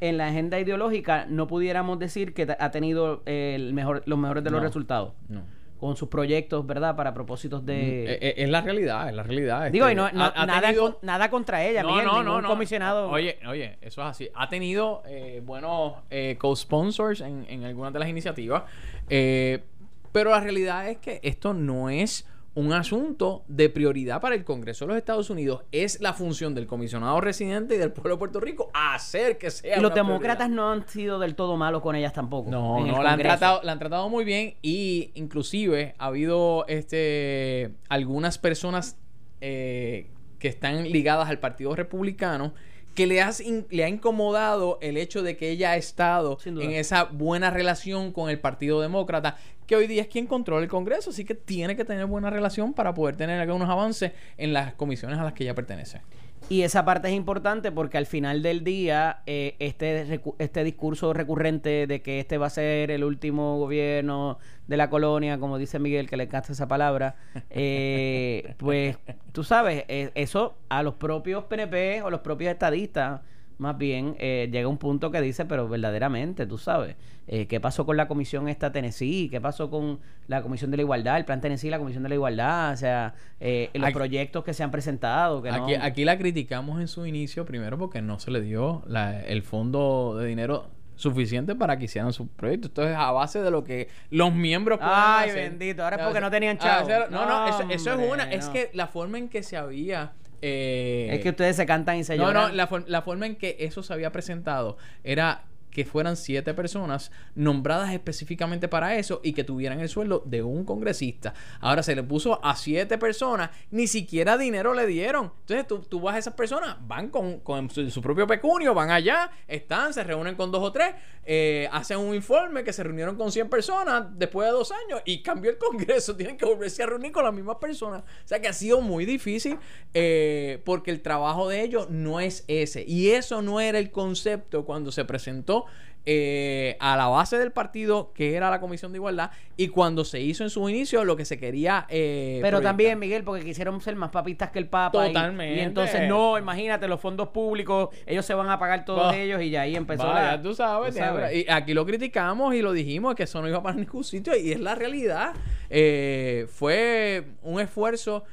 en 0.00 0.18
la 0.18 0.28
agenda 0.28 0.60
ideológica, 0.60 1.26
no 1.28 1.46
pudiera 1.46 1.82
decir 1.98 2.34
que 2.34 2.54
ha 2.58 2.70
tenido 2.70 3.22
el 3.26 3.72
mejor, 3.72 4.02
los 4.06 4.18
mejores 4.18 4.44
de 4.44 4.50
los 4.50 4.62
resultados. 4.62 5.12
No 5.28 5.42
con 5.82 5.96
sus 5.96 6.08
proyectos, 6.08 6.64
¿verdad? 6.64 6.94
Para 6.94 7.12
propósitos 7.12 7.66
de... 7.66 8.04
Eh, 8.04 8.18
eh, 8.20 8.34
es, 8.36 8.48
la 8.48 8.60
realidad, 8.60 9.08
es 9.08 9.16
la 9.16 9.24
realidad. 9.24 9.68
Digo, 9.68 9.90
y 9.90 9.96
no, 9.96 10.06
este, 10.06 10.16
nada, 10.16 10.72
nada 11.02 11.28
contra 11.28 11.64
ella, 11.64 11.82
no, 11.82 12.22
no, 12.22 12.40
no, 12.40 12.48
comisionado... 12.48 13.10
Oye, 13.10 13.40
oye, 13.48 13.78
eso 13.80 14.00
es 14.02 14.06
así. 14.06 14.30
Ha 14.32 14.48
tenido 14.48 15.02
eh, 15.08 15.42
buenos 15.44 15.94
co-sponsors 16.38 17.20
en, 17.22 17.46
en, 17.48 17.64
algunas 17.64 17.92
de 17.92 17.98
las 17.98 18.08
iniciativas, 18.08 18.62
pero 19.08 20.30
la 20.30 20.38
realidad 20.38 20.88
es 20.88 20.98
que 20.98 21.18
esto 21.24 21.52
no 21.52 21.90
es 21.90 22.28
un 22.54 22.72
asunto 22.72 23.44
de 23.48 23.70
prioridad 23.70 24.20
para 24.20 24.34
el 24.34 24.44
Congreso 24.44 24.84
de 24.84 24.88
los 24.90 24.98
Estados 24.98 25.30
Unidos. 25.30 25.62
Es 25.72 26.00
la 26.00 26.12
función 26.12 26.54
del 26.54 26.66
comisionado 26.66 27.20
residente 27.20 27.76
y 27.76 27.78
del 27.78 27.92
pueblo 27.92 28.16
de 28.16 28.18
Puerto 28.18 28.40
Rico 28.40 28.70
hacer 28.74 29.38
que 29.38 29.50
sea. 29.50 29.78
Y 29.78 29.80
los 29.80 29.94
demócratas 29.94 30.50
no 30.50 30.70
han 30.70 30.86
sido 30.86 31.18
del 31.18 31.34
todo 31.34 31.56
malos 31.56 31.80
con 31.80 31.96
ellas 31.96 32.12
tampoco. 32.12 32.50
No, 32.50 32.84
no, 32.84 33.02
la 33.02 33.12
han, 33.12 33.20
tratado, 33.20 33.60
la 33.62 33.72
han 33.72 33.78
tratado 33.78 34.08
muy 34.08 34.24
bien 34.24 34.54
y 34.60 35.12
inclusive 35.14 35.94
ha 35.98 36.06
habido 36.06 36.66
este 36.68 37.72
algunas 37.88 38.36
personas 38.38 38.98
eh, 39.40 40.10
que 40.38 40.48
están 40.48 40.84
ligadas 40.84 41.28
al 41.30 41.38
Partido 41.38 41.74
Republicano 41.74 42.52
que 42.94 43.06
le, 43.06 43.22
le 43.70 43.84
ha 43.84 43.88
incomodado 43.88 44.78
el 44.82 44.96
hecho 44.96 45.22
de 45.22 45.36
que 45.36 45.50
ella 45.50 45.72
ha 45.72 45.76
estado 45.76 46.38
en 46.44 46.72
esa 46.72 47.04
buena 47.04 47.50
relación 47.50 48.12
con 48.12 48.28
el 48.30 48.38
Partido 48.38 48.80
Demócrata, 48.80 49.36
que 49.66 49.76
hoy 49.76 49.86
día 49.86 50.02
es 50.02 50.08
quien 50.08 50.26
controla 50.26 50.62
el 50.62 50.68
Congreso, 50.68 51.10
así 51.10 51.24
que 51.24 51.34
tiene 51.34 51.76
que 51.76 51.84
tener 51.84 52.06
buena 52.06 52.30
relación 52.30 52.74
para 52.74 52.92
poder 52.92 53.16
tener 53.16 53.40
algunos 53.40 53.70
avances 53.70 54.12
en 54.36 54.52
las 54.52 54.74
comisiones 54.74 55.18
a 55.18 55.24
las 55.24 55.32
que 55.32 55.44
ella 55.44 55.54
pertenece. 55.54 56.02
Y 56.48 56.62
esa 56.62 56.84
parte 56.84 57.08
es 57.08 57.14
importante 57.14 57.72
porque 57.72 57.98
al 57.98 58.06
final 58.06 58.42
del 58.42 58.64
día, 58.64 59.22
eh, 59.26 59.56
este, 59.58 60.20
este 60.38 60.64
discurso 60.64 61.12
recurrente 61.12 61.86
de 61.86 62.02
que 62.02 62.20
este 62.20 62.38
va 62.38 62.46
a 62.46 62.50
ser 62.50 62.90
el 62.90 63.04
último 63.04 63.58
gobierno 63.58 64.38
de 64.66 64.76
la 64.76 64.90
colonia, 64.90 65.38
como 65.38 65.58
dice 65.58 65.78
Miguel, 65.78 66.08
que 66.08 66.16
le 66.16 66.24
encanta 66.24 66.52
esa 66.52 66.68
palabra, 66.68 67.16
eh, 67.50 68.54
pues 68.58 68.98
tú 69.32 69.44
sabes, 69.44 69.84
eh, 69.88 70.10
eso 70.14 70.56
a 70.68 70.82
los 70.82 70.94
propios 70.94 71.44
PNP 71.44 72.02
o 72.02 72.10
los 72.10 72.20
propios 72.20 72.52
estadistas 72.52 73.20
más 73.58 73.78
bien 73.78 74.16
eh, 74.18 74.48
llega 74.50 74.68
un 74.68 74.78
punto 74.78 75.10
que 75.10 75.20
dice, 75.20 75.44
pero 75.44 75.68
verdaderamente, 75.68 76.46
tú 76.46 76.58
sabes, 76.58 76.96
eh, 77.26 77.46
¿qué 77.46 77.60
pasó 77.60 77.86
con 77.86 77.96
la 77.96 78.08
comisión 78.08 78.48
esta 78.48 78.72
Tennessee? 78.72 79.28
¿Qué 79.30 79.40
pasó 79.40 79.70
con 79.70 80.00
la 80.26 80.42
comisión 80.42 80.70
de 80.70 80.76
la 80.78 80.82
igualdad, 80.82 81.16
el 81.16 81.24
plan 81.24 81.40
Tennessee, 81.40 81.70
la 81.70 81.78
comisión 81.78 82.02
de 82.02 82.08
la 82.08 82.14
igualdad? 82.16 82.72
O 82.72 82.76
sea, 82.76 83.14
eh, 83.40 83.70
los 83.74 83.92
proyectos 83.92 84.44
que 84.44 84.54
se 84.54 84.62
han 84.62 84.70
presentado. 84.70 85.42
Que 85.42 85.50
aquí, 85.50 85.74
aquí 85.74 86.04
la 86.04 86.18
criticamos 86.18 86.80
en 86.80 86.88
su 86.88 87.06
inicio, 87.06 87.44
primero 87.44 87.78
porque 87.78 88.02
no 88.02 88.18
se 88.18 88.30
le 88.30 88.40
dio 88.40 88.82
el 89.26 89.42
fondo 89.42 90.16
de 90.18 90.26
dinero 90.26 90.70
suficiente 90.96 91.54
para 91.54 91.78
que 91.78 91.84
hicieran 91.84 92.12
su 92.12 92.28
proyecto. 92.28 92.68
Entonces, 92.68 92.96
a 92.96 93.10
base 93.10 93.42
de 93.42 93.50
lo 93.50 93.64
que 93.64 93.88
los 94.10 94.32
miembros 94.32 94.78
Ay, 94.80 95.32
bendito. 95.32 95.82
Ahora 95.82 95.96
es 95.96 96.02
porque 96.02 96.20
no 96.20 96.30
tenían 96.30 96.58
chavos. 96.58 96.90
No, 97.10 97.26
no, 97.26 97.70
eso, 97.70 97.92
es 97.92 98.10
una. 98.10 98.30
Es 98.30 98.48
que 98.48 98.70
la 98.72 98.86
forma 98.86 99.18
en 99.18 99.28
que 99.28 99.42
se 99.42 99.56
había 99.56 100.12
eh, 100.42 101.08
es 101.12 101.20
que 101.20 101.30
ustedes 101.30 101.56
se 101.56 101.64
cantan 101.66 101.96
y 101.96 102.04
se 102.04 102.16
lloran. 102.18 102.34
No, 102.34 102.48
no, 102.48 102.54
la, 102.54 102.68
la 102.86 103.02
forma 103.02 103.26
en 103.26 103.36
que 103.36 103.56
eso 103.60 103.82
se 103.82 103.92
había 103.92 104.12
presentado 104.12 104.76
era 105.04 105.44
que 105.72 105.84
fueran 105.84 106.16
siete 106.16 106.54
personas 106.54 107.10
nombradas 107.34 107.92
específicamente 107.92 108.68
para 108.68 108.96
eso 108.96 109.20
y 109.24 109.32
que 109.32 109.42
tuvieran 109.42 109.80
el 109.80 109.88
sueldo 109.88 110.22
de 110.26 110.42
un 110.42 110.64
congresista. 110.64 111.34
Ahora 111.60 111.82
se 111.82 111.96
le 111.96 112.02
puso 112.02 112.44
a 112.44 112.54
siete 112.56 112.98
personas, 112.98 113.50
ni 113.70 113.86
siquiera 113.86 114.36
dinero 114.36 114.74
le 114.74 114.86
dieron. 114.86 115.32
Entonces 115.40 115.66
tú, 115.66 115.80
tú 115.80 116.00
vas 116.00 116.14
a 116.14 116.18
esas 116.18 116.34
personas, 116.34 116.76
van 116.86 117.08
con, 117.08 117.40
su, 117.70 118.02
propio 118.02 118.26
pecunio, 118.26 118.74
van 118.74 118.90
allá, 118.90 119.30
están, 119.48 119.94
se 119.94 120.04
reúnen 120.04 120.34
con 120.34 120.52
dos 120.52 120.62
o 120.62 120.72
tres, 120.72 120.94
eh, 121.24 121.68
hacen 121.72 121.98
un 121.98 122.14
informe 122.14 122.64
que 122.64 122.72
se 122.72 122.82
reunieron 122.82 123.16
con 123.16 123.32
100 123.32 123.48
personas 123.48 124.06
después 124.16 124.46
de 124.46 124.52
dos 124.52 124.72
años 124.72 125.00
y 125.04 125.22
cambió 125.22 125.50
el 125.50 125.58
Congreso, 125.58 126.14
tienen 126.16 126.36
que 126.36 126.44
volverse 126.44 126.82
a 126.82 126.86
reunir 126.86 127.12
con 127.12 127.24
las 127.24 127.32
mismas 127.32 127.56
personas. 127.56 128.02
O 128.02 128.28
sea 128.28 128.40
que 128.40 128.48
ha 128.48 128.52
sido 128.52 128.80
muy 128.80 129.06
difícil 129.06 129.58
eh, 129.94 130.60
porque 130.64 130.90
el 130.90 131.00
trabajo 131.00 131.48
de 131.48 131.62
ellos 131.62 131.88
no 131.88 132.20
es 132.20 132.44
ese. 132.46 132.84
Y 132.86 133.10
eso 133.10 133.40
no 133.40 133.60
era 133.60 133.78
el 133.78 133.90
concepto 133.90 134.64
cuando 134.64 134.92
se 134.92 135.04
presentó 135.04 135.61
eh, 136.04 136.76
a 136.80 136.96
la 136.96 137.06
base 137.06 137.38
del 137.38 137.52
partido, 137.52 138.12
que 138.12 138.34
era 138.34 138.50
la 138.50 138.58
Comisión 138.58 138.90
de 138.90 138.98
Igualdad, 138.98 139.30
y 139.56 139.68
cuando 139.68 140.04
se 140.04 140.20
hizo 140.20 140.42
en 140.42 140.50
su 140.50 140.68
inicio 140.68 141.04
lo 141.04 141.16
que 141.16 141.24
se 141.24 141.38
quería. 141.38 141.86
Eh, 141.88 142.40
Pero 142.42 142.60
también, 142.60 142.98
Miguel, 142.98 143.22
porque 143.22 143.44
quisieron 143.44 143.80
ser 143.80 143.94
más 143.94 144.10
papistas 144.10 144.50
que 144.50 144.58
el 144.58 144.66
Papa. 144.66 145.06
Totalmente. 145.06 145.60
Y, 145.60 145.60
entonces, 145.60 146.08
no, 146.08 146.36
imagínate, 146.38 146.88
los 146.88 147.00
fondos 147.00 147.28
públicos, 147.28 147.90
ellos 148.04 148.26
se 148.26 148.34
van 148.34 148.50
a 148.50 148.58
pagar 148.58 148.84
todos 148.84 149.14
ellos, 149.14 149.40
y 149.42 149.50
ya 149.50 149.60
ahí 149.62 149.76
empezó 149.76 150.12
la. 150.12 150.42
Tú 150.42 150.54
sabes, 150.54 150.96
Y 151.32 151.48
aquí 151.48 151.72
lo 151.72 151.86
criticamos 151.86 152.52
y 152.54 152.62
lo 152.62 152.72
dijimos 152.72 153.14
que 153.14 153.22
eso 153.22 153.40
no 153.40 153.48
iba 153.48 153.62
para 153.62 153.76
ningún 153.78 154.02
sitio, 154.02 154.36
y 154.36 154.50
es 154.50 154.60
la 154.60 154.74
realidad. 154.74 155.34
Eh, 155.70 156.46
fue 156.50 157.26
un 157.42 157.60
esfuerzo 157.60 158.24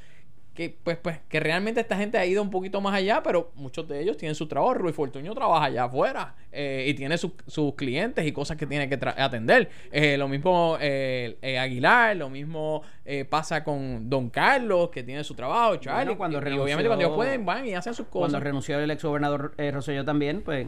que 0.59 0.75
pues 0.83 0.97
pues 0.97 1.19
que 1.29 1.39
realmente 1.39 1.79
esta 1.79 1.95
gente 1.95 2.17
ha 2.17 2.25
ido 2.25 2.41
un 2.41 2.49
poquito 2.49 2.81
más 2.81 2.93
allá, 2.93 3.23
pero 3.23 3.53
muchos 3.55 3.87
de 3.87 4.01
ellos 4.01 4.17
tienen 4.17 4.35
su 4.35 4.45
trabajo. 4.45 4.73
Ruiz 4.73 4.93
Fortuño 4.93 5.33
trabaja 5.33 5.67
allá 5.67 5.85
afuera 5.85 6.35
eh, 6.51 6.85
y 6.85 6.93
tiene 6.95 7.17
sus 7.17 7.75
clientes 7.77 8.27
y 8.27 8.33
cosas 8.33 8.57
que 8.57 8.65
tiene 8.65 8.89
que 8.89 8.99
atender. 9.15 9.69
Eh, 9.89 10.17
lo 10.17 10.27
mismo 10.27 10.77
eh, 10.81 11.57
Aguilar, 11.57 12.17
lo 12.17 12.29
mismo 12.29 12.81
pasa 13.29 13.63
con 13.63 14.09
Don 14.09 14.29
Carlos, 14.29 14.89
que 14.89 15.01
tiene 15.01 15.23
su 15.23 15.33
trabajo, 15.33 15.77
Charlie. 15.77 16.17
cuando 16.17 16.39
y, 16.39 16.59
obviamente 16.59 16.89
cuando 16.89 17.05
ellos 17.05 17.15
pueden, 17.15 17.45
van 17.45 17.65
y 17.65 17.73
hacen 17.73 17.93
sus 17.93 18.07
cosas. 18.07 18.31
Cuando 18.31 18.41
renunció 18.41 18.77
el 18.79 18.91
ex 18.91 19.01
gobernador 19.01 19.53
Rosselló 19.57 20.03
también, 20.03 20.41
pues, 20.41 20.67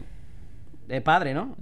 de 0.88 1.00
padre, 1.02 1.34
¿no? 1.34 1.54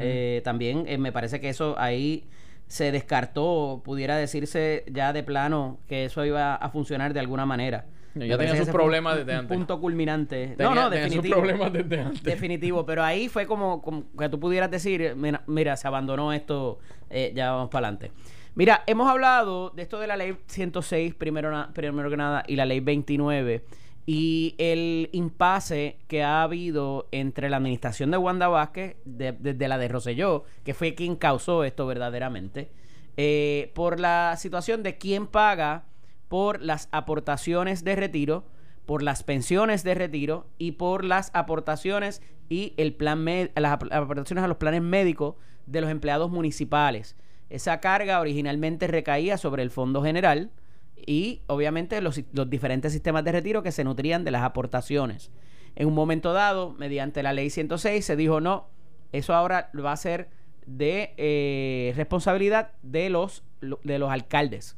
también 0.45 0.87
me 1.03 1.11
parece 1.11 1.41
que 1.41 1.49
eso 1.49 1.75
ahí 1.79 2.29
se 2.69 2.93
descartó, 2.93 3.83
pudiera 3.85 4.17
decirse 4.17 4.85
ya 4.89 5.13
de 5.13 5.25
plano 5.25 5.81
que 5.89 6.05
eso 6.05 6.25
iba 6.25 6.55
a 6.55 6.71
funcionar 6.71 7.13
de 7.13 7.19
alguna 7.19 7.45
manera. 7.45 7.87
Ya 8.15 8.37
tenía 8.37 8.57
sus 8.57 8.69
problemas 8.69 9.17
desde 9.17 9.35
antes. 9.35 9.51
Un 9.51 9.59
punto 9.63 9.81
culminante. 9.81 10.57
no, 10.59 10.75
no, 10.75 10.91
definitivo. 10.91 11.23
sus 11.23 11.33
problemas 11.33 11.73
desde 11.73 12.01
antes. 12.01 12.23
Definitivo, 12.23 12.85
pero 12.85 13.03
ahí 13.03 13.29
fue 13.29 13.47
como, 13.47 13.83
que 14.19 14.29
tú 14.29 14.41
pudieras 14.41 14.71
decir, 14.71 15.17
mira, 15.47 15.77
se 15.77 15.87
abandonó 15.87 16.33
esto, 16.33 16.79
eh, 17.09 17.33
ya 17.35 17.53
vamos 17.53 17.71
para 17.71 17.89
adelante. 17.89 18.13
Mira, 18.55 18.83
hemos 18.87 19.09
hablado 19.09 19.71
de 19.71 19.83
esto 19.83 20.01
de 20.01 20.09
la 20.09 20.17
ley 20.17 20.37
106, 20.47 21.15
primero, 21.15 21.69
primero 21.73 22.11
que 22.11 22.17
nada, 22.17 22.43
y 22.49 22.57
la 22.57 22.67
ley 22.67 22.81
29, 22.81 23.65
y 24.07 24.57
el 24.59 25.09
impasse 25.13 25.99
que 26.09 26.25
ha 26.25 26.43
habido 26.43 27.07
entre 27.13 27.49
la 27.49 27.59
administración 27.59 28.11
de 28.11 28.17
Wanda 28.17 28.49
Vázquez, 28.49 28.97
desde 29.05 29.69
la 29.69 29.79
de 29.79 29.87
Roselló, 29.87 30.45
que 30.65 30.75
fue 30.75 30.97
quien 30.97 31.15
causó 31.15 31.63
esto 31.63 31.87
verdaderamente, 31.87 32.73
eh, 33.17 33.71
por 33.75 34.01
la 34.01 34.35
situación 34.37 34.83
de 34.83 34.99
quién 34.99 35.29
paga 35.29 35.85
por 36.31 36.63
las 36.63 36.89
aportaciones 36.93 37.83
de 37.83 37.97
retiro, 37.97 38.45
por 38.87 39.03
las 39.03 39.25
pensiones 39.25 39.83
de 39.83 39.97
retiro 39.97 40.47
y 40.59 40.73
por 40.73 41.05
las 41.05 41.33
aportaciones 41.35 42.23
y 42.49 42.73
el 42.77 42.95
plan 42.95 43.25
las 43.57 43.73
aportaciones 43.73 44.45
a 44.45 44.47
los 44.47 44.57
planes 44.57 44.81
médicos 44.81 45.35
de 45.67 45.81
los 45.81 45.91
empleados 45.91 46.31
municipales. 46.31 47.17
Esa 47.49 47.81
carga 47.81 48.21
originalmente 48.21 48.87
recaía 48.87 49.39
sobre 49.39 49.65
el 49.65 49.73
Fondo 49.73 50.05
General 50.05 50.53
y 50.95 51.43
obviamente 51.49 52.01
los, 52.01 52.21
diferentes 52.49 52.93
sistemas 52.93 53.25
de 53.25 53.33
retiro 53.33 53.65
que 53.65 53.73
se 53.73 53.83
nutrían 53.83 54.23
de 54.23 54.31
las 54.31 54.45
aportaciones. 54.45 55.33
En 55.75 55.89
un 55.89 55.95
momento 55.95 56.33
dado, 56.33 56.75
mediante 56.79 57.25
la 57.25 57.33
ley 57.33 57.51
106, 57.51 58.05
se 58.05 58.15
dijo 58.15 58.41
no, 58.41 58.69
eso 59.11 59.35
ahora 59.35 59.73
va 59.77 59.91
a 59.91 59.97
ser 59.97 60.31
de 60.65 61.13
eh, 61.17 61.93
responsabilidad 61.97 62.71
de 62.83 63.11
los, 63.11 63.43
de 63.83 63.99
los 63.99 64.11
alcaldes. 64.13 64.77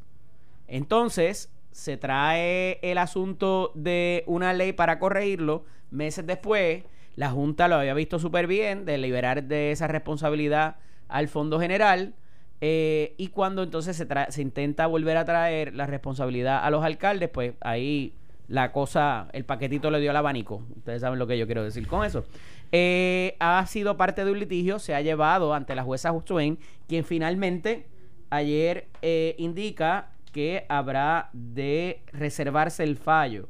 Entonces, 0.73 1.53
se 1.71 1.99
trae 1.99 2.79
el 2.81 2.97
asunto 2.97 3.73
de 3.75 4.25
una 4.27 4.55
ley 4.55 4.73
para 4.73 4.99
corregirlo. 4.99 5.67
Meses 5.91 6.27
después, 6.27 6.85
la 7.15 7.31
Junta 7.31 7.69
lo 7.69 7.75
había 7.75 7.93
visto 7.93 8.19
súper 8.19 8.47
bien 8.47 8.87
de 8.87 8.97
liberar 8.97 9.45
de 9.45 9.71
esa 9.71 9.87
responsabilidad 9.87 10.77
al 11.09 11.29
Fondo 11.29 11.61
General. 11.61 12.15
Eh, 12.63 13.15
y 13.19 13.29
cuando 13.29 13.63
entonces 13.63 13.97
se, 13.97 14.43
intenta 14.43 14.87
volver 14.87 15.19
a 15.19 15.27
traer 15.27 15.75
la 15.75 15.85
responsabilidad 15.85 16.65
a 16.65 16.71
los 16.71 16.83
alcaldes, 16.83 17.29
pues 17.29 17.53
ahí 17.61 18.15
la 18.49 18.73
cosa, 18.73 19.29
el 19.35 19.45
paquetito 19.45 19.91
le 19.91 20.01
dio 20.01 20.09
al 20.09 20.17
abanico. 20.17 20.63
Ustedes 20.75 21.03
saben 21.03 21.19
lo 21.19 21.27
que 21.27 21.37
yo 21.37 21.45
quiero 21.45 21.65
decir 21.65 21.87
con 21.87 22.03
eso. 22.03 22.25
Eh, 22.71 23.37
ha 23.41 23.67
sido 23.67 23.99
parte 23.99 24.25
de 24.25 24.33
un 24.33 24.39
litigio, 24.39 24.79
se 24.79 24.95
ha 24.95 25.03
llevado 25.03 25.53
ante 25.53 25.75
la 25.75 25.83
jueza 25.83 26.15
Swain, 26.25 26.59
quien 26.89 27.05
finalmente 27.05 27.89
ayer 28.31 28.89
eh, 29.03 29.35
indica 29.37 30.12
que 30.33 30.65
habrá 30.69 31.31
de 31.33 32.03
reservarse 32.13 32.83
el 32.83 32.97
fallo. 32.97 33.49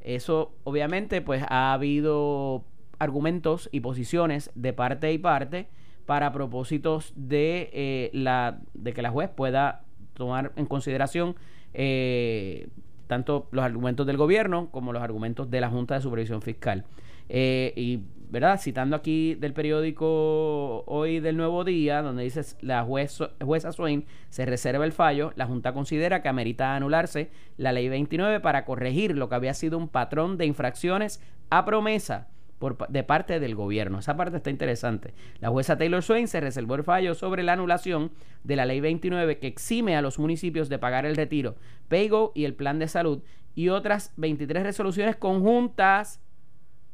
Eso 0.00 0.52
obviamente 0.64 1.20
pues 1.20 1.44
ha 1.48 1.72
habido 1.72 2.64
argumentos 2.98 3.68
y 3.72 3.80
posiciones 3.80 4.50
de 4.54 4.72
parte 4.72 5.12
y 5.12 5.18
parte 5.18 5.68
para 6.06 6.32
propósitos 6.32 7.12
de, 7.14 7.70
eh, 7.72 8.10
la, 8.12 8.60
de 8.74 8.92
que 8.92 9.02
la 9.02 9.10
juez 9.10 9.30
pueda 9.30 9.84
tomar 10.14 10.52
en 10.56 10.66
consideración 10.66 11.36
eh, 11.74 12.68
tanto 13.06 13.48
los 13.50 13.64
argumentos 13.64 14.06
del 14.06 14.16
gobierno 14.16 14.70
como 14.70 14.92
los 14.92 15.02
argumentos 15.02 15.50
de 15.50 15.60
la 15.60 15.68
Junta 15.68 15.94
de 15.94 16.00
Supervisión 16.00 16.42
Fiscal. 16.42 16.84
Eh, 17.28 17.72
y 17.76 18.00
¿verdad? 18.32 18.58
Citando 18.58 18.96
aquí 18.96 19.34
del 19.34 19.52
periódico 19.52 20.84
hoy 20.86 21.20
del 21.20 21.36
Nuevo 21.36 21.64
Día, 21.64 22.00
donde 22.00 22.22
dice 22.22 22.40
la 22.62 22.82
juez, 22.82 23.18
jueza 23.44 23.72
Swain 23.72 24.06
se 24.30 24.46
reserva 24.46 24.86
el 24.86 24.92
fallo, 24.92 25.34
la 25.36 25.44
Junta 25.44 25.74
considera 25.74 26.22
que 26.22 26.30
amerita 26.30 26.74
anularse 26.74 27.30
la 27.58 27.72
ley 27.72 27.90
29 27.90 28.40
para 28.40 28.64
corregir 28.64 29.18
lo 29.18 29.28
que 29.28 29.34
había 29.34 29.52
sido 29.52 29.76
un 29.76 29.86
patrón 29.86 30.38
de 30.38 30.46
infracciones 30.46 31.22
a 31.50 31.66
promesa 31.66 32.28
por, 32.58 32.88
de 32.88 33.02
parte 33.04 33.38
del 33.38 33.54
gobierno. 33.54 33.98
Esa 33.98 34.16
parte 34.16 34.38
está 34.38 34.48
interesante. 34.48 35.12
La 35.40 35.50
jueza 35.50 35.76
Taylor 35.76 36.02
Swain 36.02 36.26
se 36.26 36.40
reservó 36.40 36.76
el 36.76 36.84
fallo 36.84 37.14
sobre 37.14 37.42
la 37.42 37.52
anulación 37.52 38.12
de 38.44 38.56
la 38.56 38.64
ley 38.64 38.80
29 38.80 39.40
que 39.40 39.46
exime 39.46 39.94
a 39.94 40.00
los 40.00 40.18
municipios 40.18 40.70
de 40.70 40.78
pagar 40.78 41.04
el 41.04 41.16
retiro, 41.16 41.56
PAYGO 41.88 42.32
y 42.34 42.46
el 42.46 42.54
plan 42.54 42.78
de 42.78 42.88
salud 42.88 43.22
y 43.54 43.68
otras 43.68 44.14
23 44.16 44.62
resoluciones 44.62 45.16
conjuntas 45.16 46.22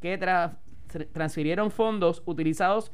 que 0.01 0.19
transfirieron 1.13 1.71
fondos 1.71 2.23
utilizados 2.27 2.91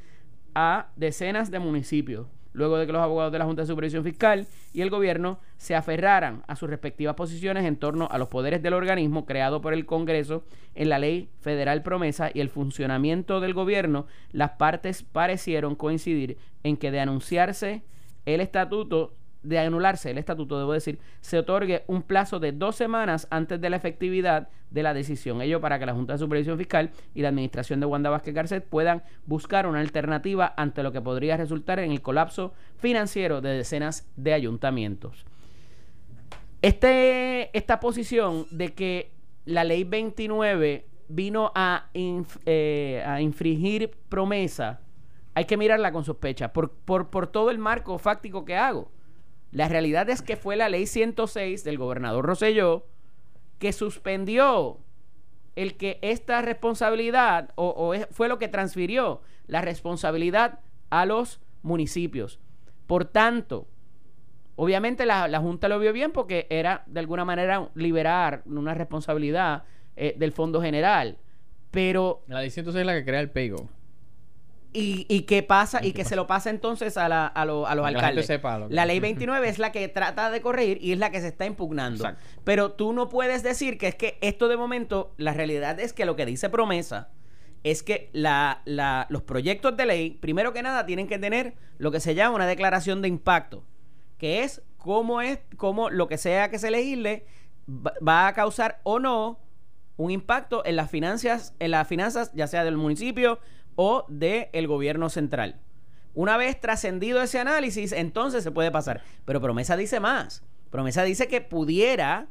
a 0.54 0.88
decenas 0.96 1.50
de 1.50 1.59
municipios, 1.59 2.26
luego 2.52 2.78
de 2.78 2.87
que 2.87 2.92
los 2.92 3.02
abogados 3.02 3.33
de 3.33 3.38
la 3.38 3.44
Junta 3.44 3.62
de 3.62 3.66
Supervisión 3.66 4.04
Fiscal 4.04 4.46
y 4.72 4.83
el 4.83 4.90
gobierno 4.90 5.40
se 5.57 5.74
aferraran 5.74 6.42
a 6.46 6.57
sus 6.57 6.70
respectivas 6.70 7.16
posiciones 7.16 7.64
en 7.64 7.76
torno 7.76 8.09
a 8.11 8.18
los 8.18 8.28
poderes 8.28 8.62
del 8.62 8.74
organismo 8.74 9.26
creado 9.26 9.61
por 9.61 9.72
el 9.72 9.87
Congreso 9.87 10.44
en 10.74 10.88
la 10.88 10.98
ley 10.98 11.30
federal 11.40 11.83
promesa 11.83 12.30
y 12.33 12.40
el 12.40 12.48
funcionamiento 12.48 13.40
del 13.40 13.54
gobierno, 13.54 14.07
las 14.30 14.52
partes 14.52 15.02
parecieron 15.02 15.74
coincidir 15.74 16.38
en 16.62 16.76
que 16.76 16.90
de 16.90 17.00
anunciarse 17.00 17.83
el 18.26 18.40
estatuto 18.40 19.14
de 19.44 19.59
anularse 19.59 20.11
el 20.11 20.18
estatuto, 20.18 20.59
debo 20.59 20.72
decir, 20.72 20.98
se 21.20 21.38
otorgue 21.38 21.85
un 21.87 22.02
plazo 22.02 22.40
de 22.40 22.52
dos 22.52 22.74
semanas 22.76 23.28
antes 23.30 23.61
de 23.61 23.70
la 23.70 23.76
efectividad 23.76 24.48
de 24.70 24.83
la 24.83 24.92
decisión. 24.92 25.40
Ello 25.40 25.61
para 25.61 25.78
que 25.78 25.87
la 25.87 25.94
Junta 25.94 26.14
de 26.14 26.18
Supervisión 26.18 26.59
Fiscal 26.59 26.90
y 27.14 27.22
la 27.22 27.28
Administración 27.28 27.78
de 27.78 27.87
Wanda 27.87 28.11
Vázquez 28.11 28.35
Garcet 28.35 28.64
puedan 28.64 29.02
buscar 29.26 29.66
una 29.66 29.80
alternativa 29.80 30.52
ante 30.57 30.83
lo 30.83 30.90
que 30.90 31.00
podría 31.00 31.37
resultar 31.37 31.78
en 31.78 31.92
el 31.92 32.02
colapso 32.02 32.52
financiero 32.78 33.40
de 33.40 33.50
decenas 33.50 34.11
de 34.16 34.33
ayuntamientos. 34.33 35.24
Este, 36.62 37.57
esta 37.57 37.78
posición 37.78 38.46
de 38.50 38.72
que 38.72 39.12
la 39.44 39.64
ley 39.64 39.85
29 39.85 40.87
vino 41.09 41.52
a, 41.54 41.90
eh, 41.92 43.04
a 43.07 43.20
infringir 43.20 43.90
promesa, 44.09 44.80
hay 45.35 45.44
que 45.44 45.57
mirarla 45.57 45.92
con 45.92 46.04
sospecha 46.04 46.52
por, 46.52 46.70
por, 46.72 47.11
por 47.11 47.26
todo 47.26 47.50
el 47.50 47.59
marco 47.59 47.98
fáctico 47.98 48.44
que 48.44 48.57
hago. 48.57 48.90
La 49.54 49.68
realidad 49.68 50.10
es 50.10 50.20
que 50.20 50.36
fue 50.36 50.56
la 50.56 50.68
ley 50.68 50.84
106 50.84 51.62
del 51.62 51.78
gobernador 51.78 52.26
Roselló 52.26 52.86
que 53.60 53.72
suspendió 53.72 54.80
el 55.54 55.76
que 55.76 56.00
esta 56.02 56.42
responsabilidad, 56.42 57.52
o, 57.54 57.94
fue 58.10 58.28
lo 58.28 58.40
que 58.40 58.48
transfirió 58.48 59.22
la 59.46 59.60
responsabilidad 59.60 60.58
a 60.90 61.06
los 61.06 61.40
municipios. 61.62 62.40
Por 62.88 63.04
tanto, 63.04 63.68
obviamente 64.56 65.06
la, 65.06 65.38
Junta 65.38 65.68
lo 65.68 65.78
vio 65.78 65.92
bien 65.92 66.10
porque 66.10 66.48
era 66.50 66.82
de 66.86 66.98
alguna 66.98 67.24
manera 67.24 67.70
liberar 67.76 68.42
una 68.46 68.74
responsabilidad 68.74 69.62
eh, 69.94 70.16
del 70.18 70.32
Fondo 70.32 70.60
General. 70.60 71.16
Pero... 71.70 72.24
La 72.26 72.40
ley 72.40 72.50
106 72.50 72.80
es 72.80 72.86
la 72.86 72.94
que 72.94 73.04
crea 73.04 73.20
el 73.20 73.30
PEGO. 73.30 73.68
Y, 74.76 75.06
y 75.08 75.22
que 75.22 75.44
pasa 75.44 75.84
y 75.84 75.92
que 75.92 76.04
se 76.04 76.16
lo 76.16 76.26
pasa 76.26 76.50
entonces 76.50 76.96
a, 76.96 77.08
la, 77.08 77.28
a, 77.28 77.44
los 77.44 77.64
alcaldes. 77.68 78.28
La, 78.70 78.84
ley 78.84 78.98
29 78.98 79.48
es 79.48 79.60
la 79.60 79.70
que 79.70 79.87
trata 79.87 80.30
de 80.30 80.40
corregir 80.40 80.78
y 80.82 80.90
es 80.90 80.98
la 80.98 81.10
que 81.10 81.20
se 81.20 81.28
está 81.28 81.46
impugnando. 81.46 82.04
Pero 82.42 82.72
tú 82.72 82.92
no 82.92 83.08
puedes 83.08 83.44
decir 83.44 83.78
que 83.78 83.87
es 83.87 83.94
que 83.94 84.18
esto 84.20 84.48
de 84.48 84.56
momento, 84.56 85.14
la 85.16 85.32
realidad 85.32 85.78
es 85.78 85.92
que 85.92 86.04
lo 86.04 86.16
que 86.16 86.26
dice 86.26 86.50
promesa 86.50 87.10
es 87.62 87.84
que 87.84 88.10
la, 88.12 88.62
la, 88.64 89.06
los 89.08 89.22
proyectos 89.22 89.76
de 89.76 89.87
ley, 89.87 90.10
primero 90.10 90.52
que 90.52 90.62
nada, 90.62 90.84
tienen 90.87 91.06
que 91.06 91.18
tener 91.18 91.54
lo 91.78 91.92
que 91.92 92.00
se 92.00 92.14
llama 92.14 92.34
una 92.34 92.46
declaración 92.46 93.00
de 93.00 93.08
impacto, 93.08 93.64
que 94.18 94.42
es 94.42 94.62
cómo 94.76 95.22
es, 95.22 95.38
cómo 95.56 95.88
lo 95.88 96.08
que 96.08 96.18
sea 96.18 96.50
que 96.50 96.58
se 96.58 96.70
legisle 96.70 97.26
va 97.66 98.28
a 98.28 98.34
causar 98.34 98.80
o 98.82 98.98
no 98.98 99.40
un 99.96 100.10
impacto 100.10 100.64
en 100.66 100.76
las 100.76 100.90
finanzas, 100.90 101.54
en 101.58 101.70
las 101.70 101.88
finanzas, 101.88 102.32
ya 102.34 102.46
sea 102.46 102.64
del 102.64 102.76
municipio 102.76 103.38
o 103.76 104.04
del 104.08 104.48
el 104.52 104.66
gobierno 104.66 105.08
central. 105.08 105.60
Una 106.14 106.37
vez 106.37 106.60
trascendido 106.60 107.20
ese 107.22 107.40
análisis, 107.40 107.92
entonces 107.92 108.44
se 108.44 108.52
puede 108.52 108.70
pasar. 108.70 109.02
Pero 109.24 109.40
promesa 109.40 109.76
dice 109.76 109.98
más. 110.00 110.44
Promesa 110.70 111.02
dice 111.02 111.26
que 111.28 111.40
pudiera... 111.40 112.28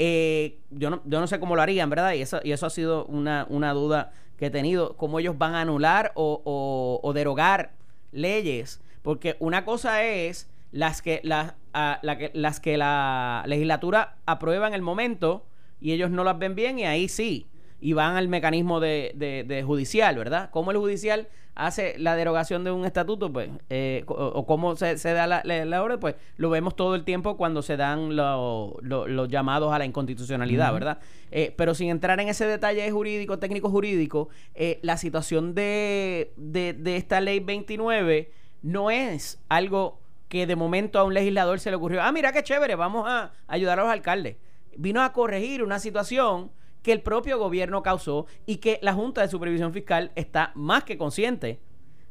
Eh, 0.00 0.60
yo, 0.70 0.90
no, 0.90 1.02
yo 1.04 1.20
no 1.20 1.26
sé 1.26 1.40
cómo 1.40 1.56
lo 1.56 1.62
harían, 1.62 1.90
¿verdad? 1.90 2.12
Y 2.14 2.22
eso, 2.22 2.40
y 2.42 2.52
eso 2.52 2.66
ha 2.66 2.70
sido 2.70 3.04
una, 3.06 3.46
duda 3.72 4.12
que 4.36 4.46
he 4.46 4.50
tenido. 4.50 4.96
Cómo 4.96 5.18
ellos 5.18 5.38
van 5.38 5.54
a 5.54 5.60
anular 5.62 6.12
o, 6.14 7.00
o, 7.02 7.12
derogar 7.12 7.72
leyes. 8.12 8.80
Porque 9.02 9.36
una 9.40 9.64
cosa 9.64 10.04
es 10.04 10.50
las 10.70 11.02
que 11.02 11.20
la, 11.24 11.56
a- 11.72 11.98
la 12.02 12.18
que 12.18 12.30
las 12.34 12.60
que 12.60 12.76
la 12.76 13.44
legislatura 13.46 14.16
aprueba 14.26 14.68
en 14.68 14.74
el 14.74 14.82
momento 14.82 15.46
y 15.80 15.92
ellos 15.92 16.10
no 16.10 16.24
las 16.24 16.38
ven 16.38 16.54
bien 16.54 16.78
y 16.78 16.84
ahí 16.84 17.08
sí 17.08 17.46
y 17.80 17.92
van 17.92 18.16
al 18.16 18.28
mecanismo 18.28 18.80
de, 18.80 19.12
de- 19.14 19.44
de 19.44 19.62
judicial, 19.62 20.16
¿verdad? 20.16 20.50
¿Cómo 20.50 20.70
el 20.70 20.76
judicial 20.78 21.28
hace 21.54 21.98
la 21.98 22.14
derogación 22.16 22.62
de 22.64 22.70
un 22.70 22.84
estatuto? 22.84 23.32
Pues, 23.32 23.50
eh, 23.70 24.04
o, 24.06 24.14
o 24.14 24.46
cómo 24.46 24.76
se, 24.76 24.96
se 24.98 25.12
da 25.12 25.26
la, 25.26 25.42
la- 25.44 25.64
la 25.64 25.82
orden, 25.82 25.98
pues 26.00 26.14
lo 26.36 26.50
vemos 26.50 26.74
todo 26.76 26.94
el 26.94 27.04
tiempo 27.04 27.36
cuando 27.36 27.62
se 27.62 27.76
dan 27.76 28.16
lo- 28.16 28.76
lo- 28.82 29.06
los 29.06 29.28
llamados 29.28 29.72
a 29.72 29.78
la 29.78 29.84
inconstitucionalidad, 29.84 30.72
¿verdad? 30.72 30.98
Eh, 31.30 31.54
pero 31.56 31.74
sin 31.74 31.90
entrar 31.90 32.18
en 32.20 32.28
ese 32.28 32.46
detalle 32.46 32.90
jurídico, 32.90 33.38
técnico 33.38 33.70
jurídico, 33.70 34.28
eh, 34.54 34.78
la 34.82 34.96
situación 34.96 35.54
de, 35.54 36.32
de, 36.36 36.72
de 36.72 36.96
esta 36.96 37.20
ley 37.20 37.40
29 37.40 38.30
no 38.62 38.90
es 38.90 39.40
algo 39.48 40.00
que 40.28 40.46
de 40.46 40.56
momento 40.56 40.98
a 40.98 41.04
un 41.04 41.14
legislador 41.14 41.58
se 41.60 41.70
le 41.70 41.76
ocurrió, 41.76 42.02
ah, 42.02 42.12
mira 42.12 42.32
qué 42.32 42.42
chévere, 42.42 42.74
vamos 42.74 43.04
a 43.06 43.32
ayudar 43.46 43.78
a 43.78 43.82
los 43.84 43.90
alcaldes. 43.92 44.36
Vino 44.76 45.02
a 45.02 45.12
corregir 45.12 45.62
una 45.62 45.78
situación 45.78 46.50
que 46.82 46.92
el 46.92 47.02
propio 47.02 47.38
gobierno 47.38 47.82
causó 47.82 48.26
y 48.46 48.56
que 48.56 48.78
la 48.82 48.94
Junta 48.94 49.22
de 49.22 49.28
Supervisión 49.28 49.72
Fiscal 49.72 50.12
está 50.14 50.52
más 50.54 50.84
que 50.84 50.98
consciente 50.98 51.60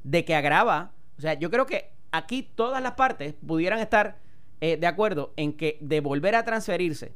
de 0.03 0.25
que 0.25 0.35
agrava. 0.35 0.91
O 1.17 1.21
sea, 1.21 1.33
yo 1.33 1.49
creo 1.49 1.65
que 1.65 1.91
aquí 2.11 2.43
todas 2.43 2.81
las 2.81 2.93
partes 2.93 3.35
pudieran 3.45 3.79
estar 3.79 4.19
eh, 4.61 4.77
de 4.77 4.87
acuerdo 4.87 5.33
en 5.37 5.53
que 5.53 5.77
de 5.81 5.99
volver 5.99 6.35
a 6.35 6.43
transferirse 6.43 7.13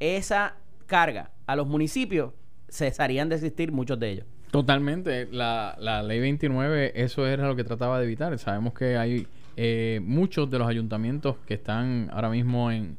esa 0.00 0.56
carga 0.86 1.30
a 1.46 1.56
los 1.56 1.66
municipios, 1.66 2.32
cesarían 2.68 3.28
de 3.28 3.36
existir 3.36 3.70
muchos 3.72 3.98
de 3.98 4.10
ellos. 4.10 4.26
Totalmente. 4.50 5.28
La, 5.30 5.76
la 5.78 6.02
ley 6.02 6.20
29, 6.20 6.92
eso 6.96 7.26
era 7.26 7.46
lo 7.46 7.54
que 7.54 7.64
trataba 7.64 7.98
de 7.98 8.06
evitar. 8.06 8.36
Sabemos 8.38 8.74
que 8.74 8.96
hay 8.96 9.26
eh, 9.56 10.00
muchos 10.02 10.50
de 10.50 10.58
los 10.58 10.68
ayuntamientos 10.68 11.36
que 11.46 11.54
están 11.54 12.08
ahora 12.12 12.30
mismo 12.30 12.70
en, 12.70 12.96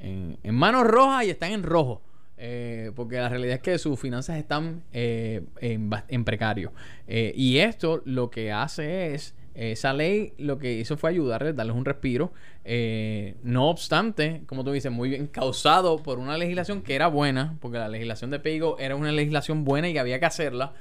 en, 0.00 0.38
en 0.42 0.54
manos 0.54 0.84
rojas 0.84 1.24
y 1.24 1.30
están 1.30 1.52
en 1.52 1.62
rojo. 1.62 2.02
Eh, 2.38 2.92
porque 2.94 3.16
la 3.16 3.28
realidad 3.28 3.56
es 3.56 3.60
que 3.60 3.78
sus 3.78 3.98
finanzas 3.98 4.38
están 4.38 4.82
eh, 4.92 5.42
en, 5.60 5.90
en 6.08 6.24
precario. 6.24 6.72
Eh, 7.06 7.32
y 7.34 7.58
esto 7.58 8.02
lo 8.04 8.30
que 8.30 8.52
hace 8.52 9.14
es, 9.14 9.34
esa 9.54 9.92
ley 9.92 10.34
lo 10.38 10.58
que 10.58 10.74
hizo 10.74 10.96
fue 10.96 11.10
ayudarles, 11.10 11.56
darles 11.56 11.74
un 11.74 11.84
respiro. 11.84 12.32
Eh, 12.64 13.34
no 13.42 13.68
obstante, 13.68 14.42
como 14.46 14.62
tú 14.62 14.70
dices, 14.70 14.92
muy 14.92 15.08
bien 15.08 15.26
causado 15.26 15.96
por 16.02 16.18
una 16.18 16.38
legislación 16.38 16.82
que 16.82 16.94
era 16.94 17.08
buena, 17.08 17.56
porque 17.60 17.78
la 17.78 17.88
legislación 17.88 18.30
de 18.30 18.38
Peigo 18.38 18.78
era 18.78 18.94
una 18.94 19.10
legislación 19.10 19.64
buena 19.64 19.88
y 19.88 19.98
había 19.98 20.20
que 20.20 20.26
hacerla 20.26 20.74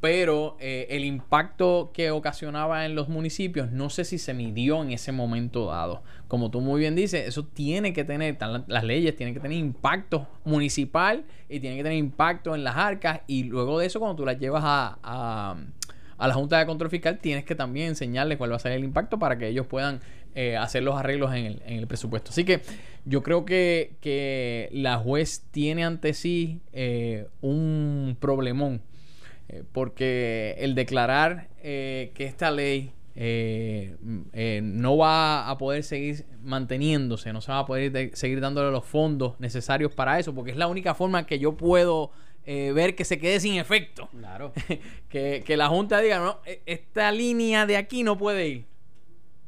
pero 0.00 0.56
eh, 0.60 0.86
el 0.90 1.04
impacto 1.04 1.90
que 1.92 2.10
ocasionaba 2.10 2.86
en 2.86 2.94
los 2.94 3.08
municipios 3.08 3.70
no 3.70 3.90
sé 3.90 4.04
si 4.04 4.18
se 4.18 4.32
midió 4.32 4.82
en 4.82 4.92
ese 4.92 5.12
momento 5.12 5.66
dado. 5.66 6.02
Como 6.26 6.50
tú 6.50 6.60
muy 6.60 6.80
bien 6.80 6.94
dices, 6.94 7.28
eso 7.28 7.44
tiene 7.44 7.92
que 7.92 8.04
tener, 8.04 8.38
las 8.66 8.84
leyes 8.84 9.14
tienen 9.14 9.34
que 9.34 9.40
tener 9.40 9.58
impacto 9.58 10.26
municipal 10.44 11.24
y 11.48 11.60
tienen 11.60 11.78
que 11.78 11.82
tener 11.82 11.98
impacto 11.98 12.54
en 12.54 12.64
las 12.64 12.76
arcas 12.76 13.20
y 13.26 13.44
luego 13.44 13.78
de 13.78 13.86
eso 13.86 14.00
cuando 14.00 14.16
tú 14.16 14.24
las 14.24 14.38
llevas 14.38 14.62
a, 14.64 14.98
a, 15.02 15.56
a 16.16 16.28
la 16.28 16.34
Junta 16.34 16.58
de 16.58 16.66
Control 16.66 16.90
Fiscal 16.90 17.18
tienes 17.18 17.44
que 17.44 17.54
también 17.54 17.88
enseñarles 17.88 18.38
cuál 18.38 18.52
va 18.52 18.56
a 18.56 18.60
ser 18.60 18.72
el 18.72 18.84
impacto 18.84 19.18
para 19.18 19.36
que 19.36 19.48
ellos 19.48 19.66
puedan 19.66 20.00
eh, 20.34 20.56
hacer 20.56 20.82
los 20.82 20.96
arreglos 20.96 21.34
en 21.34 21.44
el, 21.44 21.62
en 21.66 21.78
el 21.78 21.86
presupuesto. 21.86 22.30
Así 22.30 22.44
que 22.44 22.62
yo 23.04 23.22
creo 23.22 23.44
que, 23.44 23.96
que 24.00 24.68
la 24.72 24.96
juez 24.96 25.44
tiene 25.50 25.84
ante 25.84 26.14
sí 26.14 26.60
eh, 26.72 27.26
un 27.40 28.16
problemón 28.20 28.80
eh, 29.52 29.64
porque 29.72 30.54
el 30.58 30.74
declarar 30.74 31.48
eh, 31.62 32.12
que 32.14 32.24
esta 32.24 32.50
ley 32.50 32.92
eh, 33.16 33.96
eh, 34.32 34.60
no 34.62 34.96
va 34.96 35.50
a 35.50 35.58
poder 35.58 35.82
seguir 35.82 36.24
manteniéndose, 36.42 37.32
no 37.32 37.40
se 37.40 37.50
va 37.52 37.58
a 37.60 37.66
poder 37.66 37.90
de- 37.92 38.10
seguir 38.14 38.40
dándole 38.40 38.70
los 38.70 38.84
fondos 38.84 39.38
necesarios 39.40 39.92
para 39.94 40.18
eso, 40.18 40.34
porque 40.34 40.52
es 40.52 40.56
la 40.56 40.68
única 40.68 40.94
forma 40.94 41.26
que 41.26 41.38
yo 41.38 41.56
puedo 41.56 42.12
eh, 42.46 42.72
ver 42.72 42.94
que 42.94 43.04
se 43.04 43.18
quede 43.18 43.40
sin 43.40 43.54
efecto. 43.56 44.08
Claro. 44.16 44.52
que, 45.08 45.42
que 45.44 45.56
la 45.56 45.68
Junta 45.68 46.00
diga, 46.00 46.18
no, 46.20 46.38
e- 46.46 46.62
esta 46.66 47.10
línea 47.12 47.66
de 47.66 47.76
aquí 47.76 48.02
no 48.02 48.16
puede 48.16 48.48
ir. 48.48 48.64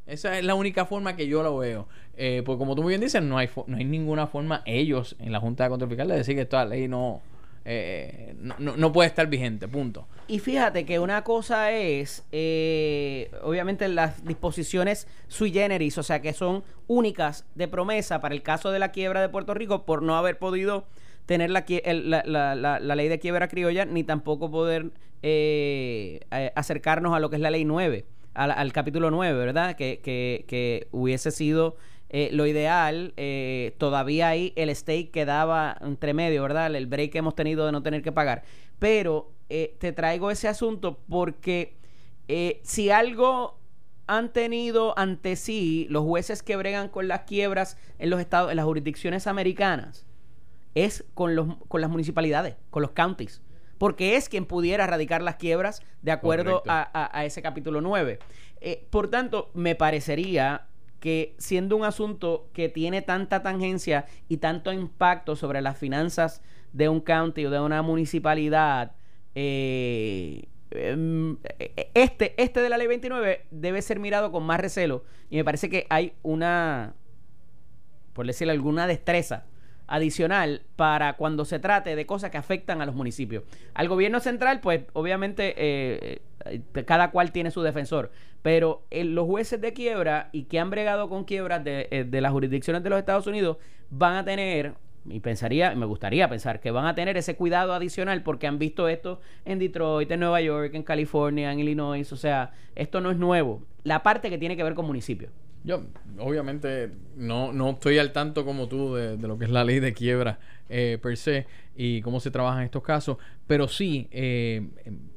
Esa 0.07 0.37
es 0.39 0.45
la 0.45 0.55
única 0.57 0.85
forma 0.85 1.15
que 1.17 1.27
yo 1.29 1.43
lo 1.43 1.57
veo. 1.57 1.89
Eh, 2.17 2.43
porque 2.45 2.59
como 2.59 2.75
tú 2.75 2.83
muy 2.83 2.91
bien 2.91 3.01
dices, 3.01 3.23
no 3.23 3.39
hay, 3.39 3.49
no 3.67 3.77
hay 3.77 3.85
ninguna 3.85 4.27
forma 4.27 4.63
ellos 4.67 5.17
en 5.21 5.33
la 5.33 5.41
Junta 5.41 5.65
de 5.65 5.71
Control 5.71 5.89
Fiscal 5.89 6.09
de 6.09 6.17
decir 6.17 6.35
que 6.35 6.43
esta 6.43 6.65
ley 6.67 6.89
no, 6.89 7.23
eh, 7.65 8.35
no, 8.39 8.55
no- 8.59 8.77
no 8.77 8.93
puede 8.93 9.09
estar 9.09 9.27
vigente, 9.29 9.69
punto. 9.69 10.07
Y 10.29 10.39
fíjate 10.39 10.85
que 10.85 10.99
una 10.99 11.23
cosa 11.25 11.73
es, 11.73 12.25
eh, 12.33 13.31
obviamente, 13.43 13.87
las 13.89 14.25
disposiciones 14.25 15.07
sui 15.29 15.53
generis, 15.53 15.99
o 15.99 16.03
sea, 16.03 16.21
que 16.23 16.33
son 16.33 16.65
únicas 16.87 17.45
de 17.55 17.69
promesa 17.69 18.21
para 18.21 18.35
el 18.35 18.43
caso 18.43 18.71
de 18.71 18.79
la 18.79 18.91
quiebra 18.93 19.21
de 19.21 19.29
Puerto 19.29 19.55
Rico 19.55 19.85
por 19.85 20.03
no 20.03 20.17
haber 20.17 20.39
podido 20.39 20.87
tener 21.27 21.51
la, 21.51 21.65
ley 22.81 23.09
de 23.09 23.19
quiebra 23.19 23.49
criolla, 23.49 23.85
ni 23.85 24.03
tampoco 24.05 24.51
poder 24.51 24.91
eh, 25.23 26.21
a- 26.31 26.51
acercarnos 26.57 27.15
a 27.15 27.21
lo 27.21 27.31
que 27.31 27.37
es 27.37 27.43
la 27.43 27.51
ley 27.51 27.65
9, 27.65 28.05
al, 28.35 28.51
al 28.51 28.73
capítulo 28.73 29.11
9, 29.11 29.39
¿verdad? 29.39 29.77
Que, 29.77 30.01
que, 30.03 30.45
que 30.49 30.89
hubiese 30.91 31.31
sido 31.31 31.77
eh, 32.13 32.29
lo 32.33 32.47
ideal. 32.47 33.13
eh, 33.17 33.75
todavía 33.79 34.29
ahí 34.29 34.53
el 34.57 34.75
stake 34.75 35.11
quedaba 35.11 35.77
entre 35.81 36.15
medio, 36.15 36.43
¿verdad? 36.43 36.75
El 36.75 36.87
break 36.87 37.11
que 37.13 37.19
hemos 37.19 37.35
tenido 37.35 37.67
de 37.67 37.73
no 37.73 37.83
tener 37.83 38.03
que 38.03 38.13
pagar. 38.13 38.45
Pero 38.79 39.33
eh, 39.49 39.75
te 39.81 39.93
traigo 39.93 40.31
ese 40.31 40.47
asunto 40.49 41.01
porque 41.09 41.77
si 42.63 42.91
algo 42.91 43.59
han 44.07 44.33
tenido 44.33 44.99
ante 44.99 45.37
sí 45.37 45.87
los 45.91 46.03
jueces 46.05 46.43
que 46.43 46.57
bregan 46.57 46.89
con 46.89 47.09
las 47.09 47.21
quiebras 47.23 47.77
en 47.99 48.11
los 48.11 48.21
estados, 48.21 48.51
en 48.51 48.57
las 48.57 48.65
jurisdicciones 48.65 49.27
americanas, 49.27 50.07
es 50.75 51.05
con, 51.15 51.35
los, 51.37 51.57
con 51.69 51.81
las 51.83 51.91
municipalidades, 51.91 52.57
con 52.71 52.83
los 52.83 52.93
counties. 52.93 53.43
Porque 53.79 54.17
es 54.17 54.29
quien 54.29 54.47
pudiera 54.47 54.85
erradicar 54.85 55.23
las 55.23 55.37
quiebras 55.37 55.83
de 56.03 56.13
acuerdo 56.13 56.63
a, 56.69 56.89
a- 56.93 57.19
a 57.19 57.25
ese 57.25 57.43
capítulo 57.43 57.81
9. 57.81 58.19
Eh, 58.61 58.87
por 58.91 59.09
tanto, 59.11 59.51
me 59.55 59.75
parecería 59.75 60.67
que 61.03 61.35
siendo 61.37 61.77
un 61.77 61.85
asunto 61.85 62.49
que 62.53 62.69
tiene 62.69 63.03
tanta 63.03 63.43
tangencia 63.43 64.07
y 64.29 64.37
tanto 64.37 64.73
impacto 64.73 65.35
sobre 65.35 65.61
las 65.61 65.77
finanzas 65.77 66.43
de 66.73 66.89
un 66.89 67.01
county 67.01 67.45
o 67.45 67.51
de 67.51 67.59
una 67.59 67.83
municipalidad, 67.83 68.93
eh, 69.35 70.45
em, 70.71 71.39
este, 71.95 72.41
este 72.41 72.61
de 72.61 72.69
la 72.69 72.79
ley 72.79 72.87
29 72.87 73.47
debe 73.51 73.83
ser 73.83 73.99
mirado 73.99 74.31
con 74.31 74.45
más 74.45 74.61
recelo 74.61 75.03
y 75.29 75.35
me 75.35 75.45
parece 75.45 75.69
que 75.69 75.89
hay 75.91 76.13
una, 76.23 76.95
por 78.13 78.25
decirle 78.25 78.53
alguna 78.53 78.87
destreza 78.87 79.47
adicional 79.89 80.63
para 80.77 81.15
cuando 81.15 81.45
se 81.45 81.59
trate 81.59 81.97
de 81.97 82.07
cosas 82.07 82.31
que 82.31 82.39
afectan 82.39 82.81
a 82.81 82.87
los 82.87 82.95
municipios. 82.95 83.43
Al 83.75 83.89
gobierno 83.89 84.21
central, 84.21 84.61
pues 84.61 84.83
obviamente 84.93 85.53
eh, 85.57 86.23
eh, 86.45 86.85
cada 86.87 87.11
cual 87.11 87.33
tiene 87.33 87.51
su 87.51 87.61
defensor, 87.63 88.13
pero 88.43 88.85
eh, 88.91 89.05
los 89.05 89.27
jueces 89.27 89.61
de 89.61 89.73
quiebra 89.73 90.29
y 90.33 90.45
que 90.45 90.59
han 90.59 90.71
bregado 90.71 91.09
con 91.09 91.25
quiebras 91.25 91.65
de, 91.65 91.89
eh, 91.91 92.05
de 92.05 92.21
las 92.21 92.33
jurisdicciones 92.33 92.83
de 92.83 92.91
los 92.91 92.99
Estados 92.99 93.27
Unidos 93.27 93.57
van 93.91 94.17
a 94.17 94.25
tener, 94.25 94.75
y 95.09 95.21
pensaría, 95.21 95.75
me 95.75 95.87
gustaría 95.87 96.29
pensar 96.29 96.61
que 96.61 96.71
van 96.71 96.87
a 96.87 96.95
tener 96.95 97.17
ese 97.17 97.37
cuidado 97.37 97.73
adicional 97.73 98.23
porque 98.23 98.47
han 98.47 98.59
visto 98.59 98.89
esto 98.89 99.21
en 99.45 99.59
Detroit, 99.59 100.11
en 100.11 100.21
Nueva 100.21 100.41
York, 100.41 100.75
en 100.75 100.83
California, 100.83 101.53
en 101.53 101.61
Illinois, 101.61 102.11
o 102.13 102.17
sea, 102.17 102.53
esto 102.75 103.01
no 103.01 103.11
es 103.11 103.17
nuevo. 103.17 103.63
La 103.85 104.03
parte 104.03 104.31
que 104.31 104.39
tiene 104.39 104.57
que 104.57 104.65
ver 104.65 104.75
con 104.75 104.87
municipios. 104.87 105.33
Yo, 105.65 105.85
obviamente, 106.19 106.91
no, 107.15 107.53
no 107.53 107.71
estoy 107.71 107.99
al 107.99 108.11
tanto 108.13 108.45
como 108.45 108.67
tú 108.67 108.95
de, 108.95 109.17
de 109.17 109.29
lo 109.29 109.39
que 109.39 109.45
es 109.45 109.51
la 109.51 109.63
ley 109.63 109.79
de 109.79 109.93
quiebra 109.93 110.41
eh, 110.69 110.99
per 111.01 111.17
se 111.17 111.47
y 111.77 112.01
cómo 112.03 112.19
se 112.19 112.31
trabaja 112.31 112.59
en 112.59 112.65
estos 112.65 112.83
casos, 112.83 113.19
pero 113.47 113.69
sí, 113.69 114.09
eh, 114.11 114.67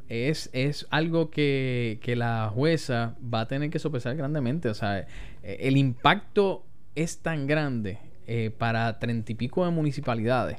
es, 0.10 0.50
es 0.54 0.86
algo 0.90 1.30
que, 1.32 2.00
que 2.02 2.16
la 2.16 2.50
jueza 2.54 3.16
va 3.34 3.42
a 3.42 3.48
tener 3.48 3.70
que 3.70 3.80
sopesar 3.80 4.16
grandemente. 4.16 4.70
O 4.70 4.74
sea, 4.74 5.00
eh, 5.00 5.08
el 5.44 5.78
impacto 5.78 6.64
es 6.96 7.20
tan 7.20 7.48
grande 7.48 7.98
eh, 8.28 8.52
para 8.58 9.00
treinta 9.00 9.32
y 9.32 9.36
pico 9.36 9.66
de 9.66 9.72
municipalidades 9.72 10.58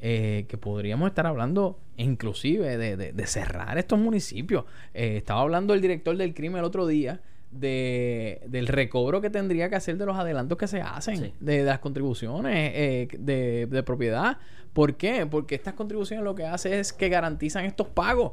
eh, 0.00 0.44
que 0.48 0.56
podríamos 0.58 1.08
estar 1.08 1.26
hablando 1.26 1.78
inclusive 1.96 2.76
de, 2.76 2.96
de- 2.96 3.12
de 3.12 3.26
cerrar 3.26 3.78
estos 3.78 3.98
municipios. 3.98 4.64
Eh, 4.94 5.16
estaba 5.16 5.40
hablando 5.40 5.72
el 5.74 5.80
director 5.80 6.16
del 6.16 6.34
crimen 6.34 6.58
el 6.60 6.64
otro 6.64 6.86
día 6.86 7.20
de, 7.50 8.40
del 8.48 8.66
recobro 8.66 9.20
que 9.20 9.30
tendría 9.30 9.70
que 9.70 9.76
hacer 9.76 9.96
de 9.96 10.04
los 10.06 10.16
adelantos 10.16 10.58
que 10.58 10.66
se 10.66 10.80
hacen, 10.80 11.16
Sí. 11.16 11.32
de, 11.40 11.58
de 11.58 11.64
las 11.64 11.78
contribuciones 11.78 12.52
eh, 12.74 13.08
de, 13.18 13.66
de 13.66 13.82
propiedad. 13.82 14.38
¿Por 14.72 14.96
qué? 14.96 15.26
Porque 15.26 15.54
estas 15.54 15.72
contribuciones 15.74 16.22
lo 16.24 16.34
que 16.34 16.44
hace 16.44 16.78
es 16.78 16.92
que 16.92 17.08
garantizan 17.08 17.64
estos 17.64 17.86
pagos. 17.88 18.32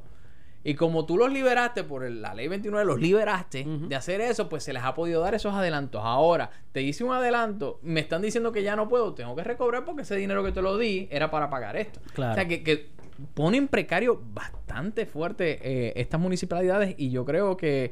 Y 0.63 0.75
como 0.75 1.05
tú 1.05 1.17
los 1.17 1.31
liberaste 1.31 1.83
por 1.83 2.03
el- 2.05 2.21
la 2.21 2.33
ley 2.33 2.47
29, 2.47 2.85
los 2.85 2.99
liberaste 2.99 3.65
de 3.65 3.95
hacer 3.95 4.21
eso, 4.21 4.47
pues 4.47 4.63
se 4.63 4.71
les 4.73 4.81
ha 4.83 4.93
podido 4.93 5.21
dar 5.21 5.35
esos 5.35 5.53
adelantos. 5.53 6.01
Ahora, 6.03 6.51
te 6.71 6.81
hice 6.81 7.03
un 7.03 7.11
adelanto, 7.13 7.79
me 7.83 7.99
están 7.99 8.21
diciendo 8.21 8.51
que 8.51 8.63
ya 8.63 8.75
no 8.75 8.87
puedo, 8.87 9.13
tengo 9.13 9.35
que 9.35 9.43
recobrar 9.43 9.83
porque 9.83 10.03
ese 10.03 10.15
dinero 10.15 10.43
que 10.43 10.51
te 10.53 10.61
lo 10.61 10.77
di 10.77 11.07
era 11.11 11.29
para 11.29 11.49
pagar 11.49 11.75
esto. 11.75 11.99
Claro. 12.13 12.31
O 12.31 12.35
sea, 12.35 12.47
que, 12.47 12.63
que 12.63 12.91
pone 13.33 13.57
en 13.57 13.67
precario 13.67 14.21
bastante 14.33 15.05
fuerte 15.05 15.59
eh, 15.61 15.93
estas 15.97 16.19
municipalidades 16.19 16.95
y 16.97 17.09
yo 17.11 17.25
creo 17.25 17.57
que 17.57 17.91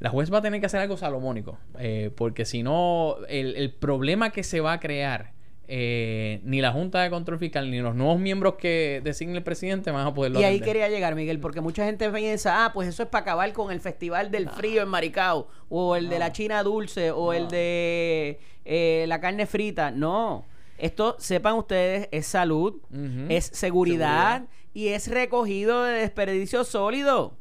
La 0.00 0.08
juez 0.10 0.32
va 0.32 0.38
a 0.38 0.42
tener 0.42 0.60
que 0.60 0.66
hacer 0.66 0.80
algo 0.80 0.96
salomónico, 0.96 1.58
eh, 1.78 2.10
porque 2.16 2.44
si 2.46 2.62
no, 2.62 3.16
el, 3.28 3.54
el 3.56 3.70
problema 3.72 4.30
que 4.30 4.42
se 4.42 4.60
va 4.60 4.72
a 4.72 4.80
crear 4.80 5.32
eh, 5.72 6.40
ni 6.42 6.60
la 6.60 6.72
Junta 6.72 7.00
de 7.00 7.10
Control 7.10 7.38
Fiscal 7.38 7.70
ni 7.70 7.78
los 7.78 7.94
nuevos 7.94 8.18
miembros 8.18 8.54
que 8.56 9.00
designe 9.04 9.36
el 9.36 9.44
presidente 9.44 9.92
van 9.92 10.04
a 10.04 10.12
poderlo 10.12 10.40
Y 10.40 10.42
ahí 10.42 10.56
atender. 10.56 10.66
quería 10.68 10.88
llegar, 10.88 11.14
Miguel, 11.14 11.38
porque 11.38 11.60
mucha 11.60 11.84
gente 11.84 12.10
piensa, 12.10 12.64
ah, 12.64 12.72
pues 12.72 12.88
eso 12.88 13.04
es 13.04 13.08
para 13.08 13.22
acabar 13.22 13.52
con 13.52 13.70
el 13.70 13.78
Festival 13.80 14.32
del 14.32 14.48
Frío 14.50 14.82
en 14.82 14.88
Maricao, 14.88 15.46
o 15.68 15.94
el 15.94 16.08
de 16.08 16.18
la 16.18 16.32
China 16.32 16.64
Dulce, 16.64 17.12
o 17.12 17.32
el 17.32 17.46
de 17.46 18.40
eh, 18.64 19.04
la 19.06 19.20
carne 19.20 19.46
frita. 19.46 19.92
No. 19.92 20.44
Esto, 20.76 21.14
sepan 21.20 21.54
ustedes, 21.54 22.08
es 22.10 22.26
salud, 22.26 22.80
es 23.28 23.44
seguridad, 23.44 24.38
Seguridad. 24.38 24.42
y 24.74 24.88
es 24.88 25.06
recogido 25.08 25.84
de 25.84 26.00
desperdicio 26.00 26.64
sólido. 26.64 27.34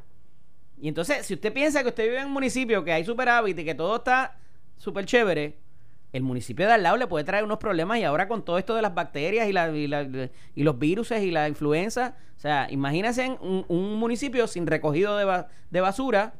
Y 0.80 0.88
entonces, 0.88 1.26
si 1.26 1.34
usted 1.34 1.52
piensa 1.52 1.82
que 1.82 1.90
usted 1.90 2.04
vive 2.04 2.20
en 2.20 2.28
un 2.28 2.34
municipio 2.34 2.84
que 2.84 2.92
hay 2.92 3.04
superávit 3.04 3.58
y 3.58 3.66
que 3.66 3.74
todo 3.74 3.96
está 3.96 4.38
súper 4.78 5.06
chévere, 5.06 5.58
el 6.12 6.24
municipio 6.24 6.66
de 6.66 6.74
al 6.74 6.84
lado 6.84 6.98
le 6.98 7.08
puede 7.08 7.24
traer 7.24 7.44
unos 7.44 7.58
problemas 7.60 8.00
y 8.00 8.04
ahora 8.04 8.28
con 8.28 8.44
todo 8.44 8.58
esto 8.58 8.76
de 8.76 8.82
las 8.82 8.96
bacterias 8.96 9.48
y, 9.48 9.54
la- 9.54 9.70
y, 9.76 9.88
la- 9.88 10.30
y 10.56 10.64
los 10.64 10.80
virus 10.80 11.12
y 11.12 11.32
la 11.32 11.48
influenza, 11.48 12.16
o 12.36 12.40
sea, 12.40 12.68
imagínense 12.72 13.38
un, 13.42 13.66
un 13.68 13.96
municipio 13.98 14.48
sin 14.48 14.66
recogido 14.66 15.18
de, 15.18 15.26
ba- 15.26 15.48
de 15.70 15.82
basura 15.82 16.34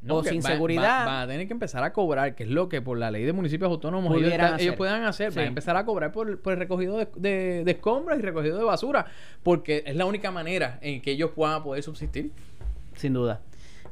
No, 0.00 0.16
o 0.16 0.24
sin 0.24 0.40
va- 0.42 0.48
seguridad. 0.48 1.02
va- 1.02 1.04
Van 1.04 1.16
a 1.22 1.26
tener 1.28 1.46
que 1.46 1.52
empezar 1.52 1.84
a 1.84 1.92
cobrar, 1.92 2.34
que 2.34 2.42
es 2.42 2.48
lo 2.48 2.68
que 2.68 2.82
por 2.82 2.98
la 2.98 3.12
ley 3.12 3.22
de 3.22 3.32
municipios 3.32 3.70
autónomos 3.70 4.10
ellos, 4.16 4.32
ellos 4.60 4.74
puedan 4.76 5.04
hacer. 5.04 5.30
Van 5.30 5.44
a 5.44 5.48
empezar 5.48 5.76
a 5.76 5.84
cobrar 5.84 6.10
por, 6.10 6.40
por 6.40 6.54
el 6.54 6.58
recogido 6.58 6.96
de, 6.98 7.06
de- 7.14 7.62
de 7.64 7.70
escombros 7.70 8.18
y 8.18 8.22
recogido 8.22 8.58
de 8.58 8.64
basura, 8.64 9.06
porque 9.44 9.84
es 9.86 9.94
la 9.94 10.04
única 10.04 10.32
manera 10.32 10.78
en 10.82 11.00
que 11.00 11.12
ellos 11.12 11.30
puedan 11.32 11.62
poder 11.62 11.84
subsistir. 11.84 12.32
Sin 12.96 13.12
duda. 13.12 13.40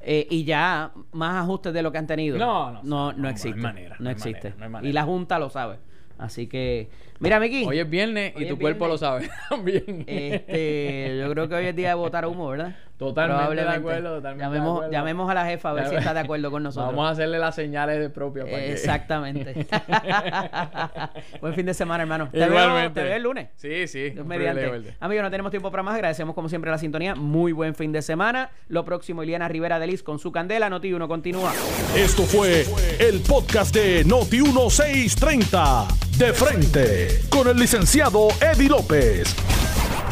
Eh, 0.02 0.26
y 0.30 0.44
ya 0.44 0.92
más 1.12 1.42
ajustes 1.42 1.72
de 1.72 1.82
lo 1.82 1.92
que 1.92 1.98
han 1.98 2.06
tenido. 2.06 2.38
No, 2.38 2.72
no, 2.72 2.82
no, 2.82 2.82
no, 2.82 3.12
no, 3.12 3.18
no 3.18 3.28
hay 3.28 3.32
existe. 3.32 3.60
manera, 3.60 3.96
no 3.98 4.04
no 4.04 4.08
hay 4.08 4.14
existe. 4.14 4.38
manera, 4.50 4.56
no 4.58 4.64
hay 4.64 4.70
manera. 4.70 4.90
Y 4.90 4.92
la 4.92 5.02
Junta 5.04 5.38
lo 5.38 5.50
sabe. 5.50 5.78
Así 6.18 6.46
que, 6.46 6.90
mira, 7.18 7.40
Miki. 7.40 7.64
Hoy 7.64 7.78
es 7.78 7.88
viernes 7.88 8.34
Hoy 8.36 8.44
y 8.44 8.48
tu 8.48 8.58
cuerpo 8.58 8.86
lo 8.86 8.98
sabe 8.98 9.30
también. 9.48 10.04
Este, 10.06 11.18
yo 11.18 11.30
creo 11.30 11.48
que 11.48 11.54
hoy 11.54 11.66
es 11.66 11.76
día 11.76 11.88
de 11.88 11.94
votar 11.94 12.26
humo, 12.26 12.48
¿verdad? 12.48 12.76
Totalmente 13.00 13.54
de 13.64 13.68
acuerdo, 13.68 14.16
totalmente 14.16 14.44
de 14.44 14.50
llamemos, 14.50 14.74
acuerdo. 14.76 14.92
llamemos 14.92 15.30
a 15.30 15.34
la 15.34 15.46
jefa 15.46 15.70
a 15.70 15.72
ver 15.72 15.88
si 15.88 15.94
está 15.96 16.12
de 16.14 16.20
acuerdo 16.20 16.50
con 16.50 16.62
nosotros. 16.64 16.90
Vamos 16.94 17.08
a 17.08 17.12
hacerle 17.12 17.38
las 17.38 17.54
señales 17.54 17.98
de 17.98 18.10
propia 18.10 18.44
para 18.44 18.58
que- 18.58 18.72
Exactamente. 18.72 19.66
Buen 21.40 21.54
fin 21.54 21.66
de 21.66 21.74
semana, 21.74 22.02
hermano. 22.02 22.28
Te 22.30 22.38
veo, 22.46 22.92
te 22.92 23.02
veo 23.02 23.16
el 23.16 23.22
lunes. 23.22 23.48
Sí, 23.56 23.88
sí. 23.88 24.12
Mediante. 24.24 24.94
Amigos, 25.00 25.22
no 25.24 25.30
tenemos 25.30 25.50
tiempo 25.50 25.70
para 25.70 25.82
más. 25.82 25.94
Agradecemos 25.94 26.34
como 26.34 26.48
siempre 26.48 26.70
la 26.70 26.78
sintonía. 26.78 27.14
Muy 27.14 27.52
buen 27.52 27.74
fin 27.74 27.90
de 27.90 28.02
semana. 28.02 28.50
Lo 28.68 28.84
próximo, 28.84 29.22
Iliana 29.22 29.48
Rivera 29.48 29.78
de 29.78 29.86
Liz 29.86 30.02
con 30.02 30.18
su 30.18 30.30
candela. 30.30 30.68
Noti 30.68 30.92
1 30.92 31.08
continúa. 31.08 31.52
Esto 31.96 32.24
fue 32.24 32.66
el 32.98 33.20
podcast 33.20 33.74
de 33.74 34.04
Noti 34.04 34.42
1630. 34.42 35.88
De 36.18 36.32
frente. 36.34 37.08
Con 37.30 37.48
el 37.48 37.56
licenciado 37.56 38.28
Eddie 38.42 38.68
López. 38.68 39.34